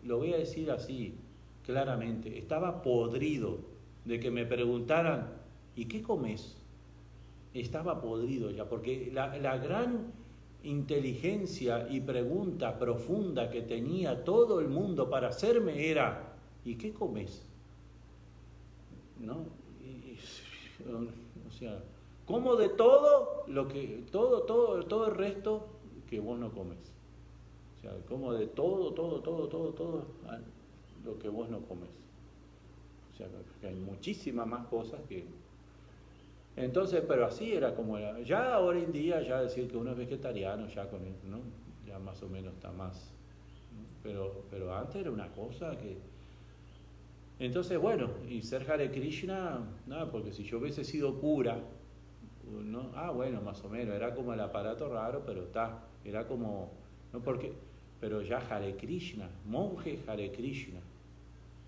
lo 0.03 0.17
voy 0.17 0.33
a 0.33 0.37
decir 0.37 0.71
así, 0.71 1.15
claramente, 1.63 2.37
estaba 2.37 2.81
podrido 2.81 3.59
de 4.03 4.19
que 4.19 4.29
me 4.29 4.45
preguntaran, 4.45 5.29
¿y 5.73 5.85
qué 5.85 6.01
comes? 6.03 6.57
Estaba 7.53 8.01
podrido 8.01 8.51
ya, 8.51 8.67
porque 8.67 9.09
la, 9.13 9.37
la 9.37 9.57
gran 9.57 10.11
inteligencia 10.65 11.87
y 11.89 12.01
pregunta 12.01 12.77
profunda 12.79 13.49
que 13.49 13.61
tenía 13.61 14.23
todo 14.23 14.59
el 14.59 14.67
mundo 14.67 15.09
para 15.09 15.29
hacerme 15.29 15.89
era, 15.89 16.24
¿y 16.65 16.75
qué 16.75 16.93
comes? 16.93 17.45
¿No? 19.19 19.45
o 21.47 21.51
sea, 21.51 21.81
como 22.25 22.55
de 22.55 22.69
todo 22.69 23.45
lo 23.47 23.67
que, 23.67 24.03
todo, 24.11 24.43
todo, 24.43 24.83
todo 24.83 25.07
el 25.07 25.15
resto 25.15 25.67
que 26.09 26.19
vos 26.19 26.37
no 26.37 26.51
comes. 26.51 26.79
O 27.77 27.81
sea, 27.81 27.91
como 28.09 28.33
de 28.33 28.47
todo, 28.47 28.93
todo, 28.93 29.21
todo, 29.21 29.47
todo, 29.47 29.69
todo 29.69 30.05
lo 31.05 31.19
que 31.19 31.29
vos 31.29 31.49
no 31.49 31.61
comes. 31.61 31.89
O 33.13 33.17
sea, 33.17 33.27
hay 33.63 33.75
muchísimas 33.75 34.45
más 34.45 34.67
cosas 34.67 34.99
que 35.07 35.25
entonces, 36.57 37.03
pero 37.05 37.25
así 37.25 37.53
era 37.53 37.75
como 37.75 37.97
era. 37.97 38.19
Ya 38.21 38.53
ahora 38.53 38.79
en 38.79 38.91
día, 38.91 39.21
ya 39.21 39.41
decir 39.41 39.69
que 39.69 39.77
uno 39.77 39.91
es 39.91 39.97
vegetariano, 39.97 40.67
ya 40.67 40.89
con 40.89 41.01
¿no? 41.03 41.39
Ya 41.85 41.99
más 41.99 42.21
o 42.23 42.29
menos 42.29 42.53
está 42.53 42.71
más. 42.71 43.11
Pero, 44.03 44.43
pero 44.49 44.73
antes 44.73 44.95
era 44.95 45.11
una 45.11 45.31
cosa 45.33 45.77
que... 45.77 45.97
Entonces, 47.39 47.77
bueno, 47.79 48.09
y 48.29 48.41
ser 48.41 48.69
Hare 48.69 48.91
Krishna, 48.91 49.59
nada, 49.87 50.09
porque 50.09 50.31
si 50.31 50.43
yo 50.43 50.57
hubiese 50.59 50.83
sido 50.83 51.19
pura, 51.19 51.59
¿no? 52.63 52.91
Ah, 52.95 53.11
bueno, 53.11 53.41
más 53.41 53.63
o 53.63 53.69
menos, 53.69 53.95
era 53.95 54.15
como 54.15 54.33
el 54.33 54.39
aparato 54.39 54.87
raro, 54.87 55.23
pero 55.25 55.43
está, 55.43 55.83
era 56.05 56.27
como, 56.27 56.71
no 57.11 57.19
porque, 57.19 57.51
pero 57.99 58.21
ya 58.21 58.37
Hare 58.37 58.75
Krishna, 58.77 59.29
monje 59.45 59.99
Hare 60.07 60.31
Krishna, 60.31 60.79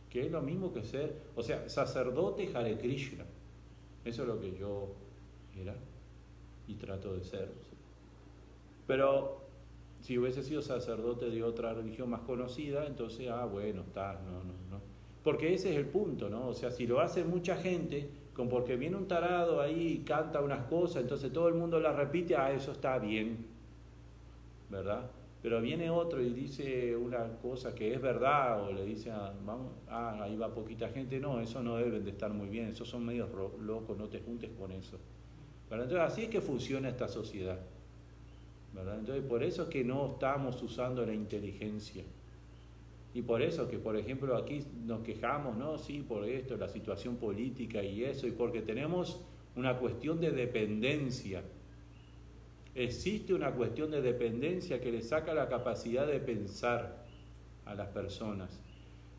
que 0.09 0.25
es 0.25 0.31
lo 0.31 0.41
mismo 0.41 0.73
que 0.73 0.83
ser, 0.83 1.15
o 1.35 1.43
sea, 1.43 1.67
sacerdote 1.67 2.49
Hare 2.55 2.77
Krishna. 2.77 3.25
Eso 4.05 4.21
es 4.21 4.27
lo 4.29 4.39
que 4.39 4.55
yo 4.57 4.93
era 5.59 5.75
y 6.67 6.75
trato 6.75 7.13
de 7.13 7.25
ser. 7.25 7.51
Pero 8.85 9.41
si 9.99 10.17
hubiese 10.17 10.43
sido 10.43 10.61
sacerdote 10.61 11.29
de 11.29 11.43
otra 11.43 11.73
religión 11.73 12.09
más 12.09 12.21
conocida, 12.21 12.85
entonces, 12.87 13.27
ah, 13.29 13.45
bueno, 13.45 13.81
está, 13.81 14.13
no, 14.13 14.43
no, 14.43 14.53
no. 14.69 14.86
Porque 15.27 15.53
ese 15.53 15.71
es 15.71 15.75
el 15.75 15.87
punto, 15.87 16.29
¿no? 16.29 16.47
O 16.47 16.53
sea, 16.53 16.71
si 16.71 16.87
lo 16.87 17.01
hace 17.01 17.25
mucha 17.25 17.57
gente, 17.57 18.09
con 18.33 18.47
porque 18.47 18.77
viene 18.77 18.95
un 18.95 19.09
tarado 19.09 19.59
ahí 19.59 19.99
y 19.99 20.05
canta 20.05 20.39
unas 20.39 20.67
cosas, 20.67 21.01
entonces 21.01 21.33
todo 21.33 21.49
el 21.49 21.53
mundo 21.53 21.81
las 21.81 21.97
repite, 21.97 22.37
ah, 22.37 22.49
eso 22.53 22.71
está 22.71 22.97
bien, 22.97 23.45
¿verdad? 24.69 25.11
Pero 25.41 25.59
viene 25.59 25.89
otro 25.89 26.21
y 26.21 26.29
dice 26.29 26.95
una 26.95 27.27
cosa 27.41 27.75
que 27.75 27.93
es 27.93 28.01
verdad, 28.01 28.63
o 28.63 28.71
le 28.71 28.85
dice, 28.85 29.11
ah, 29.11 29.33
vamos, 29.45 29.73
ah, 29.89 30.17
ahí 30.21 30.37
va 30.37 30.47
poquita 30.53 30.87
gente, 30.87 31.19
no, 31.19 31.41
eso 31.41 31.61
no 31.61 31.75
deben 31.75 32.05
de 32.05 32.11
estar 32.11 32.31
muy 32.31 32.47
bien, 32.47 32.69
esos 32.69 32.87
son 32.87 33.05
medios 33.05 33.27
locos, 33.59 33.97
no 33.97 34.07
te 34.07 34.21
juntes 34.21 34.51
con 34.57 34.71
eso. 34.71 34.97
Entonces 35.69 35.99
así 35.99 36.21
es 36.21 36.29
que 36.29 36.39
funciona 36.39 36.87
esta 36.87 37.09
sociedad. 37.09 37.59
¿verdad? 38.73 38.99
Entonces 38.99 39.25
por 39.25 39.43
eso 39.43 39.63
es 39.63 39.67
que 39.67 39.83
no 39.83 40.13
estamos 40.13 40.63
usando 40.63 41.05
la 41.05 41.13
inteligencia. 41.13 42.05
Y 43.17 43.23
por 43.23 43.41
eso 43.41 43.67
que, 43.67 43.79
por 43.79 43.97
ejemplo, 43.97 44.37
aquí 44.37 44.63
nos 44.85 45.01
quejamos, 45.01 45.57
¿no? 45.57 45.79
Sí, 45.79 46.05
por 46.07 46.23
esto, 46.29 46.55
la 46.55 46.69
situación 46.69 47.15
política 47.15 47.81
y 47.81 48.03
eso, 48.03 48.27
y 48.27 48.31
porque 48.31 48.61
tenemos 48.61 49.21
una 49.55 49.79
cuestión 49.79 50.21
de 50.21 50.29
dependencia 50.31 51.41
existe 52.75 53.33
una 53.33 53.51
cuestión 53.51 53.89
de 53.89 54.01
dependencia 54.03 54.79
que 54.79 54.91
le 54.91 55.01
saca 55.01 55.33
la 55.33 55.49
capacidad 55.49 56.05
de 56.05 56.19
pensar 56.19 57.03
a 57.65 57.73
las 57.73 57.87
personas. 57.87 58.61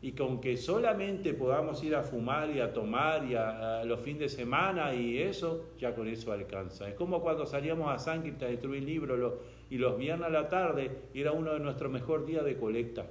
Y 0.01 0.13
con 0.13 0.39
que 0.39 0.55
solamente 0.55 1.33
podamos 1.33 1.83
ir 1.83 1.93
a 1.93 2.03
fumar 2.03 2.49
y 2.51 2.61
a 2.61 2.71
tomar 2.71 3.25
y 3.25 3.35
a, 3.35 3.83
los 3.83 3.99
fines 3.99 4.21
de 4.21 4.29
semana 4.29 4.95
y 4.95 5.17
eso, 5.17 5.71
ya 5.77 5.93
con 5.93 6.07
eso 6.07 6.31
alcanza. 6.31 6.87
Es 6.87 6.95
como 6.95 7.21
cuando 7.21 7.45
salíamos 7.45 7.91
a 7.93 7.99
San 7.99 8.21
a 8.21 8.45
destruir 8.45 8.83
libros 8.83 9.33
y 9.69 9.77
los 9.77 9.97
viernes 9.97 10.27
a 10.27 10.29
la 10.29 10.47
tarde 10.47 10.89
era 11.13 11.33
uno 11.33 11.51
de 11.51 11.59
nuestros 11.59 11.91
mejores 11.91 12.25
días 12.25 12.45
de 12.45 12.55
colecta. 12.55 13.07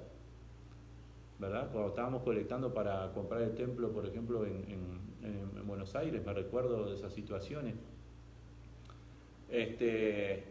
Cuando 1.38 1.88
estábamos 1.88 2.22
colectando 2.22 2.74
para 2.74 3.12
comprar 3.12 3.42
el 3.42 3.54
templo, 3.54 3.92
por 3.92 4.06
ejemplo, 4.06 4.44
en, 4.44 4.64
en 5.22 5.66
Buenos 5.66 5.94
Aires, 5.94 6.24
me 6.24 6.32
recuerdo 6.32 6.86
de 6.86 6.94
esas 6.94 7.12
situaciones. 7.12 7.74
Este, 9.48 10.44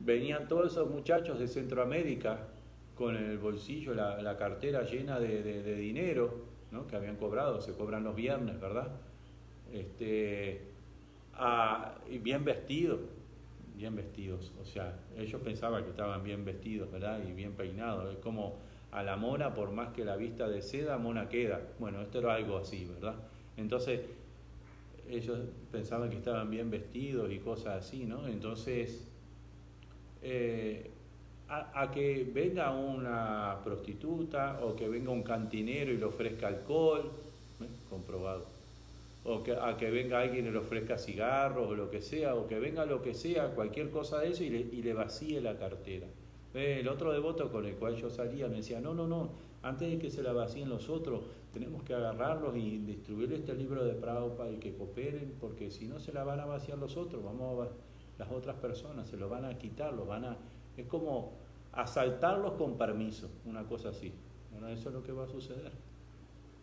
venían 0.00 0.48
todos 0.48 0.72
esos 0.72 0.90
muchachos 0.90 1.38
de 1.38 1.48
Centroamérica 1.48 2.48
con 2.94 3.16
el 3.16 3.38
bolsillo, 3.38 3.94
la, 3.94 4.36
cartera 4.36 4.82
llena 4.82 5.18
de, 5.20 5.76
dinero, 5.76 6.46
que 6.88 6.96
habían 6.96 7.16
cobrado, 7.16 7.60
se 7.60 7.72
cobran 7.72 8.04
los 8.04 8.14
viernes, 8.14 8.60
¿verdad? 8.60 8.88
Este, 9.72 10.62
bien 12.20 12.44
vestidos, 12.44 13.00
bien 13.76 13.94
vestidos, 13.94 14.52
o 14.60 14.64
sea, 14.64 14.98
ellos 15.16 15.40
pensaban 15.42 15.84
que 15.84 15.90
estaban 15.90 16.24
bien 16.24 16.44
vestidos, 16.44 16.90
¿verdad? 16.90 17.20
Y 17.28 17.32
bien 17.32 17.52
peinados, 17.52 18.12
es 18.12 18.18
como 18.18 18.58
a 18.90 19.02
la 19.02 19.16
mona, 19.16 19.54
por 19.54 19.70
más 19.70 19.92
que 19.92 20.04
la 20.04 20.16
vista 20.16 20.48
de 20.48 20.62
seda, 20.62 20.98
mona 20.98 21.28
queda. 21.28 21.60
Bueno, 21.78 22.00
esto 22.00 22.20
era 22.20 22.34
algo 22.34 22.56
así, 22.56 22.86
¿verdad? 22.86 23.16
Entonces, 23.56 24.00
ellos 25.08 25.38
pensaban 25.70 26.10
que 26.10 26.16
estaban 26.16 26.50
bien 26.50 26.70
vestidos 26.70 27.30
y 27.30 27.38
cosas 27.38 27.84
así, 27.84 28.04
¿no? 28.04 28.26
Entonces, 28.26 29.08
eh, 30.22 30.90
a, 31.48 31.90
que 31.90 32.28
venga 32.32 32.72
una 32.72 33.58
prostituta 33.64 34.60
o 34.62 34.76
que 34.76 34.88
venga 34.88 35.10
un 35.10 35.22
cantinero 35.22 35.92
y 35.92 35.96
le 35.96 36.04
ofrezca 36.04 36.48
alcohol, 36.48 37.10
¿eh? 37.60 37.66
comprobado, 37.88 38.46
o 39.24 39.42
que, 39.42 39.52
a 39.52 39.76
que 39.76 39.90
venga 39.90 40.20
alguien 40.20 40.46
y 40.46 40.50
le 40.50 40.58
ofrezca 40.58 40.98
cigarros 40.98 41.68
o 41.68 41.74
lo 41.74 41.90
que 41.90 42.02
sea, 42.02 42.34
o 42.34 42.46
que 42.46 42.58
venga 42.58 42.84
lo 42.84 43.00
que 43.00 43.14
sea, 43.14 43.54
cualquier 43.54 43.90
cosa 43.90 44.18
de 44.20 44.30
eso 44.30 44.44
y 44.44 44.50
le, 44.50 44.58
y 44.58 44.82
le 44.82 44.92
vacíe 44.92 45.40
la 45.40 45.56
cartera. 45.56 46.06
El 46.54 46.88
otro 46.88 47.12
devoto 47.12 47.50
con 47.50 47.66
el 47.66 47.74
cual 47.74 47.96
yo 47.96 48.10
salía 48.10 48.48
me 48.48 48.56
decía, 48.56 48.80
no, 48.80 48.94
no, 48.94 49.06
no, 49.06 49.32
antes 49.62 49.90
de 49.90 49.98
que 49.98 50.10
se 50.10 50.22
la 50.22 50.32
vacíen 50.32 50.68
los 50.68 50.88
otros, 50.88 51.22
tenemos 51.52 51.82
que 51.82 51.94
agarrarlos 51.94 52.56
y 52.56 52.78
distribuir 52.78 53.32
este 53.32 53.54
libro 53.54 53.84
de 53.84 53.94
Prabhupada 53.94 54.50
y 54.50 54.56
que 54.56 54.74
cooperen, 54.74 55.34
porque 55.40 55.70
si 55.70 55.86
no 55.86 55.98
se 55.98 56.12
la 56.12 56.24
van 56.24 56.40
a 56.40 56.46
vaciar 56.46 56.78
los 56.78 56.96
otros, 56.96 57.22
vamos 57.22 57.66
a, 57.66 57.70
las 58.18 58.30
otras 58.30 58.56
personas, 58.56 59.08
se 59.08 59.16
lo 59.16 59.28
van 59.28 59.44
a 59.44 59.58
quitar, 59.58 59.92
lo 59.92 60.06
van 60.06 60.24
a... 60.24 60.36
Es 60.76 60.86
como 60.86 61.32
asaltarlos 61.72 62.54
con 62.54 62.78
permiso, 62.78 63.28
una 63.44 63.64
cosa 63.64 63.90
así. 63.90 64.12
Bueno, 64.52 64.68
eso 64.68 64.88
es 64.88 64.94
lo 64.94 65.02
que 65.02 65.12
va 65.12 65.24
a 65.24 65.28
suceder, 65.28 65.72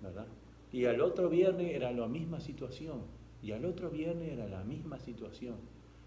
¿verdad? 0.02 0.28
Y 0.72 0.86
al 0.86 1.00
otro 1.02 1.30
viernes 1.30 1.74
era 1.74 1.92
la 1.92 2.08
misma 2.08 2.40
situación, 2.40 3.02
y 3.42 3.52
al 3.52 3.64
otro 3.66 3.90
viernes 3.90 4.34
era 4.34 4.48
la 4.48 4.64
misma 4.64 5.00
situación. 5.00 5.56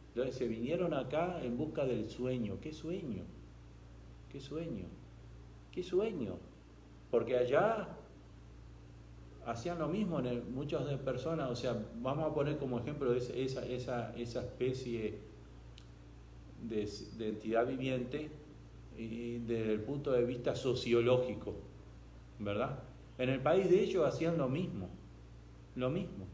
Entonces 0.09 0.35
se 0.35 0.49
vinieron 0.49 0.93
acá 0.95 1.41
en 1.43 1.57
busca 1.57 1.85
del 1.85 2.09
sueño. 2.11 2.59
¿Qué 2.61 2.72
sueño? 2.72 3.24
¿Qué 4.31 4.41
sueño? 4.41 4.87
¿Qué 5.72 5.83
sueño? 5.83 6.37
Porque 7.11 7.37
allá 7.37 7.89
hacían 9.47 9.79
lo 9.79 9.89
mismo 9.89 10.20
en 10.20 10.55
muchas 10.55 10.83
personas, 11.01 11.51
o 11.51 11.57
sea, 11.57 11.74
vamos 11.97 12.31
a 12.31 12.35
poner 12.35 12.59
como 12.59 12.79
ejemplo 12.79 13.14
esa, 13.14 14.12
especie 14.14 15.18
de, 16.62 16.89
entidad 17.20 17.66
viviente 17.66 18.31
y 18.97 19.39
desde 19.39 19.72
el 19.72 19.81
punto 19.81 20.12
de 20.12 20.24
vista 20.24 20.55
sociológico, 20.55 21.55
¿verdad? 22.39 22.83
En 23.16 23.31
el 23.31 23.41
país 23.41 23.70
de 23.70 23.81
ellos 23.81 24.07
hacían 24.07 24.37
lo 24.37 24.49
mismo, 24.49 24.91
lo 25.76 25.89
mismo. 25.89 26.26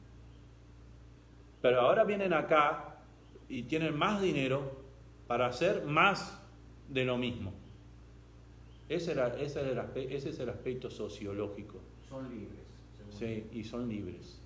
Pero 1.62 1.80
ahora 1.80 2.04
vienen 2.04 2.32
acá 2.32 2.96
y 3.48 3.62
tienen 3.62 3.96
más 3.96 4.20
dinero 4.20 4.82
para 5.28 5.46
hacer 5.46 5.84
más 5.84 6.42
de 6.88 7.04
lo 7.04 7.16
mismo. 7.16 7.63
Ese, 8.94 9.12
era, 9.12 9.34
ese, 9.40 9.60
ese 10.14 10.28
es 10.30 10.38
el 10.38 10.48
aspecto 10.48 10.88
sociológico. 10.88 11.80
Son 12.08 12.30
libres. 12.30 12.60
Sí, 13.10 13.44
y 13.52 13.64
son 13.64 13.88
libres. 13.88 14.40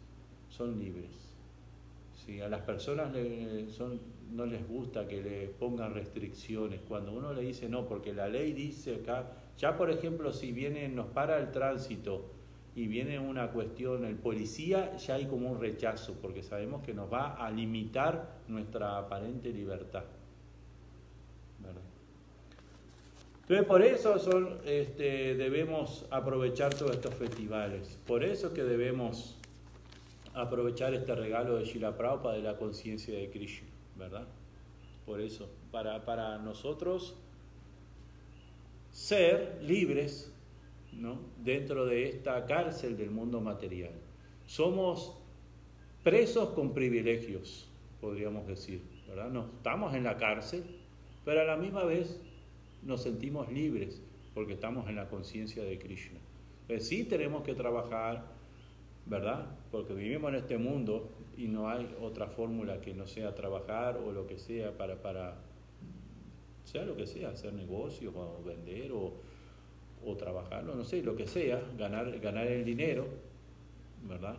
Son 0.48 0.78
libres. 0.78 1.10
Sí, 2.14 2.40
a 2.40 2.48
las 2.48 2.62
personas 2.62 3.12
son, 3.70 4.00
no 4.32 4.46
les 4.46 4.66
gusta 4.66 5.06
que 5.06 5.22
le 5.22 5.48
pongan 5.48 5.92
restricciones. 5.92 6.80
Cuando 6.88 7.12
uno 7.12 7.34
le 7.34 7.42
dice 7.42 7.68
no, 7.68 7.86
porque 7.86 8.14
la 8.14 8.28
ley 8.28 8.52
dice 8.54 8.96
acá, 8.96 9.30
ya 9.58 9.76
por 9.76 9.90
ejemplo, 9.90 10.32
si 10.32 10.52
viene, 10.52 10.88
nos 10.88 11.08
para 11.08 11.38
el 11.38 11.50
tránsito 11.50 12.30
y 12.74 12.86
viene 12.86 13.18
una 13.18 13.50
cuestión, 13.50 14.04
el 14.04 14.16
policía, 14.16 14.96
ya 14.96 15.16
hay 15.16 15.26
como 15.26 15.50
un 15.50 15.60
rechazo, 15.60 16.14
porque 16.22 16.42
sabemos 16.42 16.82
que 16.82 16.94
nos 16.94 17.12
va 17.12 17.34
a 17.34 17.50
limitar 17.50 18.38
nuestra 18.48 18.98
aparente 18.98 19.52
libertad. 19.52 20.04
Entonces 23.48 23.66
por 23.66 23.80
eso 23.80 24.18
son, 24.18 24.58
este, 24.66 25.34
debemos 25.34 26.04
aprovechar 26.10 26.74
todos 26.74 26.90
estos 26.90 27.14
festivales, 27.14 27.98
por 28.06 28.22
eso 28.22 28.52
que 28.52 28.62
debemos 28.62 29.38
aprovechar 30.34 30.92
este 30.92 31.14
regalo 31.14 31.56
de 31.56 31.64
Shila 31.64 31.96
Prabhupada 31.96 32.34
de 32.34 32.42
la 32.42 32.58
conciencia 32.58 33.18
de 33.18 33.30
Krishna, 33.30 33.66
¿verdad? 33.96 34.26
Por 35.06 35.22
eso, 35.22 35.48
para, 35.72 36.04
para 36.04 36.36
nosotros 36.36 37.16
ser 38.90 39.58
libres 39.62 40.30
¿no? 40.92 41.18
dentro 41.38 41.86
de 41.86 42.06
esta 42.06 42.44
cárcel 42.44 42.98
del 42.98 43.10
mundo 43.10 43.40
material. 43.40 43.92
Somos 44.44 45.16
presos 46.04 46.50
con 46.50 46.74
privilegios, 46.74 47.66
podríamos 48.02 48.46
decir, 48.46 48.82
¿verdad? 49.08 49.30
No 49.30 49.46
estamos 49.56 49.94
en 49.94 50.04
la 50.04 50.18
cárcel, 50.18 50.64
pero 51.24 51.40
a 51.40 51.44
la 51.44 51.56
misma 51.56 51.84
vez 51.84 52.20
nos 52.88 53.02
sentimos 53.02 53.52
libres 53.52 54.00
porque 54.34 54.54
estamos 54.54 54.88
en 54.88 54.96
la 54.96 55.08
conciencia 55.08 55.62
de 55.62 55.78
Krishna. 55.78 56.18
sí 56.80 57.04
tenemos 57.04 57.42
que 57.44 57.54
trabajar, 57.54 58.24
¿verdad? 59.06 59.46
Porque 59.70 59.92
vivimos 59.92 60.30
en 60.30 60.36
este 60.36 60.56
mundo 60.56 61.10
y 61.36 61.48
no 61.48 61.68
hay 61.68 61.94
otra 62.00 62.28
fórmula 62.28 62.80
que 62.80 62.94
no 62.94 63.06
sea 63.06 63.34
trabajar 63.34 63.98
o 63.98 64.10
lo 64.10 64.26
que 64.26 64.38
sea 64.38 64.76
para, 64.76 65.02
para 65.02 65.36
sea 66.64 66.84
lo 66.84 66.96
que 66.96 67.06
sea, 67.06 67.30
hacer 67.30 67.52
negocios 67.52 68.14
o 68.16 68.42
vender 68.42 68.90
o, 68.92 69.12
o 70.04 70.16
trabajarlo, 70.16 70.74
no 70.74 70.84
sé, 70.84 71.02
lo 71.02 71.14
que 71.14 71.26
sea, 71.26 71.62
ganar, 71.76 72.18
ganar 72.20 72.46
el 72.46 72.64
dinero, 72.64 73.06
¿verdad? 74.08 74.36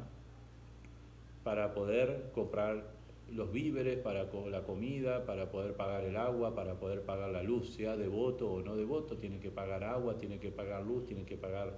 Para 1.43 1.73
poder 1.73 2.31
comprar 2.33 2.98
los 3.33 3.51
víveres, 3.51 3.97
para 3.99 4.23
la 4.23 4.63
comida, 4.63 5.25
para 5.25 5.51
poder 5.51 5.73
pagar 5.75 6.03
el 6.03 6.15
agua, 6.17 6.55
para 6.55 6.79
poder 6.79 7.01
pagar 7.03 7.29
la 7.29 7.43
luz, 7.43 7.73
sea 7.73 7.95
devoto 7.95 8.51
o 8.51 8.61
no 8.61 8.75
devoto, 8.75 9.17
tiene 9.17 9.39
que 9.39 9.51
pagar 9.51 9.83
agua, 9.83 10.17
tiene 10.17 10.39
que 10.39 10.51
pagar 10.51 10.83
luz, 10.83 11.05
tiene 11.05 11.23
que 11.23 11.37
pagar 11.37 11.77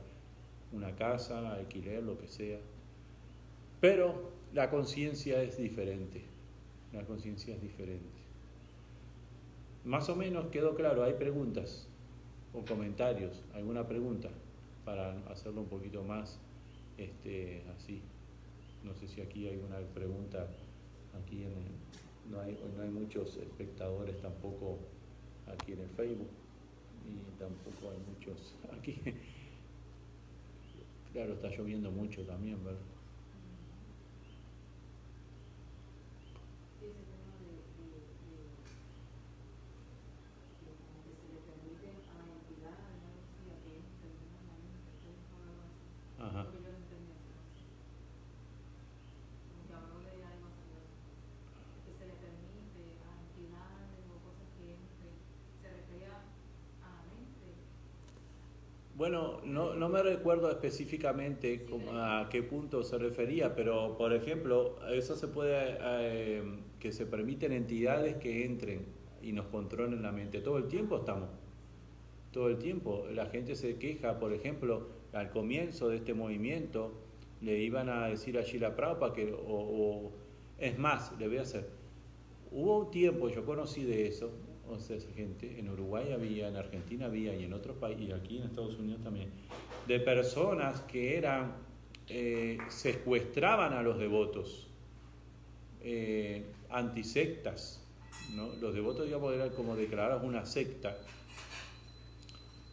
una 0.72 0.96
casa, 0.96 1.54
alquiler, 1.54 2.04
lo 2.04 2.18
que 2.18 2.28
sea. 2.28 2.60
Pero 3.80 4.32
la 4.54 4.70
conciencia 4.70 5.42
es 5.42 5.58
diferente, 5.58 6.24
la 6.94 7.04
conciencia 7.06 7.56
es 7.56 7.62
diferente. 7.62 8.22
Más 9.84 10.10
o 10.10 10.16
menos 10.16 10.48
quedó 10.48 10.76
claro, 10.76 11.04
hay 11.04 11.14
preguntas 11.14 11.88
o 12.54 12.64
comentarios, 12.66 13.44
alguna 13.54 13.88
pregunta 13.88 14.30
para 14.86 15.12
hacerlo 15.30 15.62
un 15.62 15.68
poquito 15.68 16.04
más 16.04 16.40
este, 16.98 17.64
así. 17.76 18.02
No 18.84 18.94
sé 18.96 19.08
si 19.08 19.22
aquí 19.22 19.48
hay 19.48 19.56
alguna 19.56 19.80
pregunta 19.94 20.48
Aquí 21.20 21.44
en 21.44 21.82
no, 22.32 22.40
hay, 22.40 22.58
no 22.78 22.84
hay 22.84 22.90
muchos 22.90 23.36
espectadores 23.38 24.20
tampoco 24.22 24.78
aquí 25.48 25.74
en 25.74 25.82
el 25.82 25.90
Facebook 25.90 26.30
y 27.06 27.40
tampoco 27.40 27.92
hay 27.92 27.98
muchos 28.14 28.56
aquí. 28.78 29.02
Claro, 31.12 31.34
está 31.34 31.50
lloviendo 31.50 31.92
mucho 31.92 32.24
también, 32.24 32.64
¿verdad? 32.64 32.80
Bueno, 59.02 59.42
no, 59.46 59.74
no, 59.74 59.90
me 59.90 60.04
recuerdo 60.04 60.52
específicamente 60.52 61.66
a 61.92 62.28
qué 62.30 62.44
punto 62.44 62.84
se 62.84 63.00
refería, 63.00 63.56
pero 63.56 63.98
por 63.98 64.14
ejemplo, 64.14 64.76
eso 64.92 65.16
se 65.16 65.28
puede, 65.28 65.76
eh, 65.82 66.44
que 66.80 66.92
se 66.92 67.08
permiten 67.08 67.52
entidades 67.52 68.18
que 68.18 68.46
entren 68.46 68.86
y 69.20 69.32
nos 69.32 69.48
controlen 69.48 70.04
la 70.04 70.12
mente. 70.12 70.40
Todo 70.40 70.60
el 70.60 70.68
tiempo 70.68 70.98
estamos, 70.98 71.30
todo 72.32 72.48
el 72.50 72.60
tiempo. 72.60 73.08
La 73.12 73.26
gente 73.26 73.56
se 73.56 73.80
queja, 73.80 74.20
por 74.20 74.34
ejemplo, 74.34 74.90
al 75.14 75.32
comienzo 75.32 75.90
de 75.90 75.96
este 75.96 76.14
movimiento, 76.14 76.94
le 77.42 77.58
iban 77.58 77.90
a 77.90 78.06
decir 78.06 78.38
a 78.38 78.44
Sheila 78.44 78.76
Prabhupada 78.76 79.14
que, 79.14 79.36
o, 79.36 80.12
es 80.60 80.78
más, 80.78 81.12
le 81.18 81.28
voy 81.28 81.38
a 81.38 81.42
hacer, 81.42 81.68
hubo 82.52 82.78
un 82.78 82.92
tiempo, 82.92 83.30
yo 83.30 83.46
conocí 83.46 83.84
de 83.84 84.06
eso, 84.06 84.30
o 84.72 84.80
sea, 84.80 84.98
esa 84.98 85.12
gente, 85.14 85.60
en 85.60 85.70
Uruguay 85.70 86.12
había, 86.12 86.48
en 86.48 86.56
Argentina 86.56 87.06
había 87.06 87.36
y 87.36 87.44
en 87.44 87.54
otros 87.54 87.78
países, 87.78 88.10
y 88.10 88.12
aquí 88.12 88.38
en 88.38 88.44
Estados 88.44 88.78
Unidos 88.80 89.02
también, 89.04 89.30
de 89.88 90.00
personas 90.00 90.82
que 90.82 91.18
eran, 91.18 91.54
eh, 92.08 92.58
secuestraban 92.70 93.74
a 93.74 93.82
los 93.82 94.00
devotos, 94.00 94.68
eh, 95.82 96.46
antisectas, 96.70 97.84
¿no? 98.36 98.54
Los 98.62 98.74
devotos, 98.74 99.06
digamos, 99.06 99.34
eran 99.34 99.50
como 99.50 99.76
declarados 99.76 100.24
una 100.24 100.46
secta, 100.46 100.98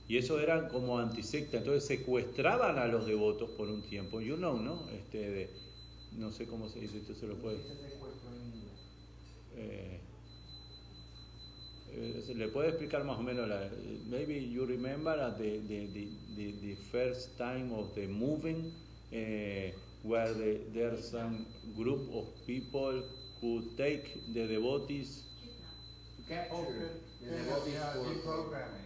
y 0.08 0.16
eso 0.16 0.40
eran 0.40 0.68
como 0.68 0.98
antisectas, 0.98 1.60
entonces 1.60 1.84
secuestraban 1.84 2.78
a 2.78 2.86
los 2.86 3.06
devotos 3.06 3.50
por 3.50 3.68
un 3.68 3.82
tiempo, 3.82 4.20
you 4.20 4.36
know, 4.36 4.58
¿no? 4.58 4.88
Este, 4.90 5.30
de, 5.30 5.50
no 6.16 6.32
sé 6.32 6.46
cómo 6.46 6.68
se 6.68 6.80
dice, 6.80 6.98
esto 6.98 7.14
se 7.14 7.26
lo 7.26 7.36
puede... 7.36 7.58
Eh, 7.58 7.60
eh, 9.56 9.97
le 12.34 12.48
puede 12.48 12.68
explicar 12.68 13.04
más 13.04 13.18
o 13.18 13.22
menos 13.22 13.48
la, 13.48 13.60
maybe 14.08 14.48
you 14.48 14.66
remember 14.66 15.16
the, 15.38 15.60
the, 15.68 15.86
the, 16.36 16.52
the, 16.60 16.76
first 16.92 17.36
time 17.38 17.72
of 17.72 17.94
the 17.94 18.06
moving 18.06 18.72
uh, 19.12 19.70
where 20.02 20.32
the, 20.34 20.60
there's 20.72 21.10
some 21.10 21.46
group 21.76 22.00
of 22.14 22.24
people 22.46 23.02
who 23.40 23.62
take 23.76 24.32
the 24.34 24.46
devotees 24.46 25.24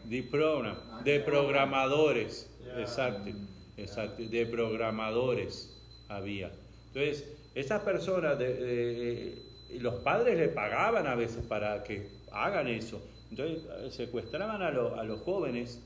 the 0.08 0.22
program 0.22 0.76
de 1.04 1.20
programadores. 1.20 2.46
Exacto 2.78 3.32
exacto 3.76 4.22
de 4.22 4.46
programadores 4.46 5.70
había. 6.08 6.50
Entonces 6.88 7.24
esas 7.54 7.82
personas 7.82 8.38
de, 8.38 8.54
de, 8.54 9.80
los 9.80 9.94
padres 10.02 10.38
le 10.38 10.48
pagaban 10.48 11.06
a 11.06 11.14
veces 11.14 11.42
para 11.48 11.82
que 11.82 12.06
hagan 12.32 12.68
eso. 12.68 13.00
Entonces 13.30 13.68
eh, 13.78 13.90
secuestraban 13.90 14.62
a, 14.62 14.68
a 14.68 15.04
los 15.04 15.20
jóvenes 15.20 15.82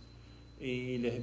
y 0.59 0.99
les, 0.99 1.23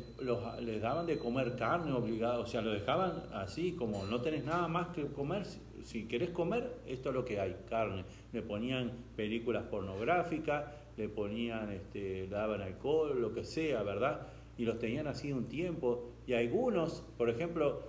les 0.61 0.82
daban 0.82 1.07
de 1.07 1.17
comer 1.17 1.55
carne 1.55 1.91
obligado, 1.91 2.43
o 2.43 2.45
sea, 2.45 2.61
lo 2.61 2.71
dejaban 2.71 3.24
así, 3.34 3.71
como 3.71 4.05
no 4.05 4.21
tenés 4.21 4.43
nada 4.43 4.67
más 4.67 4.89
que 4.89 5.07
comer, 5.07 5.45
si 5.84 6.07
querés 6.07 6.30
comer, 6.30 6.82
esto 6.88 7.09
es 7.09 7.15
lo 7.15 7.26
que 7.26 7.39
hay, 7.39 7.55
carne. 7.69 8.05
Le 8.32 8.41
ponían 8.41 8.91
películas 9.15 9.63
pornográficas, 9.63 10.65
le 10.97 11.09
ponían, 11.09 11.71
este, 11.71 12.28
daban 12.28 12.61
alcohol, 12.61 13.19
lo 13.19 13.34
que 13.34 13.43
sea, 13.43 13.84
¿verdad? 13.84 14.28
Y 14.57 14.65
los 14.65 14.80
tenían 14.80 15.07
así 15.07 15.32
un 15.34 15.47
tiempo. 15.47 16.11
Y 16.28 16.34
algunos, 16.34 17.03
por 17.17 17.30
ejemplo, 17.30 17.82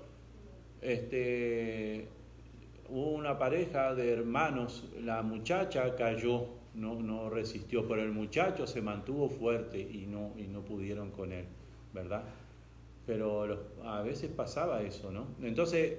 este, 0.81 2.09
hubo 2.89 3.11
una 3.13 3.39
pareja 3.39 3.95
de 3.95 4.13
hermanos, 4.13 4.85
la 5.01 5.23
muchacha 5.23 5.95
cayó 5.95 6.64
no, 6.75 7.01
no 7.01 7.31
resistió, 7.31 7.87
pero 7.87 8.03
el 8.03 8.13
muchacho 8.13 8.67
se 8.67 8.83
mantuvo 8.83 9.29
fuerte 9.29 9.81
y 9.81 10.07
no, 10.07 10.33
y 10.37 10.49
no 10.49 10.63
pudieron 10.63 11.11
con 11.11 11.33
él, 11.33 11.47
¿verdad? 11.93 12.25
Pero 13.07 13.59
a 13.85 14.03
veces 14.03 14.31
pasaba 14.31 14.83
eso, 14.83 15.11
¿no? 15.11 15.27
Entonces, 15.43 15.99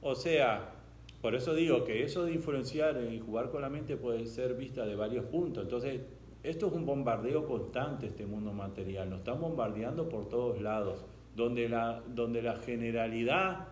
o 0.00 0.14
sea, 0.14 0.72
por 1.20 1.34
eso 1.34 1.54
digo 1.54 1.84
que 1.84 2.04
eso 2.04 2.24
de 2.24 2.32
influenciar 2.32 3.02
y 3.12 3.18
jugar 3.18 3.50
con 3.50 3.62
la 3.62 3.68
mente 3.68 3.96
puede 3.96 4.26
ser 4.26 4.54
vista 4.54 4.86
de 4.86 4.94
varios 4.94 5.24
puntos. 5.26 5.64
Entonces, 5.64 6.00
esto 6.42 6.68
es 6.68 6.72
un 6.72 6.86
bombardeo 6.86 7.44
constante, 7.46 8.06
este 8.06 8.24
mundo 8.24 8.52
material. 8.52 9.10
Nos 9.10 9.18
están 9.18 9.40
bombardeando 9.40 10.08
por 10.08 10.28
todos 10.28 10.60
lados, 10.60 11.04
donde 11.34 11.68
la, 11.68 12.02
donde 12.06 12.42
la 12.42 12.56
generalidad 12.56 13.66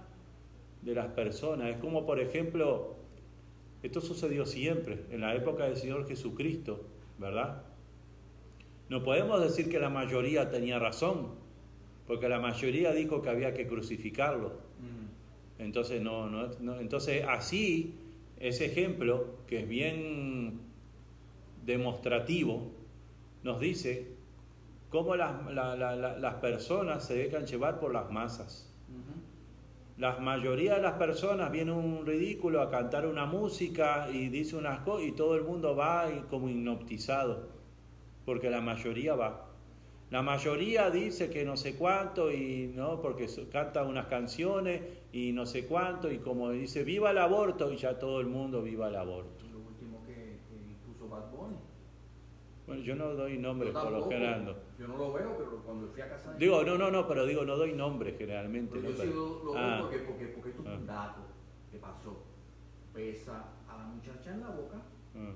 de 0.82 0.94
las 0.94 1.06
personas. 1.12 1.70
Es 1.70 1.76
como, 1.76 2.04
por 2.04 2.18
ejemplo, 2.18 2.93
esto 3.84 4.00
sucedió 4.00 4.46
siempre, 4.46 5.04
en 5.10 5.20
la 5.20 5.34
época 5.34 5.64
del 5.64 5.76
Señor 5.76 6.08
Jesucristo, 6.08 6.86
¿verdad? 7.18 7.64
No 8.88 9.02
podemos 9.02 9.42
decir 9.42 9.68
que 9.68 9.78
la 9.78 9.90
mayoría 9.90 10.50
tenía 10.50 10.78
razón, 10.78 11.34
porque 12.06 12.30
la 12.30 12.40
mayoría 12.40 12.92
dijo 12.92 13.20
que 13.20 13.28
había 13.28 13.52
que 13.52 13.66
crucificarlo. 13.66 14.54
Mm. 14.80 15.62
Entonces, 15.62 16.00
no, 16.00 16.30
no, 16.30 16.80
entonces 16.80 17.26
así, 17.28 17.94
ese 18.40 18.64
ejemplo, 18.64 19.36
que 19.46 19.60
es 19.60 19.68
bien 19.68 20.60
demostrativo, 21.66 22.70
nos 23.42 23.60
dice 23.60 24.08
cómo 24.88 25.14
las, 25.14 26.34
personas 26.40 27.06
se 27.06 27.16
dejan 27.16 27.46
llevar 27.46 27.80
por 27.80 27.92
las 27.92 28.10
masas. 28.10 28.73
La 29.96 30.18
mayoría 30.18 30.74
de 30.74 30.82
las 30.82 30.94
personas 30.94 31.52
viene 31.52 31.70
un 31.70 32.04
ridículo 32.04 32.60
a 32.60 32.68
cantar 32.68 33.06
una 33.06 33.26
música 33.26 34.08
y 34.10 34.28
dice 34.28 34.56
unas 34.56 34.80
cosas 34.80 35.06
y 35.06 35.12
todo 35.12 35.36
el 35.36 35.44
mundo 35.44 35.76
va 35.76 36.08
como 36.28 36.48
hipnotizado, 36.48 37.48
porque 38.24 38.50
la 38.50 38.60
mayoría 38.60 39.14
va. 39.14 39.46
La 40.10 40.20
mayoría 40.22 40.90
dice 40.90 41.30
que 41.30 41.44
no 41.44 41.56
sé 41.56 41.76
cuánto 41.76 42.32
y 42.32 42.72
no, 42.74 43.00
porque 43.00 43.28
canta 43.52 43.84
unas 43.84 44.06
canciones 44.06 44.82
y 45.12 45.32
no 45.32 45.46
sé 45.46 45.66
cuánto 45.66 46.10
y 46.10 46.18
como 46.18 46.50
dice 46.50 46.82
viva 46.82 47.12
el 47.12 47.18
aborto 47.18 47.72
y 47.72 47.76
ya 47.76 47.98
todo 47.98 48.20
el 48.20 48.26
mundo 48.26 48.62
viva 48.62 48.88
el 48.88 48.96
aborto. 48.96 49.44
Lo 49.52 49.60
último 49.60 50.02
que, 50.06 50.14
que 50.14 51.06
Bad 51.06 51.30
Bunny. 51.30 51.56
Bueno, 52.66 52.82
yo 52.82 52.96
no 52.96 53.14
doy 53.14 53.38
nombres 53.38 53.72
por 53.72 53.92
lo 53.92 54.08
general. 54.08 54.56
Yo 54.78 54.88
no 54.88 54.96
lo 54.96 55.12
veo, 55.12 55.36
pero 55.36 55.62
cuando 55.64 55.88
fui 55.88 56.00
a 56.00 56.08
casa. 56.08 56.32
Digo, 56.38 56.62
no, 56.64 56.78
no, 56.78 56.90
no, 56.90 57.06
pero 57.06 57.26
digo, 57.26 57.44
no 57.44 57.56
doy 57.56 57.72
nombres 57.72 58.16
generalmente. 58.16 58.78
Pero 58.78 58.90
yo 58.90 59.02
sí 59.02 59.10
lo, 59.12 59.44
lo 59.44 59.58
ah. 59.58 59.78
porque, 59.82 59.98
porque, 59.98 60.26
porque 60.28 60.50
esto 60.50 60.62
es 60.62 60.68
un 60.68 60.88
ah. 60.88 60.92
dato 60.92 61.20
que 61.70 61.78
pasó. 61.78 62.22
Besa 62.94 63.44
a 63.68 63.76
la 63.76 63.84
muchacha 63.84 64.30
en 64.32 64.40
la 64.40 64.48
boca. 64.48 64.78
Ah. 65.14 65.32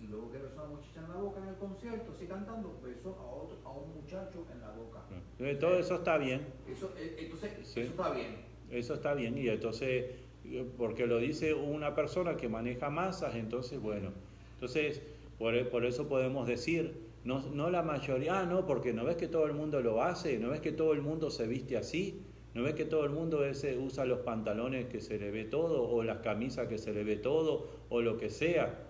Y 0.00 0.06
luego 0.06 0.30
que 0.30 0.38
besó 0.38 0.60
a 0.60 0.62
la 0.64 0.68
muchacha 0.70 1.00
en 1.00 1.08
la 1.08 1.16
boca 1.16 1.40
en 1.42 1.48
el 1.48 1.56
concierto, 1.56 2.12
así 2.12 2.26
cantando, 2.26 2.80
besó 2.82 3.16
a, 3.18 3.26
otro, 3.26 3.58
a 3.64 3.70
un 3.70 3.94
muchacho 3.94 4.46
en 4.52 4.60
la 4.60 4.70
boca. 4.70 5.00
Eh, 5.40 5.56
todo 5.56 5.76
eso 5.76 5.96
está 5.96 6.18
bien. 6.18 6.46
Eso, 6.70 6.92
eh, 6.96 7.16
entonces, 7.18 7.58
eso 7.58 7.80
está 7.80 8.10
bien. 8.10 8.36
Eso 8.70 8.94
está 8.94 9.14
bien. 9.14 9.36
Y 9.36 9.48
entonces, 9.48 10.14
eh, 10.44 10.70
porque 10.78 11.06
lo 11.06 11.18
dice 11.18 11.52
una 11.52 11.96
persona 11.96 12.36
que 12.36 12.48
maneja 12.48 12.90
masas, 12.90 13.34
entonces, 13.34 13.80
bueno. 13.80 14.12
Entonces 14.54 15.02
por, 15.40 15.86
eso 15.86 16.06
podemos 16.06 16.46
decir, 16.46 16.92
no, 17.24 17.40
no, 17.54 17.70
la 17.70 17.82
mayoría, 17.82 18.40
ah, 18.40 18.44
no, 18.44 18.66
porque 18.66 18.92
no 18.92 19.06
ves 19.06 19.16
que 19.16 19.26
todo 19.26 19.46
el 19.46 19.54
mundo 19.54 19.80
lo 19.80 20.02
hace, 20.02 20.38
no 20.38 20.50
ves 20.50 20.60
que 20.60 20.70
todo 20.70 20.92
el 20.92 21.00
mundo 21.00 21.30
se 21.30 21.46
viste 21.46 21.78
así, 21.78 22.20
no 22.52 22.62
ves 22.62 22.74
que 22.74 22.84
todo 22.84 23.06
el 23.06 23.10
mundo 23.10 23.40
usa 23.78 24.04
los 24.04 24.18
pantalones 24.18 24.88
que 24.88 25.00
se 25.00 25.18
le 25.18 25.30
ve 25.30 25.44
todo, 25.44 25.88
o 25.88 26.04
las 26.04 26.18
camisas 26.18 26.68
que 26.68 26.76
se 26.76 26.92
le 26.92 27.04
ve 27.04 27.16
todo, 27.16 27.70
o 27.88 28.02
lo 28.02 28.18
que 28.18 28.28
sea. 28.28 28.86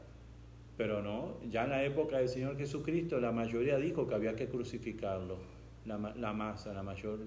Pero 0.77 1.03
no, 1.03 1.37
ya 1.49 1.63
en 1.63 1.71
la 1.71 1.85
época 1.85 2.19
del 2.19 2.29
Señor 2.29 2.59
Jesucristo 2.59 3.21
la 3.21 3.31
mayoría 3.31 3.77
dijo 3.77 4.09
que 4.09 4.17
había 4.17 4.35
que 4.35 4.49
crucificarlo, 4.49 5.37
la, 5.87 5.99
la 6.17 6.33
masa, 6.33 6.73
la 6.73 6.83
mayor. 6.83 7.21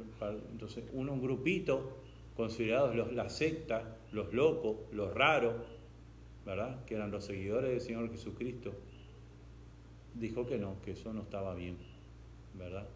Entonces, 0.52 0.84
uno, 0.92 1.14
un 1.14 1.22
grupito, 1.22 1.96
considerados 2.36 2.94
los, 2.94 3.14
la 3.14 3.30
secta, 3.30 4.00
los 4.12 4.34
locos, 4.34 4.80
los 4.92 5.14
raros, 5.14 5.56
¿verdad? 6.46 6.84
Que 6.84 6.96
eran 6.96 7.10
los 7.10 7.24
seguidores 7.24 7.72
del 7.72 7.80
Señor 7.80 8.12
Jesucristo 8.12 8.74
dijo 10.16 10.46
que 10.46 10.58
no, 10.58 10.82
que 10.82 10.92
eso 10.92 11.14
no 11.14 11.22
estaba 11.22 11.56
bien, 11.56 11.78
¿verdad? 12.54 12.88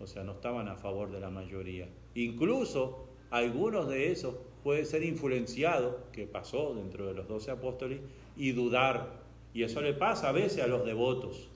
O 0.00 0.06
sea, 0.06 0.24
no 0.24 0.32
estaban 0.32 0.68
a 0.68 0.76
favor 0.76 1.10
de 1.10 1.20
la 1.20 1.30
mayoría. 1.30 1.88
Incluso 2.14 3.06
algunos 3.30 3.88
de 3.88 4.12
esos 4.12 4.34
pueden 4.62 4.84
ser 4.84 5.02
influenciados, 5.04 5.94
que 6.12 6.26
pasó 6.26 6.74
dentro 6.74 7.06
de 7.06 7.14
los 7.14 7.28
doce 7.28 7.50
apóstoles, 7.50 8.00
y 8.36 8.52
dudar. 8.52 9.24
Y 9.54 9.62
eso 9.62 9.80
le 9.80 9.94
pasa 9.94 10.28
a 10.28 10.32
veces 10.32 10.62
a 10.62 10.66
los 10.66 10.84
devotos, 10.84 11.48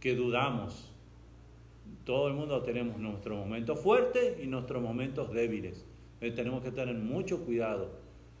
que 0.00 0.14
dudamos. 0.14 0.90
Todo 2.04 2.28
el 2.28 2.34
mundo 2.34 2.62
tenemos 2.62 2.98
nuestros 2.98 3.38
momentos 3.38 3.78
fuertes 3.80 4.42
y 4.42 4.46
nuestros 4.46 4.82
momentos 4.82 5.32
débiles. 5.32 5.84
Entonces 6.14 6.36
tenemos 6.36 6.62
que 6.62 6.72
tener 6.72 6.96
mucho 6.96 7.44
cuidado 7.44 7.90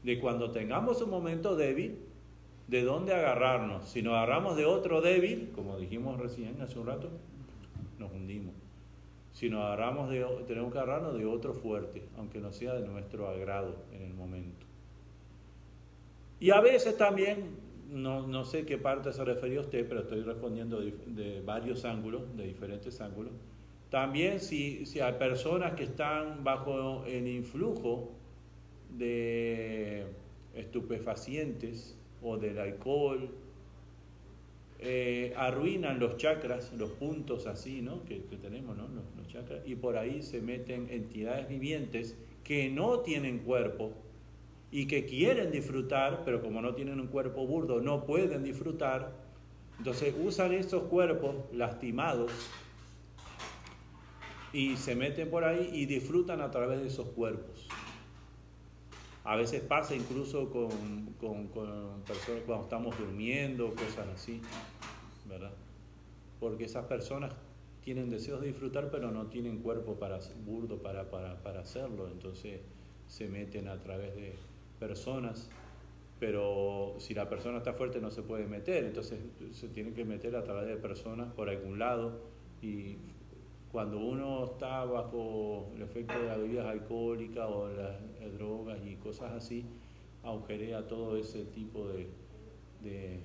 de 0.02 0.18
cuando 0.18 0.50
tengamos 0.50 1.02
un 1.02 1.10
momento 1.10 1.54
débil, 1.54 1.98
de 2.68 2.82
dónde 2.82 3.14
agarrarnos. 3.14 3.88
Si 3.88 4.02
nos 4.02 4.14
agarramos 4.14 4.56
de 4.56 4.66
otro 4.66 5.00
débil, 5.00 5.50
como 5.54 5.78
dijimos 5.78 6.20
recién 6.20 6.60
hace 6.60 6.78
un 6.78 6.86
rato, 6.86 7.10
nos 7.98 8.12
hundimos. 8.12 8.54
Si 9.32 9.48
nos 9.48 9.64
agarramos 9.64 10.10
de, 10.10 10.24
tenemos 10.46 10.72
que 10.72 10.78
agarrarnos 10.78 11.18
de 11.18 11.24
otro 11.24 11.54
fuerte, 11.54 12.02
aunque 12.16 12.40
no 12.40 12.52
sea 12.52 12.74
de 12.74 12.86
nuestro 12.86 13.28
agrado 13.28 13.74
en 13.92 14.02
el 14.02 14.14
momento. 14.14 14.66
Y 16.40 16.50
a 16.50 16.60
veces 16.60 16.96
también, 16.96 17.56
no, 17.90 18.44
sé 18.44 18.66
qué 18.66 18.78
parte 18.78 19.12
se 19.12 19.24
refería 19.24 19.60
usted, 19.60 19.88
pero 19.88 20.00
estoy 20.00 20.22
respondiendo 20.22 20.80
de, 20.80 21.42
varios 21.44 21.84
ángulos, 21.84 22.36
de 22.36 22.46
diferentes 22.46 23.00
ángulos. 23.00 23.32
También 23.90 24.40
si, 24.40 24.84
si 24.84 25.00
hay 25.00 25.14
personas 25.14 25.72
que 25.72 25.84
están 25.84 26.44
bajo 26.44 27.04
el 27.06 27.26
influjo 27.26 28.10
de 28.90 30.04
estupefacientes, 30.54 31.97
o 32.22 32.36
del 32.36 32.58
alcohol, 32.58 33.30
eh, 34.80 35.32
arruinan 35.36 35.98
los 35.98 36.18
chakras, 36.18 36.72
los 36.74 36.90
puntos 36.90 37.46
así, 37.46 37.82
¿no? 37.82 38.04
Que, 38.04 38.20
tenemos, 38.40 38.76
¿no? 38.76 38.84
Los, 39.16 39.28
chakras, 39.28 39.60
y 39.66 39.74
por 39.74 39.96
ahí 39.96 40.22
se 40.22 40.40
meten 40.40 40.88
entidades 40.90 41.48
vivientes 41.48 42.16
que 42.44 42.70
no 42.70 43.00
tienen 43.00 43.40
cuerpo 43.40 43.92
y 44.70 44.86
que 44.86 45.04
quieren 45.04 45.50
disfrutar, 45.50 46.22
pero 46.24 46.40
como 46.40 46.62
no 46.62 46.74
tienen 46.74 47.00
un 47.00 47.08
cuerpo 47.08 47.46
burdo, 47.46 47.80
no 47.80 48.04
pueden 48.04 48.44
disfrutar, 48.44 49.12
entonces 49.78 50.14
usan 50.22 50.52
esos 50.52 50.84
cuerpos 50.84 51.34
lastimados 51.52 52.30
y 54.52 54.76
se 54.76 54.94
meten 54.94 55.28
por 55.28 55.44
ahí 55.44 55.70
y 55.72 55.86
disfrutan 55.86 56.40
a 56.40 56.50
través 56.50 56.80
de 56.80 56.86
esos 56.86 57.08
cuerpos. 57.08 57.68
A 59.28 59.36
veces 59.36 59.60
pasa 59.60 59.94
incluso 59.94 60.48
con, 60.48 61.48
personas 62.06 62.42
cuando 62.46 62.64
estamos 62.64 62.98
durmiendo, 62.98 63.74
cosas 63.74 64.08
así, 64.14 64.40
¿verdad? 65.28 65.52
Porque 66.40 66.64
esas 66.64 66.86
personas 66.86 67.34
tienen 67.82 68.08
deseos 68.08 68.40
de 68.40 68.46
disfrutar, 68.46 68.90
pero 68.90 69.10
no 69.10 69.26
tienen 69.26 69.58
cuerpo 69.58 69.96
para 69.96 70.18
burdo 70.46 70.78
para, 70.80 71.10
para, 71.10 71.60
hacerlo. 71.60 72.08
Entonces 72.08 72.62
se 73.06 73.28
meten 73.28 73.68
a 73.68 73.78
través 73.78 74.16
de 74.16 74.32
personas, 74.80 75.50
pero 76.18 76.94
si 76.96 77.12
la 77.12 77.28
persona 77.28 77.58
está 77.58 77.74
fuerte 77.74 78.00
no 78.00 78.10
se 78.10 78.22
puede 78.22 78.46
meter, 78.46 78.84
entonces 78.84 79.18
se 79.52 79.68
tiene 79.68 79.92
que 79.92 80.06
meter 80.06 80.36
a 80.36 80.44
través 80.44 80.66
de 80.68 80.76
personas 80.76 81.30
por 81.34 81.50
algún 81.50 81.78
lado 81.78 82.18
y 82.62 82.96
cuando 83.72 83.98
uno 83.98 84.44
está 84.44 84.84
bajo 84.84 85.70
el 85.74 85.82
efecto 85.82 86.18
de 86.18 86.26
las 86.26 86.38
bebidas 86.38 86.66
alcohólicas 86.66 87.46
o 87.48 87.68
las 87.68 88.32
drogas 88.38 88.78
y 88.84 88.96
cosas 88.96 89.32
así, 89.32 89.64
agujerea 90.22 90.86
todo 90.86 91.16
ese 91.16 91.44
tipo 91.44 91.86
de, 91.88 93.20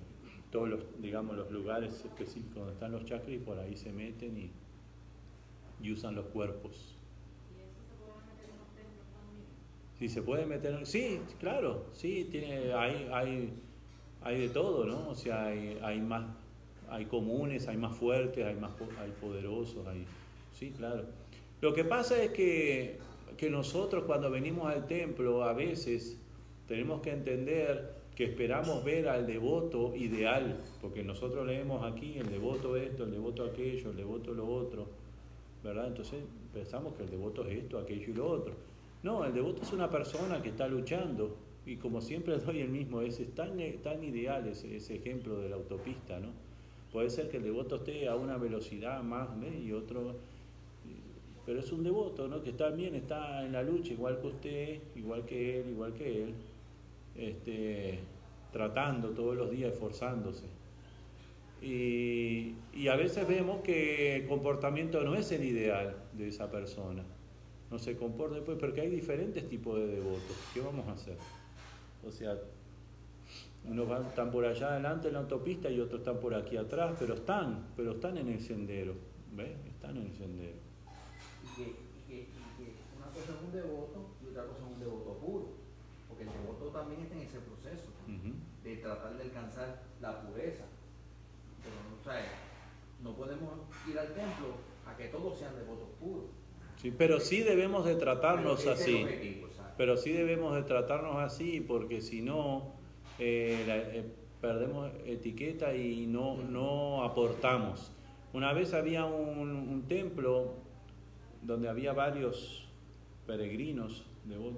todos 0.51 0.69
los, 0.69 1.01
digamos, 1.01 1.37
los 1.37 1.49
lugares 1.51 2.03
específicos 2.03 2.55
donde 2.55 2.73
están 2.73 2.91
los 2.91 3.05
chakras 3.05 3.29
y 3.29 3.37
por 3.37 3.57
ahí 3.57 3.75
se 3.75 3.91
meten 3.91 4.37
y, 4.37 5.91
usan 5.91 6.15
los 6.15 6.25
cuerpos. 6.27 6.95
¿Y 9.99 10.05
eso 10.05 10.15
se 10.15 10.21
puede 10.21 10.45
meter 10.45 10.85
Sí, 10.85 11.19
claro, 11.39 11.85
sí, 11.93 12.27
tiene, 12.29 12.73
hay, 12.73 13.09
hay, 13.13 13.53
hay 14.21 14.41
de 14.41 14.49
todo, 14.49 14.85
¿no? 14.85 15.09
O 15.09 15.15
sea, 15.15 15.47
hay, 15.47 15.77
hay 15.81 16.01
más, 16.01 16.25
hay 16.89 17.05
comunes, 17.05 17.67
hay 17.67 17.77
más 17.77 17.95
fuertes, 17.95 18.45
hay 18.45 18.55
más 18.55 18.71
hay 18.99 19.11
poderosos, 19.21 19.85
hay 19.87 20.05
Sí, 20.64 20.72
claro. 20.72 21.03
Lo 21.59 21.74
que 21.74 21.84
pasa 21.84 22.24
es 22.24 22.32
que, 22.32 22.97
que 23.36 23.49
nosotros 23.49 24.05
cuando 24.05 24.32
venimos 24.32 24.74
al 24.74 24.88
templo 24.88 25.43
a 25.43 25.51
veces 25.51 26.18
tenemos 26.70 27.01
que 27.01 27.11
entender 27.11 27.95
que 28.16 28.24
esperamos 28.24 28.82
ver 28.86 29.09
al 29.09 29.28
devoto 29.28 29.93
ideal, 29.93 30.57
porque 30.80 31.03
nosotros 31.03 31.45
leemos 31.45 31.84
aquí 31.84 32.18
el 32.18 32.30
devoto 32.30 32.78
esto, 32.78 33.03
el 33.03 33.11
devoto 33.11 33.43
aquello, 33.43 33.89
el 33.89 33.97
devoto 33.97 34.34
lo 34.34 34.47
otro, 34.47 34.88
¿verdad? 35.61 35.88
Entonces 35.88 36.24
pensamos 36.53 36.93
que 36.93 37.03
el 37.03 37.09
devoto 37.09 37.45
es 37.45 37.64
esto, 37.64 37.78
aquello 37.78 38.11
y 38.11 38.14
lo 38.14 38.30
otro. 38.30 38.53
No, 39.03 39.26
el 39.26 39.34
devoto 39.34 39.64
es 39.64 39.74
una 39.74 39.89
persona 39.89 40.41
que 40.41 40.47
está 40.47 40.70
luchando 40.70 41.36
y 41.66 41.76
como 41.76 41.99
siempre 41.99 42.38
doy 42.45 42.61
el 42.61 42.70
mismo, 42.70 43.01
es 43.01 43.18
tan, 43.36 43.57
tan 43.82 44.01
ideal 44.01 44.47
ese, 44.47 44.78
ese 44.78 44.95
ejemplo 44.95 45.41
de 45.41 45.49
la 45.49 45.57
autopista, 45.57 46.22
¿no? 46.22 46.30
Puede 46.93 47.09
ser 47.09 47.28
que 47.28 47.38
el 47.38 47.43
devoto 47.43 47.78
esté 47.78 48.07
a 48.07 48.16
una 48.16 48.38
velocidad 48.38 49.01
más 49.01 49.28
y 49.59 49.72
otro 49.72 50.16
pero 51.45 51.59
es 51.59 51.71
un 51.71 51.83
devoto, 51.83 52.27
¿no? 52.27 52.41
Que 52.41 52.53
también 52.53 52.95
está 52.95 53.45
en 53.45 53.51
la 53.51 53.63
lucha, 53.63 53.93
igual 53.93 54.19
que 54.19 54.27
usted, 54.27 54.79
igual 54.95 55.25
que 55.25 55.59
él, 55.59 55.69
igual 55.71 55.93
que 55.93 56.23
él, 56.23 56.33
este, 57.15 57.99
tratando 58.51 59.09
todos 59.09 59.35
los 59.35 59.51
días, 59.51 59.73
esforzándose. 59.73 60.45
Y, 61.61 62.55
a 62.89 62.95
veces 62.95 63.27
vemos 63.27 63.61
que 63.61 64.17
el 64.17 64.27
comportamiento 64.27 65.01
no 65.03 65.15
es 65.15 65.31
el 65.31 65.43
ideal 65.45 65.95
de 66.13 66.27
esa 66.27 66.51
persona. 66.51 67.03
no 67.71 67.79
se 67.79 67.95
comporta 67.97 68.35
después, 68.35 68.57
porque 68.59 68.81
hay 68.81 68.89
diferentes 68.89 69.47
tipos 69.49 69.79
de 69.79 69.87
devotos. 69.87 70.37
¿Qué 70.53 70.61
vamos 70.61 70.87
a 70.87 70.91
hacer? 70.91 71.17
O 72.05 72.11
sea, 72.11 72.37
unos 73.65 73.87
van, 73.87 74.05
están 74.05 74.29
por 74.29 74.45
allá 74.45 74.73
adelante 74.73 75.07
en 75.07 75.13
la 75.13 75.21
autopista 75.21 75.69
y 75.71 75.79
otros 75.79 76.01
están 76.01 76.19
por 76.19 76.35
aquí 76.35 76.57
atrás, 76.57 76.95
pero 76.99 77.15
están, 77.15 77.67
pero 77.75 77.93
están 77.93 78.17
en 78.17 78.29
el 78.29 78.41
sendero. 78.41 78.93
¿Ves? 79.31 79.55
Están 79.67 79.97
en 79.97 80.03
el 80.03 80.13
sendero. 80.13 80.62
Y 81.54 81.64
que, 81.64 81.70
y 82.10 82.24
que, 82.58 82.76
una 82.97 83.08
cosa 83.08 83.34
es 83.34 83.41
un 83.45 83.51
devoto 83.51 84.10
y 84.24 84.28
otra 84.30 84.45
cosa 84.45 84.60
es 84.60 84.74
un 84.74 84.80
devoto 84.80 85.14
puro. 85.18 85.47
Porque 86.08 86.24
el 86.24 86.30
devoto 86.30 86.66
también 86.68 87.01
está 87.01 87.16
en 87.16 87.22
ese 87.22 87.39
proceso 87.39 87.89
de 88.64 88.76
tratar 88.78 89.18
de 89.18 89.24
alcanzar 89.24 89.82
la 90.01 90.22
pureza. 90.22 90.66
Pero 91.64 91.76
o 91.99 92.04
sea, 92.04 92.22
no 93.04 93.16
podemos 93.16 93.51
ir 93.89 93.99
al 93.99 94.08
templo 94.08 94.56
a 94.86 94.95
que 94.95 95.08
todos 95.08 95.38
sean 95.38 95.56
devotos 95.56 95.89
puros. 95.99 96.26
Sí, 96.82 96.93
pero 96.97 97.20
sí 97.20 97.39
debemos 97.39 97.86
de 97.86 97.95
tratarnos 97.95 98.66
así. 98.68 99.06
pero 99.78 99.97
sí 99.97 100.12
debemos 100.12 100.56
de 100.56 100.64
tratarnos 100.64 101.18
así 101.18 101.62
porque 101.62 102.01
si 102.01 102.22
no 102.22 102.74
eh, 103.20 103.66
eh, 103.68 104.12
perdemos 104.41 104.91
etiqueta 105.06 105.76
y 105.76 106.06
no, 106.08 106.36
no 106.36 107.04
aportamos. 107.04 107.91
Una 108.34 108.51
vez 108.51 108.74
había 108.74 109.06
un, 109.06 109.86
templo 109.88 110.56
donde 111.45 111.69
había 111.69 111.93
varios 111.93 112.67
peregrinos 113.25 114.05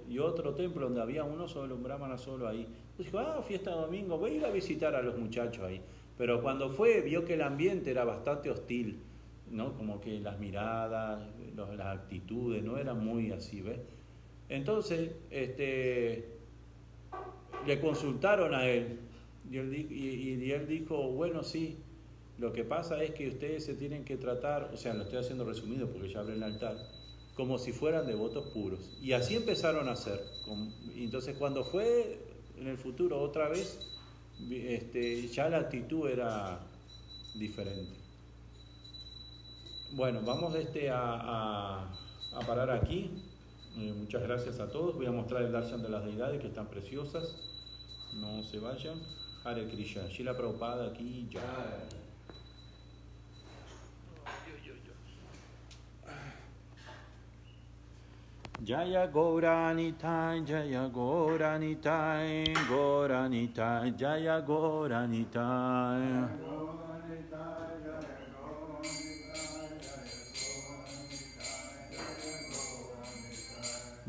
y 0.09 0.19
otro 0.19 0.53
templo 0.53 0.85
donde 0.85 1.01
había 1.01 1.23
uno 1.23 1.47
solo, 1.47 1.75
un 1.75 1.83
brahmana 1.83 2.17
solo 2.17 2.47
ahí. 2.47 2.67
dijo, 2.97 3.19
ah, 3.19 3.41
fiesta 3.41 3.71
de 3.71 3.81
domingo, 3.81 4.17
voy 4.17 4.31
a 4.31 4.33
ir 4.35 4.45
a 4.45 4.51
visitar 4.51 4.95
a 4.95 5.01
los 5.01 5.17
muchachos 5.17 5.63
ahí. 5.63 5.81
Pero 6.17 6.41
cuando 6.41 6.69
fue, 6.69 7.01
vio 7.01 7.25
que 7.25 7.33
el 7.33 7.41
ambiente 7.41 7.91
era 7.91 8.05
bastante 8.05 8.49
hostil, 8.49 8.99
¿no? 9.51 9.73
Como 9.73 9.99
que 9.99 10.19
las 10.19 10.39
miradas, 10.39 11.27
las 11.55 11.87
actitudes, 11.87 12.63
no 12.63 12.77
eran 12.77 13.03
muy 13.03 13.31
así. 13.31 13.63
Entonces, 14.47 15.11
este, 15.31 16.29
le 17.65 17.79
consultaron 17.81 18.53
a 18.53 18.67
él 18.67 18.99
y 19.51 19.57
él, 20.51 20.67
dijo, 20.67 21.11
bueno, 21.11 21.43
sí, 21.43 21.77
lo 22.37 22.51
que 22.51 22.63
pasa 22.63 23.01
es 23.01 23.11
que 23.11 23.29
ustedes 23.29 23.65
se 23.65 23.75
tienen 23.75 24.03
que 24.03 24.17
tratar, 24.17 24.71
o 24.73 24.77
sea, 24.77 24.93
lo 24.93 25.03
estoy 25.03 25.19
haciendo 25.19 25.45
resumido 25.45 25.87
porque 25.87 26.11
ya 26.11 26.19
hablé 26.19 26.33
en 26.33 26.43
el 26.43 26.53
altar, 26.53 26.75
como 27.33 27.57
si 27.57 27.71
fueran 27.71 28.05
devotos 28.05 28.47
puros. 28.47 28.79
Y 29.01 29.13
así 29.13 29.35
empezaron 29.35 29.87
a 29.87 29.93
hacer. 29.93 30.21
Entonces 30.95 31.37
cuando 31.37 31.63
fue 31.63 32.19
en 32.57 32.67
el 32.67 32.77
futuro 32.77 33.21
otra 33.21 33.47
vez, 33.47 33.79
este, 34.51 35.27
ya 35.29 35.49
la 35.49 35.59
actitud 35.59 36.09
era 36.09 36.59
diferente. 37.35 37.93
Bueno, 39.93 40.21
vamos 40.25 40.55
este 40.55 40.89
a, 40.91 41.89
parar 42.45 42.69
aquí. 42.69 43.11
Eh, 43.77 43.93
muchas 43.97 44.23
gracias 44.23 44.59
a 44.59 44.69
todos. 44.69 44.95
Voy 44.95 45.05
a 45.05 45.11
mostrar 45.11 45.43
el 45.43 45.53
darshan 45.53 45.81
de 45.81 45.89
las 45.89 46.03
deidades 46.03 46.41
que 46.41 46.47
están 46.47 46.67
preciosas. 46.67 47.23
No 48.15 48.43
se 48.43 48.59
vayan. 48.59 48.99
Hare 49.45 49.67
Krishna. 49.67 50.07
Shila 50.07 50.35
Prabhupada 50.35 50.87
aquí 50.87 51.27
ya. 51.31 51.85
Jaya 58.63 59.07
Gauranitai, 59.11 60.45
Jaya 60.47 60.89
Gauranitai, 60.89 62.53
Gauranitai, 62.69 63.97
Jaya 63.97 64.41
Gauranitai. 64.41 66.29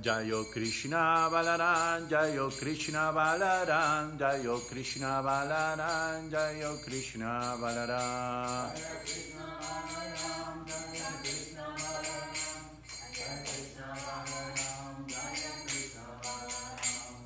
Jayo 0.00 0.44
Krishna 0.52 1.28
Balaran, 1.32 2.06
Jayo 2.08 2.48
Krishna 2.48 3.10
Balaran, 3.12 4.16
Jayo 4.16 4.60
Krishna 4.70 5.20
Balaran, 5.26 6.30
Jayo 6.30 6.78
Krishna 6.84 7.56
Balaran. 7.58 8.70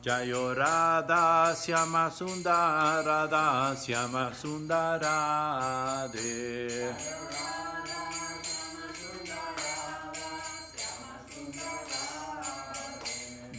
Jayo 0.02 0.56
Radha 0.56 1.52
Syama 1.54 2.08
Sundara, 2.10 3.04
Radha 3.04 3.76
Syama 3.76 4.32
Sundara 4.32 6.08
De. 6.10 6.88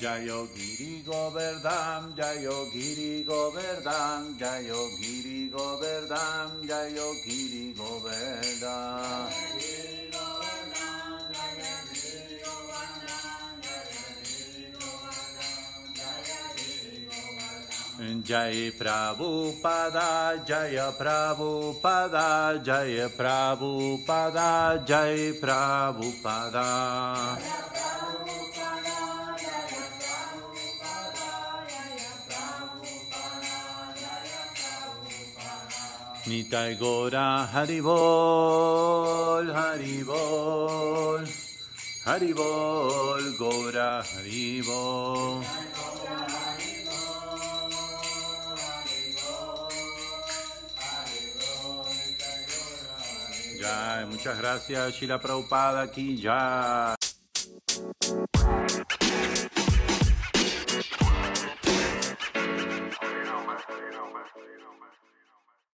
Jayo 0.02 0.50
Giri 0.58 1.06
Govardhan, 1.06 2.18
Jayo 2.18 2.66
Giri 2.74 3.24
Govardhan, 3.24 4.34
Jayo 4.34 4.90
Giri 4.98 5.52
Govardhan, 5.54 6.58
Jayo 6.66 7.14
Giri 7.22 7.70
Govardhan. 7.78 9.30
Jai 18.02 18.74
Prabhupada, 18.74 20.42
Jaya 20.42 20.90
Prabhupada, 20.98 22.58
Jaya 22.66 23.06
Prabhupada, 23.14 24.82
Jai 24.82 25.38
Prabhupada. 25.38 26.66
Nitai 36.26 36.74
Gora 36.80 37.46
Haribol, 37.54 39.46
Haribol, 39.54 41.22
Haribol, 42.06 43.38
Gora 43.38 44.02
Haribol. 44.02 45.46
Muchas 54.08 54.38
gracias, 54.40 54.96
Shila 54.96 55.20
Prabhupada, 55.20 55.82
aquí 55.82 56.18
ya. 56.18 56.96